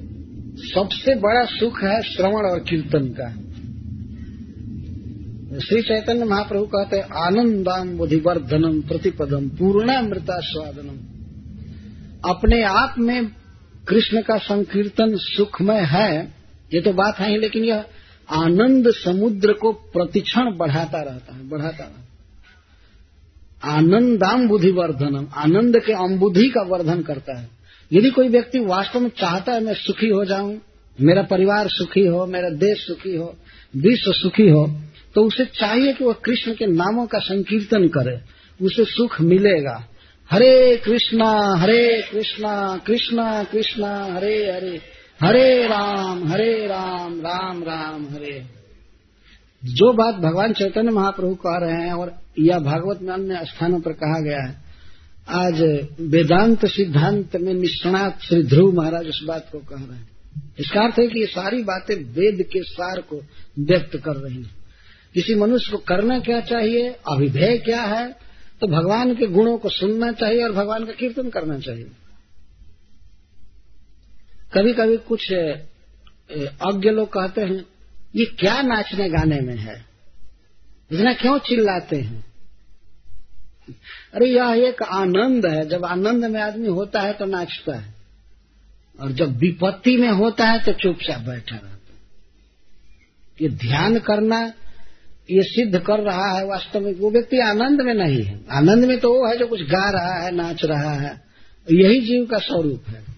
[0.57, 3.29] सबसे बड़ा सुख है श्रवण और कीर्तन का।
[5.59, 10.99] श्री चैतन्य महाप्रभु कहते हैं आनंदाम बुधिवर्धनम प्रतिपदम पूर्णामृता स्वादनम
[12.31, 13.27] अपने आप में
[13.89, 16.23] कृष्ण का संकीर्तन सुखमय है,
[16.75, 17.85] ये तो बात है ही, लेकिन यह
[18.31, 22.12] आनंद समुद्र को प्रतिक्षण बढ़ाता रहता है, बढ़ाता रहता है।
[23.65, 24.71] आनंदाम बुद्धि
[25.37, 27.49] आनंद के अम्बुधि का वर्धन करता है।
[27.93, 30.59] यदि कोई व्यक्ति वास्तव में चाहता है मैं सुखी हो जाऊँ,
[31.01, 33.35] मेरा परिवार सुखी हो, मेरा देश सुखी हो,
[33.77, 34.81] विश्व सुखी हो
[35.15, 38.19] तो उसे चाहिए कि वह कृष्ण के नामों का संकीर्तन करे।
[38.65, 39.89] उसे सुख मिलेगा।
[40.31, 44.81] हरे कृष्णा हरे कृष्णा कृष्णा कृष्णा, हरे हरे।
[45.23, 48.62] हरे राम हरे राम राम राम, हरे।
[49.63, 53.93] जो बात भगवान चैतन्य महाप्रभु कह रहे हैं और यह भागवत में अन्य स्थानों पर
[53.95, 54.55] कहा गया है,
[55.29, 55.61] आज
[56.09, 60.09] वेदांत सिद्धांत में निष्णात श्री ध्रुव महाराज उस बात को कह रहे हैं।
[60.59, 63.21] इसका अर्थ है कि ये सारी बातें वेद के सार को
[63.61, 64.55] व्यक्त कर रही हैं।
[65.15, 68.07] किसी मनुष्य को करना क्या चाहिए, अभिधेय क्या है
[68.61, 71.91] तो भगवान के गुणों को सुनना चाहिए और भगवान का कीर्तन करना चाहिए।
[74.55, 75.33] कभी कभी कुछ
[76.63, 77.65] अज्ञ लोग कहते हैं
[78.17, 79.85] ये क्या नाचने गाने में है?
[80.93, 82.25] इतना क्यों चिल्लाते हैं?
[84.15, 87.95] अरे यह एक आनंद है। जब आनंद में आदमी होता है तो नाचता है।
[89.01, 91.83] और जब विपत्ति में होता है तो चुपचाप बैठा रहता है।
[93.43, 94.53] ये ध्यान करना,
[95.31, 98.99] ये सिद्ध कर रहा है वास्तव में, वो व्यक्ति आनंद में नहीं है। आनंद में
[98.99, 101.23] तो वो है जो कुछ गा रहा है, नाच रहा है।
[101.73, 103.12] यही जीव का स्वरूप है।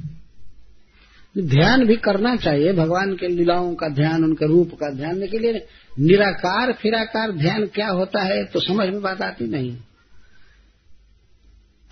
[1.39, 5.67] ध्यान भी करना चाहिए। भगवान के लीलाओं का ध्यान, उनके रूप का ध्यान। लेकिन लिए
[6.01, 9.77] निराकार, फिराकार ध्यान क्या होता है तो समझ में बात आती नहीं।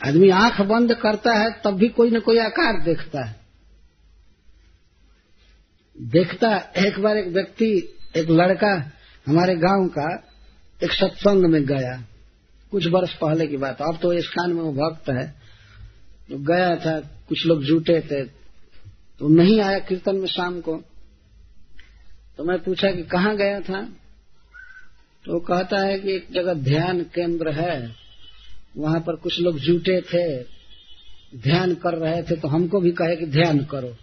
[0.06, 3.36] आदमी आँख बंद करता है, तब भी कोई न कोई आकार देखता है।
[6.00, 8.90] देखता, एक बार एक व्यक्ति, एक लड़का
[9.26, 10.24] हमारे गाँव का,
[10.84, 12.04] एक सत्संग में गया।
[12.70, 15.34] कुछ वर्ष पहले की बात। अब तो इस खान में वो भक्त है।
[16.30, 18.41] तो गया था, कुछ लोग जुटे थे
[19.22, 20.82] तो नहीं आया कीर्तन में शाम को।
[22.36, 23.82] तो मैं पूछा कि कहाँ गया था?
[25.24, 27.94] तो कहता है कि एक जगह ध्यान केंद्र है।
[28.76, 30.42] वहाँ पर कुछ लोग जुटे थे।
[31.38, 33.96] ध्यान कर रहे थे तो हमको भी कहे कि ध्यान करो।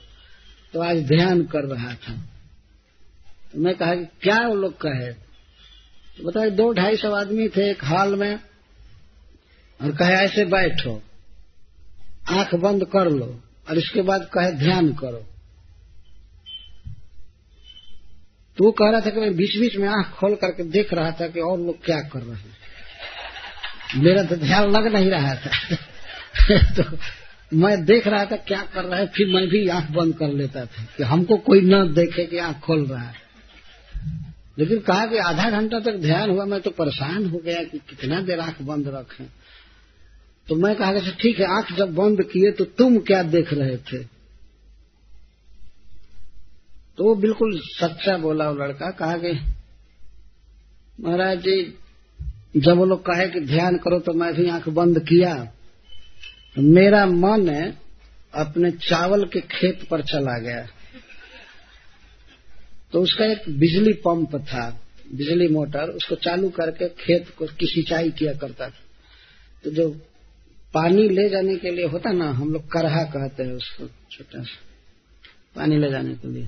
[0.74, 2.14] तो आज ध्यान कर रहा था।
[3.54, 5.14] तो मैं कहा कि क्या वो लोग कहे?
[6.18, 8.40] तो बताए दो ढाई सौ आदमी थे एक हॉल में
[9.82, 11.02] और कहे, ऐसे बैठो,
[12.30, 15.26] आँख बंद कर लो। और इसके बाद कहे, ध्यान करो।
[18.58, 21.28] तो कह रहा था कि मैं बीच बीच में आँख खोल करके देख रहा था
[21.28, 22.58] कि और लोग क्या कर रहे हैं।
[23.96, 25.76] मेरा तो ध्यान लग नहीं रहा था।
[26.82, 26.98] तो
[27.54, 30.66] मैं देख रहा था क्या कर रहा है, फिर मैं भी आँख बंद कर लेता
[30.66, 33.14] था कि हमको कोई न देखे कि आँख खोल रहा है।
[34.60, 38.22] लेकिन कहा कि आधा घंटा तक ध्यान हुआ, मैं तो परेशान हो गया कि कितना
[38.22, 39.26] देर आँख बंद रखें।
[40.50, 43.54] तो मैं कहा कि अच्छा, ठीक है आँख जब बंद किए तो तुम क्या देख
[43.54, 44.04] रहे थे?
[46.98, 49.32] तो वो बिल्कुल सच्चा बोला वो लड़का कहा कि
[51.00, 51.62] महाराज जी
[52.58, 55.34] जब वो लोग कहे कि ध्यान करो तो मैं भी आँख बंद किया।
[56.56, 57.48] तो मेरा मन
[58.34, 60.66] अपने चावल के खेत पर चला गया।
[62.94, 64.70] तो उसका एक बिजली पंप था
[65.14, 68.84] बिजली मोटर उसको चालू करके खेत को की सिंचाई किया करता था।
[69.64, 69.90] तो जो
[70.74, 74.58] पानी ले जाने के लिए होता ना, हम लोग करहा कहते हैं उसको, छोटा सा।
[75.56, 76.48] पानी ले जाने के लिए।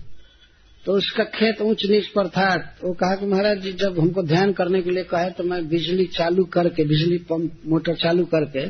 [0.86, 4.24] तो उसका खेत ऊंच नीच पर था तो वो कहा कि महाराज जी, जब हमको
[4.24, 8.68] ध्यान करने के लिए कहे तो मैं बिजली चालू करके, बिजली पंप, मोटर चालू करके,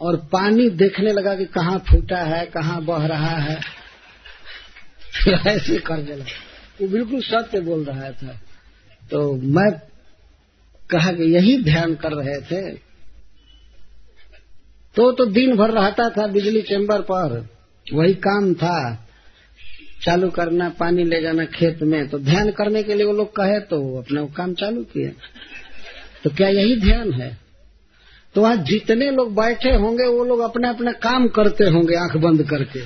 [0.00, 3.60] और पानी देखने लगा कि कहाँ फूटा है, कहाँ बह रहा है।
[5.46, 6.24] ऐसे कर देना
[6.80, 8.40] वो बिल्कुल सत्य बोल रहा था।
[9.10, 9.70] तो मैं
[10.90, 12.85] कहा कि यही ध्यान कर रहे थे
[14.96, 17.48] तो तो दिन भर रहता था बिजली चैम्बर पर।
[17.94, 19.06] वही काम था।
[20.04, 23.60] चालू करना, पानी ले जाना खेत में। तो ध्यान करने के लिए वो लोग कहे
[23.60, 25.12] तो अपना वो काम चालू किए।
[26.24, 27.38] तो क्या यही ध्यान है?
[28.34, 32.50] तो वहाँ जितने लोग बैठे होंगे, वो लोग अपना अपना काम करते होंगे आँख बंद
[32.50, 32.80] करके।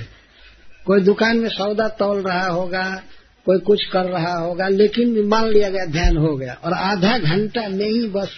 [0.85, 3.03] कोई दुकान में सौदा तोल रहा होगा,
[3.45, 7.69] कोई कुछ कर रहा होगा, लेकिन मान लिया गया, ध्यान हो गया। और आधा घंटा
[7.69, 8.29] में ही बस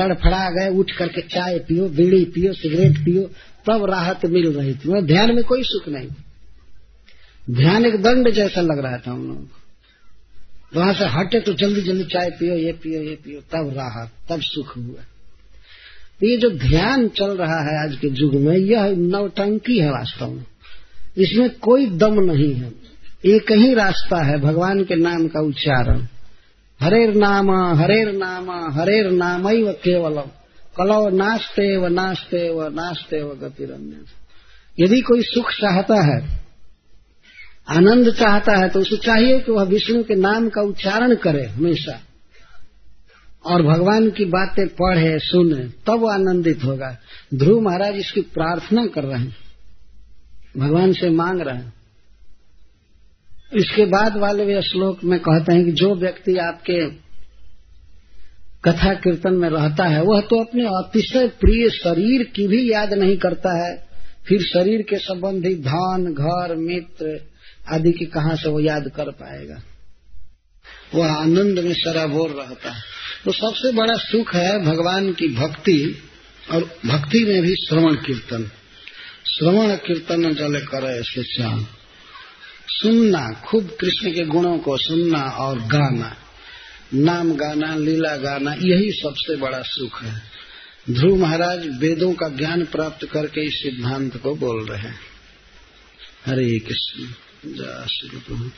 [0.00, 3.22] तड़फड़ा गए, उठ करके चाय पियो, बीड़ी पियो, सिगरेट पियो,
[3.66, 6.08] तब राहत मिल रही थी। वह ध्यान में कोई सुख नहीं।
[7.50, 9.56] ध्यान एक दंड जैसा लग रहा था उन लोगों को।
[10.80, 14.40] वहाँ से हटे तो जल्दी जल्दी चाय पियो, ये पियो ये पियो, तब राहत, तब
[14.40, 15.04] सुख हुआ।
[16.22, 20.44] ये जो ध्यान चल रहा है आज के युग में, यह नवटंकी है वास्तव में।
[21.18, 22.72] इसमें कोई दम नहीं है।
[23.26, 26.06] एक ही रास्ता है, भगवान के नाम का उच्चारण।
[26.80, 30.28] हरेर नाम हरेर नाम हरेर नाम केवलम।
[30.76, 33.96] कलव नाचते व नाचते व नाचते व गतिरन्य।
[34.78, 36.40] यदि कोई सुख चाहता है,
[37.68, 42.00] आनंद चाहता है तो उसे चाहिए कि वह विष्णु के नाम का उच्चारण करे हमेशा।
[43.46, 46.96] और भगवान की बातें पढ़े, सुने, तब वो आनंदित होगा।
[47.34, 49.36] ध्रुव महाराज इसकी प्रार्थना कर रहे हैं।
[50.56, 51.79] भगवान से मांग रहे हैं।
[53.54, 56.90] इसके बाद वाले श्लोक में कहते हैं कि जो व्यक्ति आपके
[58.64, 63.16] कथा कीर्तन में रहता है, वह तो अपने अतिशय प्रिय शरीर की भी याद नहीं
[63.16, 63.86] करता है।
[64.28, 67.20] फिर शरीर के संबंधी धन, घर, मित्र
[67.68, 69.62] आदि की कहा से वो याद कर पाएगा?
[70.94, 72.82] वह आनंद में सराबोर रहता है।
[73.24, 75.98] तो सबसे बड़ा सुख है भगवान की भक्ति
[76.50, 78.50] और भक्ति में भी श्रवण कीर्तन।
[79.38, 81.66] श्रवण कीर्तन जल करे श्याम।
[82.70, 86.16] सुनना, खूब कृष्ण के गुणों को सुनना और गाना,
[86.94, 90.22] नाम गाना, लीला गाना, यही सबसे बड़ा सुख है।
[90.90, 95.00] ध्रुव महाराज वेदों का ज्ञान प्राप्त करके इस सिद्धांत को बोल रहे हैं।
[96.26, 97.04] हरे कृष्ण,
[97.46, 98.50] जय श्री प्रभु